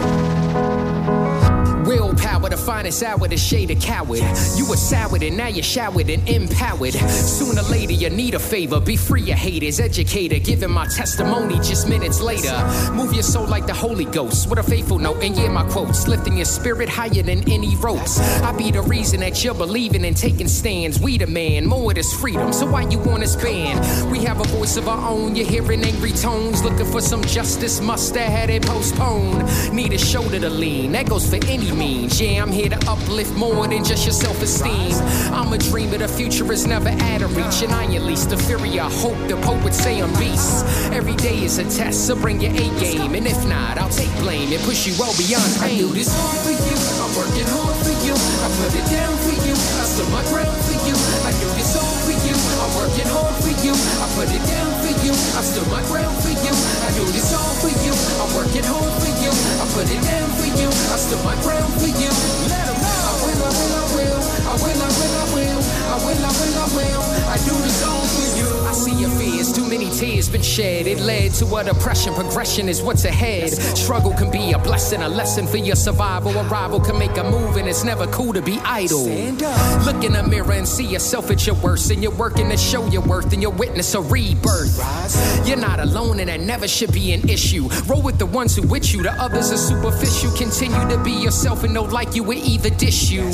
Finest 2.62 3.02
hour, 3.02 3.26
the 3.26 3.36
shade 3.36 3.72
a 3.72 3.74
coward. 3.74 4.20
You 4.56 4.68
were 4.68 4.76
soured 4.76 5.22
and 5.24 5.36
now 5.36 5.48
you're 5.48 5.64
showered 5.64 6.08
and 6.08 6.28
empowered. 6.28 6.94
Sooner 6.94 7.60
or 7.60 7.64
later, 7.64 7.92
you 7.92 8.08
need 8.08 8.34
a 8.34 8.38
favor. 8.38 8.78
Be 8.78 8.96
free 8.96 9.32
of 9.32 9.38
haters, 9.38 9.80
educator. 9.80 10.38
Giving 10.38 10.70
my 10.70 10.86
testimony 10.86 11.56
just 11.56 11.88
minutes 11.88 12.20
later. 12.20 12.54
Move 12.92 13.12
your 13.12 13.24
soul 13.24 13.46
like 13.46 13.66
the 13.66 13.74
Holy 13.74 14.04
Ghost 14.04 14.48
with 14.48 14.60
a 14.60 14.62
faithful 14.62 14.98
note. 14.98 15.22
And 15.22 15.36
yeah, 15.36 15.48
my 15.48 15.64
quotes. 15.64 16.06
Lifting 16.06 16.36
your 16.36 16.44
spirit 16.44 16.88
higher 16.88 17.22
than 17.22 17.50
any 17.50 17.74
ropes. 17.76 18.20
I 18.20 18.56
be 18.56 18.70
the 18.70 18.82
reason 18.82 19.20
that 19.20 19.42
you're 19.42 19.54
believing 19.54 20.04
and 20.04 20.16
taking 20.16 20.48
stands. 20.48 21.00
We 21.00 21.18
demand 21.18 21.66
more 21.66 21.90
of 21.90 21.96
this 21.96 22.12
freedom. 22.20 22.52
So 22.52 22.66
why 22.70 22.82
you 22.82 23.00
want 23.00 23.24
us 23.24 23.34
banned? 23.34 24.10
We 24.10 24.20
have 24.24 24.40
a 24.40 24.44
voice 24.44 24.76
of 24.76 24.88
our 24.88 25.10
own. 25.10 25.34
You're 25.34 25.46
hearing 25.46 25.82
angry 25.82 26.12
tones. 26.12 26.62
Looking 26.62 26.86
for 26.86 27.00
some 27.00 27.22
justice. 27.22 27.80
Must 27.80 28.14
have 28.14 28.30
had 28.30 28.50
it 28.50 28.62
postponed. 28.64 29.74
Need 29.74 29.92
a 29.94 29.98
shoulder 29.98 30.38
to 30.38 30.50
lean. 30.50 30.92
That 30.92 31.08
goes 31.08 31.28
for 31.28 31.44
any 31.46 31.72
means. 31.72 32.20
Yeah, 32.20 32.42
I'm 32.42 32.51
here 32.52 32.68
to 32.68 32.78
uplift 32.90 33.34
more 33.36 33.66
than 33.66 33.82
just 33.84 34.04
your 34.04 34.12
self 34.12 34.40
esteem. 34.42 34.92
I'm 35.32 35.52
a 35.52 35.58
dreamer. 35.58 35.98
The 35.98 36.08
future 36.08 36.50
is 36.52 36.66
never 36.66 36.90
out 36.90 37.22
of 37.22 37.36
reach. 37.36 37.62
And 37.62 37.72
I 37.72 37.84
at 37.94 38.02
least 38.02 38.30
the 38.30 38.36
fury 38.36 38.78
I 38.78 38.90
hope 38.90 39.16
the 39.28 39.36
poets 39.42 39.78
say 39.78 40.00
I'm 40.00 40.12
beast. 40.20 40.64
Every 40.92 41.16
day 41.16 41.42
is 41.42 41.58
a 41.58 41.64
test. 41.64 42.06
So 42.06 42.14
bring 42.14 42.40
your 42.40 42.52
A 42.52 42.68
game. 42.78 43.14
And 43.14 43.26
if 43.26 43.46
not, 43.48 43.78
I'll 43.78 43.90
take 43.90 44.12
blame 44.20 44.52
and 44.52 44.62
push 44.62 44.86
you 44.86 44.94
well 44.98 45.14
beyond 45.16 45.48
pain. 45.60 45.76
I 45.76 45.78
do 45.78 45.88
this 45.88 46.12
all 46.12 46.36
for 46.44 46.52
you. 46.52 46.76
I'm 47.02 47.12
working 47.16 47.48
hard 47.48 47.76
for 47.80 47.96
you. 48.04 48.14
I 48.14 48.48
put 48.60 48.72
it 48.76 48.86
down 48.92 49.14
for 49.24 49.36
you. 49.46 49.54
I 49.54 49.84
stood 49.88 50.10
my 50.12 50.22
ground 50.28 50.58
for 50.68 50.76
you. 50.86 50.94
I 51.24 51.32
do 51.40 51.48
this 51.56 51.72
all 51.76 51.96
for 52.04 52.16
you. 52.16 52.34
I'm 52.62 52.72
working 52.76 53.08
hard 53.08 53.34
for 53.40 53.54
you. 53.64 53.72
I 53.72 54.06
put 54.14 54.28
it 54.28 54.44
down 54.44 54.70
for 54.84 54.94
you. 55.04 55.12
I 55.12 55.42
stood 55.42 55.68
my 55.70 55.82
ground 55.88 56.16
for 56.20 56.34
you. 56.34 56.52
I 56.52 56.90
do 56.98 57.04
this 57.12 57.32
all 57.32 57.54
for 57.62 57.72
you. 57.84 57.94
I'm 58.20 58.30
working 58.36 58.66
hard 58.66 58.92
for 59.00 59.12
you. 59.22 59.30
I 59.32 59.64
put 59.72 59.88
it 59.88 60.02
down 60.02 60.28
for 60.36 60.50
you. 60.58 60.68
I 60.68 60.96
stood 61.00 61.22
my 61.24 61.36
ground 61.42 61.61
tears 70.02 70.28
been 70.28 70.42
shed. 70.42 70.88
It 70.88 70.98
led 70.98 71.30
to 71.34 71.46
a 71.54 71.62
depression. 71.62 72.12
Progression 72.14 72.68
is 72.68 72.82
what's 72.82 73.04
ahead. 73.04 73.50
Struggle 73.52 74.12
can 74.12 74.32
be 74.32 74.50
a 74.50 74.58
blessing, 74.58 75.00
a 75.00 75.08
lesson 75.08 75.46
for 75.46 75.58
your 75.58 75.76
survival. 75.76 76.36
A 76.36 76.42
rival 76.48 76.80
can 76.80 76.98
make 76.98 77.16
a 77.18 77.22
move, 77.22 77.56
and 77.56 77.68
it's 77.68 77.84
never 77.84 78.08
cool 78.08 78.32
to 78.32 78.42
be 78.42 78.58
idle. 78.64 79.04
Look 79.86 80.02
in 80.02 80.14
the 80.14 80.26
mirror 80.28 80.54
and 80.54 80.66
see 80.66 80.86
yourself 80.86 81.30
at 81.30 81.46
your 81.46 81.54
worst. 81.56 81.92
And 81.92 82.02
you're 82.02 82.16
working 82.16 82.48
to 82.50 82.56
show 82.56 82.84
your 82.88 83.02
worth, 83.02 83.32
and 83.32 83.40
you're 83.40 83.52
witness 83.52 83.94
a 83.94 84.00
rebirth. 84.00 84.74
You're 85.46 85.62
not 85.68 85.78
alone, 85.78 86.18
and 86.18 86.28
that 86.28 86.40
never 86.40 86.66
should 86.66 86.92
be 86.92 87.12
an 87.12 87.28
issue. 87.28 87.68
Roll 87.86 88.02
with 88.02 88.18
the 88.18 88.26
ones 88.26 88.56
who 88.56 88.62
with 88.66 88.92
you, 88.92 89.04
the 89.04 89.12
others 89.12 89.52
are 89.52 89.56
superficial. 89.56 90.32
Continue 90.36 90.88
to 90.88 90.98
be 91.04 91.12
yourself, 91.12 91.62
and 91.62 91.72
no 91.72 91.82
like 91.84 92.16
you 92.16 92.24
will 92.24 92.42
either 92.42 92.70
dish 92.70 93.08
you. 93.10 93.30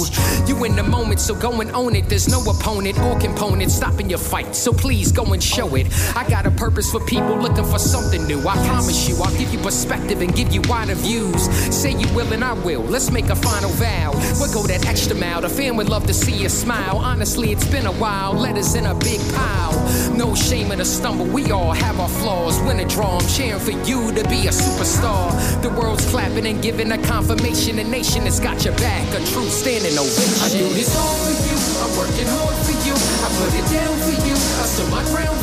You 0.47 0.65
in 0.65 0.77
the 0.77 0.83
moment, 0.83 1.21
so 1.21 1.35
go 1.35 1.63
and 1.63 1.71
own 1.71 1.97
it. 1.97 2.11
There's 2.11 2.29
no 2.29 2.43
opponent 2.43 2.99
or 2.99 3.19
component 3.19 3.71
stopping 3.71 4.11
your 4.11 4.19
fight. 4.19 4.55
So 4.55 4.71
please 4.75 5.13
go 5.13 5.25
and 5.33 5.43
show 5.43 5.75
it. 5.75 5.87
I 6.15 6.29
got 6.29 6.45
a 6.45 6.58
purpose 6.59 6.91
for 6.91 7.01
people 7.01 7.39
looking 7.39 7.65
for 7.65 7.79
something 7.79 8.27
new. 8.27 8.41
I 8.41 8.57
promise 8.67 9.09
you, 9.09 9.17
I'll 9.23 9.37
give 9.39 9.53
you 9.53 9.61
perspective 9.61 10.21
and 10.21 10.35
give 10.35 10.53
you 10.53 10.61
wider 10.63 10.95
views. 10.95 11.43
Say 11.75 11.93
you 11.93 12.09
will 12.15 12.33
and 12.33 12.45
I 12.45 12.53
will. 12.53 12.83
Let's 12.83 13.11
make 13.11 13.29
a 13.31 13.37
final 13.37 13.71
vow. 13.71 14.11
We'll 14.39 14.53
go 14.53 14.67
that 14.67 14.87
extra 14.87 15.15
mile. 15.15 15.41
The 15.41 15.49
fan 15.49 15.77
would 15.77 15.89
love 15.89 16.07
to 16.09 16.15
see 16.15 16.33
you 16.43 16.49
smile. 16.49 16.97
Honestly, 16.99 17.53
it's 17.53 17.67
been 17.67 17.87
a 17.87 17.93
while. 17.93 18.33
Letters 18.35 18.75
in 18.75 18.87
a 18.87 18.95
big 18.95 19.21
pile. 19.35 19.73
No 20.17 20.35
shame 20.35 20.73
in 20.73 20.81
a 20.81 20.85
stumble. 20.85 21.27
We 21.27 21.53
all 21.53 21.73
have 21.73 22.01
our 22.01 22.09
flaws. 22.09 22.61
Win 22.63 22.81
a 22.81 22.89
draw. 22.89 23.19
I'm 23.19 23.29
cheering 23.29 23.61
for 23.61 23.77
you 23.87 24.13
to 24.13 24.29
be 24.29 24.49
a 24.49 24.51
superstar. 24.51 25.31
The 25.63 25.71
world's 25.71 26.11
clapping 26.11 26.47
and 26.47 26.61
giving 26.61 26.91
a 26.91 26.99
confirmation. 26.99 27.77
The 27.77 27.85
nation 27.85 28.23
has 28.23 28.41
got 28.41 28.65
your 28.65 28.75
back. 28.77 29.07
A 29.15 29.25
true 29.31 29.49
standing 29.49 29.97
ovation. 29.97 30.43
I 30.43 30.49
do 30.51 30.69
this 30.75 30.91
all 30.99 31.17
for 31.23 31.35
you. 31.47 31.57
I'm 31.83 31.93
working 31.97 32.27
hard 32.27 32.57
for 32.67 32.77
you. 32.83 32.95
I 32.95 33.29
put 33.39 33.55
it 33.55 33.67
down 33.71 33.95
for 34.03 34.17
you. 34.27 34.35
I 34.35 34.67
stood 34.67 34.91
my 34.91 35.05
ground 35.15 35.39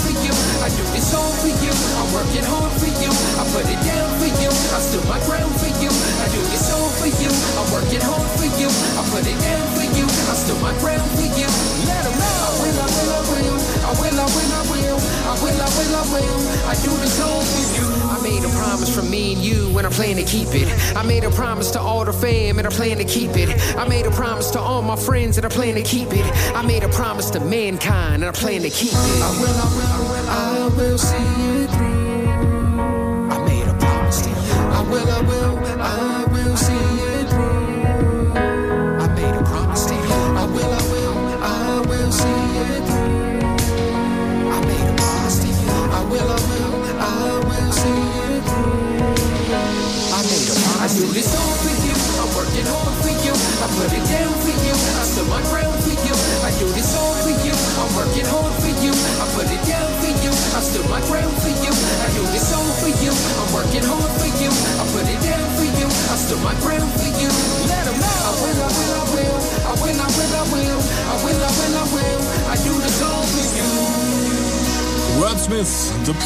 this 1.05 1.13
all 1.13 1.33
for 1.37 1.53
you. 1.61 1.73
I'm 2.01 2.09
working 2.17 2.41
hard 2.41 2.73
for 2.81 2.89
you. 2.89 3.11
I 3.37 3.43
put 3.53 3.65
it 3.69 3.77
down 3.85 4.09
for 4.17 4.25
you. 4.41 4.49
I 4.49 4.79
stood 4.81 5.05
my 5.05 5.21
ground 5.29 5.53
for 5.61 5.69
you. 5.77 5.89
I 5.93 6.25
do 6.33 6.41
this 6.49 6.73
all 6.73 6.89
for 6.97 7.05
you. 7.05 7.29
I'm 7.61 7.67
working 7.69 8.01
hard 8.01 8.25
for 8.41 8.49
you. 8.57 8.69
I 8.97 9.01
put 9.13 9.21
it 9.21 9.37
down 9.37 9.65
for 9.77 9.85
you. 9.85 10.05
I 10.09 10.33
stood 10.33 10.57
my 10.65 10.73
ground 10.81 11.05
for 11.13 11.29
you. 11.37 11.45
Let 11.85 12.09
'em 12.09 12.15
know. 12.17 12.33
I 12.45 12.51
will, 12.57 12.77
I 12.81 12.87
will, 12.89 13.11
I 13.13 13.21
will. 13.29 13.57
I 13.85 13.93
will, 14.01 14.17
I 14.17 14.27
will, 14.33 14.51
I 14.57 14.63
will. 14.73 14.97
I 15.29 15.33
will, 15.41 15.61
I 15.61 15.69
will, 15.77 15.95
I 16.01 16.03
will. 16.13 16.39
I 16.65 16.73
do 16.81 16.91
this 16.97 17.21
all 17.21 17.41
for 17.41 17.65
you. 17.77 17.85
I 18.09 18.17
made 18.23 18.43
a 18.43 18.49
promise 18.57 18.89
from 18.95 19.09
me 19.09 19.33
and 19.33 19.41
you, 19.43 19.77
and 19.77 19.85
I 19.85 19.91
plan 19.91 20.15
to 20.15 20.23
keep 20.23 20.49
it. 20.55 20.67
I 20.95 21.03
made 21.03 21.23
a 21.23 21.29
promise 21.29 21.69
to 21.71 21.79
all 21.79 22.03
the 22.05 22.13
fam, 22.13 22.57
and 22.57 22.65
I 22.67 22.71
plan 22.71 22.97
to 22.97 23.05
keep 23.05 23.37
it. 23.37 23.49
I 23.77 23.87
made 23.87 24.05
a 24.07 24.11
promise 24.11 24.49
to 24.51 24.59
all 24.59 24.81
my 24.81 24.95
friends, 24.95 25.37
and 25.37 25.45
I 25.45 25.49
plan 25.49 25.75
to 25.75 25.83
keep 25.83 26.09
it. 26.13 26.25
I 26.55 26.61
made 26.65 26.83
a 26.83 26.89
promise 26.89 27.29
to 27.31 27.39
mankind, 27.39 28.23
and 28.23 28.25
I 28.25 28.31
plan 28.31 28.61
to 28.63 28.69
keep 28.71 28.93
it. 28.93 29.21
I 29.21 29.29
will, 29.39 29.57
I 29.65 29.67
will, 29.75 29.93
I 29.93 29.99
will, 30.09 30.14
I 30.27 30.67
will 30.77 30.97
see 30.97 31.15
it 31.17 31.69
through. 31.71 32.27
I 33.31 33.45
made 33.45 33.67
a 33.67 33.73
promise 33.77 34.21
to 34.21 34.29
you. 34.29 34.35
I 34.35 34.81
will, 34.89 35.09
I 35.09 35.21
will, 35.21 35.34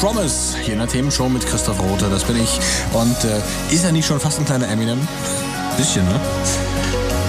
Promise, 0.00 0.56
hier 0.62 0.72
in 0.72 0.78
der 0.78 0.88
Themenshow 0.88 1.28
mit 1.28 1.44
Christoph 1.44 1.78
Rote, 1.78 2.08
das 2.08 2.24
bin 2.24 2.36
ich. 2.42 2.58
Und 2.94 3.22
äh, 3.22 3.74
ist 3.74 3.84
er 3.84 3.92
nicht 3.92 4.06
schon 4.06 4.18
fast 4.18 4.38
ein 4.38 4.46
kleiner 4.46 4.66
Eminem? 4.66 4.98
Bisschen, 5.76 6.06
ne? 6.06 6.18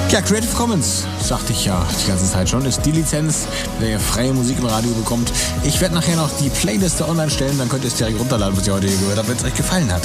Ja, 0.09 0.21
Creative 0.21 0.55
Commons, 0.55 1.05
sagte 1.31 1.53
ich 1.53 1.63
ja 1.63 1.87
die 2.03 2.09
ganze 2.09 2.29
Zeit 2.29 2.49
schon, 2.49 2.65
ist 2.65 2.81
die 2.85 2.91
Lizenz, 2.91 3.47
mit 3.75 3.83
der 3.83 3.91
ihr 3.91 3.99
freie 4.01 4.33
Musik 4.33 4.59
im 4.59 4.65
Radio 4.65 4.91
bekommt. 4.91 5.31
Ich 5.63 5.79
werde 5.79 5.95
nachher 5.95 6.17
noch 6.17 6.29
die 6.39 6.49
Playliste 6.49 7.07
online 7.07 7.29
stellen, 7.29 7.57
dann 7.57 7.69
könnt 7.69 7.85
ihr 7.85 7.87
es 7.87 7.95
direkt 7.95 8.19
runterladen, 8.19 8.57
was 8.57 8.67
ihr 8.67 8.73
heute 8.73 8.87
hier 8.87 8.97
gehört 8.97 9.17
habt, 9.17 9.29
wenn 9.29 9.37
es 9.37 9.43
euch 9.45 9.55
gefallen 9.55 9.89
hat. 9.93 10.01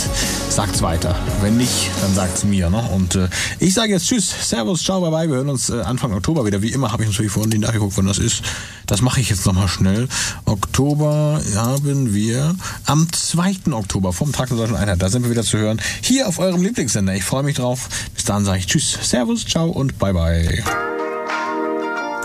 Sagt's 0.51 0.83
weiter. 0.83 1.17
Wenn 1.41 1.57
nicht, 1.57 1.91
dann 2.01 2.15
sagt's 2.15 2.45
mir. 2.45 2.71
Ne? 2.71 2.81
Und 2.95 3.17
äh, 3.17 3.27
ich 3.59 3.75
sage 3.75 3.91
jetzt 3.91 4.07
Tschüss, 4.07 4.33
Servus, 4.49 4.85
ciao, 4.85 5.01
bye 5.01 5.11
bye. 5.11 5.29
Wir 5.29 5.39
hören 5.39 5.49
uns 5.49 5.69
äh, 5.69 5.81
Anfang 5.81 6.13
Oktober 6.13 6.47
wieder. 6.47 6.63
Wie 6.63 6.71
immer 6.71 6.93
habe 6.93 7.03
ich 7.03 7.09
natürlich 7.09 7.33
vorhin 7.33 7.61
nachgeguckt, 7.61 7.97
wann 7.97 8.07
das 8.07 8.19
ist. 8.19 8.43
Das 8.87 9.03
mache 9.03 9.21
ich 9.21 9.29
jetzt 9.29 9.45
nochmal 9.47 9.67
schnell. 9.67 10.07
Oktober 10.45 11.41
haben 11.57 12.15
wir 12.15 12.55
am 12.85 13.13
2. 13.13 13.73
Oktober 13.73 14.13
vom 14.13 14.31
Tag 14.31 14.51
der 14.51 14.59
Deutschen 14.59 14.77
Einheit. 14.77 15.03
Da 15.03 15.09
sind 15.09 15.25
wir 15.25 15.31
wieder 15.33 15.43
zu 15.43 15.59
hören. 15.59 15.81
Hier 16.03 16.29
auf 16.29 16.39
eurem 16.39 16.63
Lieblingssender. 16.63 17.17
Ich 17.17 17.25
freue 17.25 17.43
mich 17.43 17.57
drauf. 17.57 17.89
Bis 18.15 18.27
dann 18.27 18.45
sage 18.45 18.61
ich 18.61 18.69
Tschüss, 18.69 18.97
Servus, 19.03 19.45
ciao 19.45 19.67
und 19.67 19.99
bye 19.99 20.13
bye. 20.13 20.63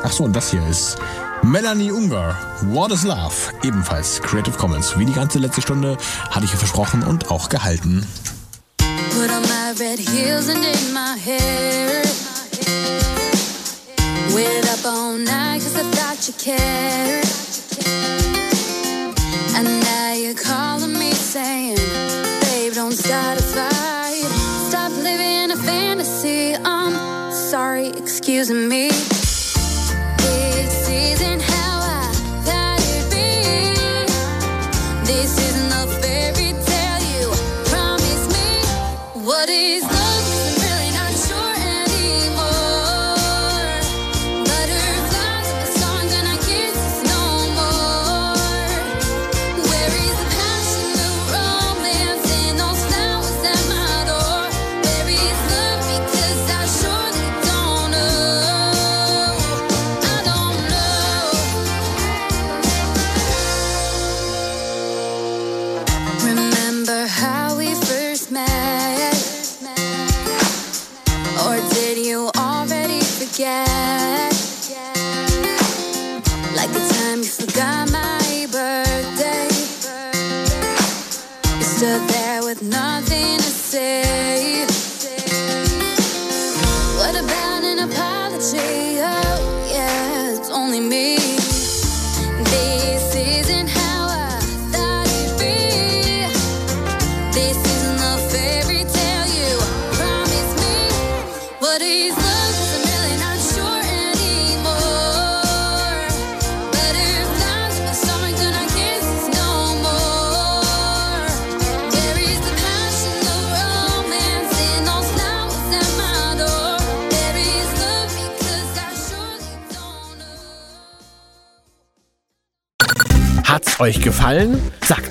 Ach 0.03 0.11
so, 0.11 0.23
und 0.23 0.35
das 0.35 0.51
hier 0.51 0.65
ist 0.67 0.97
Melanie 1.43 1.91
Unger, 1.91 2.35
What 2.63 2.91
is 2.91 3.03
Love, 3.03 3.33
ebenfalls 3.63 4.21
Creative 4.21 4.57
Commons. 4.57 4.97
Wie 4.97 5.05
die 5.05 5.13
ganze 5.13 5.37
letzte 5.37 5.61
Stunde 5.61 5.97
hatte 6.29 6.45
ich 6.45 6.51
ja 6.51 6.57
versprochen 6.57 7.03
und 7.03 7.29
auch 7.29 7.49
gehalten. 7.49 8.05
Put 8.77 9.29
on 9.29 9.41
my 9.43 9.73
red 9.79 9.99
heels 9.99 10.49
and 10.49 10.65
in 10.65 10.93
my 10.93 11.17
hair. 11.17 12.01
Waited 14.33 14.69
up 14.69 14.85
all 14.85 15.17
night 15.17 15.61
cause 15.61 15.75
I 15.75 15.83
thought 15.91 16.27
you 16.27 16.33
cared. 16.39 17.25
And 19.55 19.67
now 19.81 20.13
you're 20.13 20.33
calling 20.33 20.93
me 20.93 21.11
saying, 21.13 21.77
Babe, 22.41 22.73
don't 22.73 22.93
start 22.93 23.39
a 23.39 23.43
fight. 23.43 24.25
Stop 24.69 24.91
living 25.03 25.51
a 25.51 25.57
fantasy. 25.57 26.55
I'm 26.55 27.31
sorry, 27.31 27.89
excuse 27.89 28.49
me. 28.49 28.89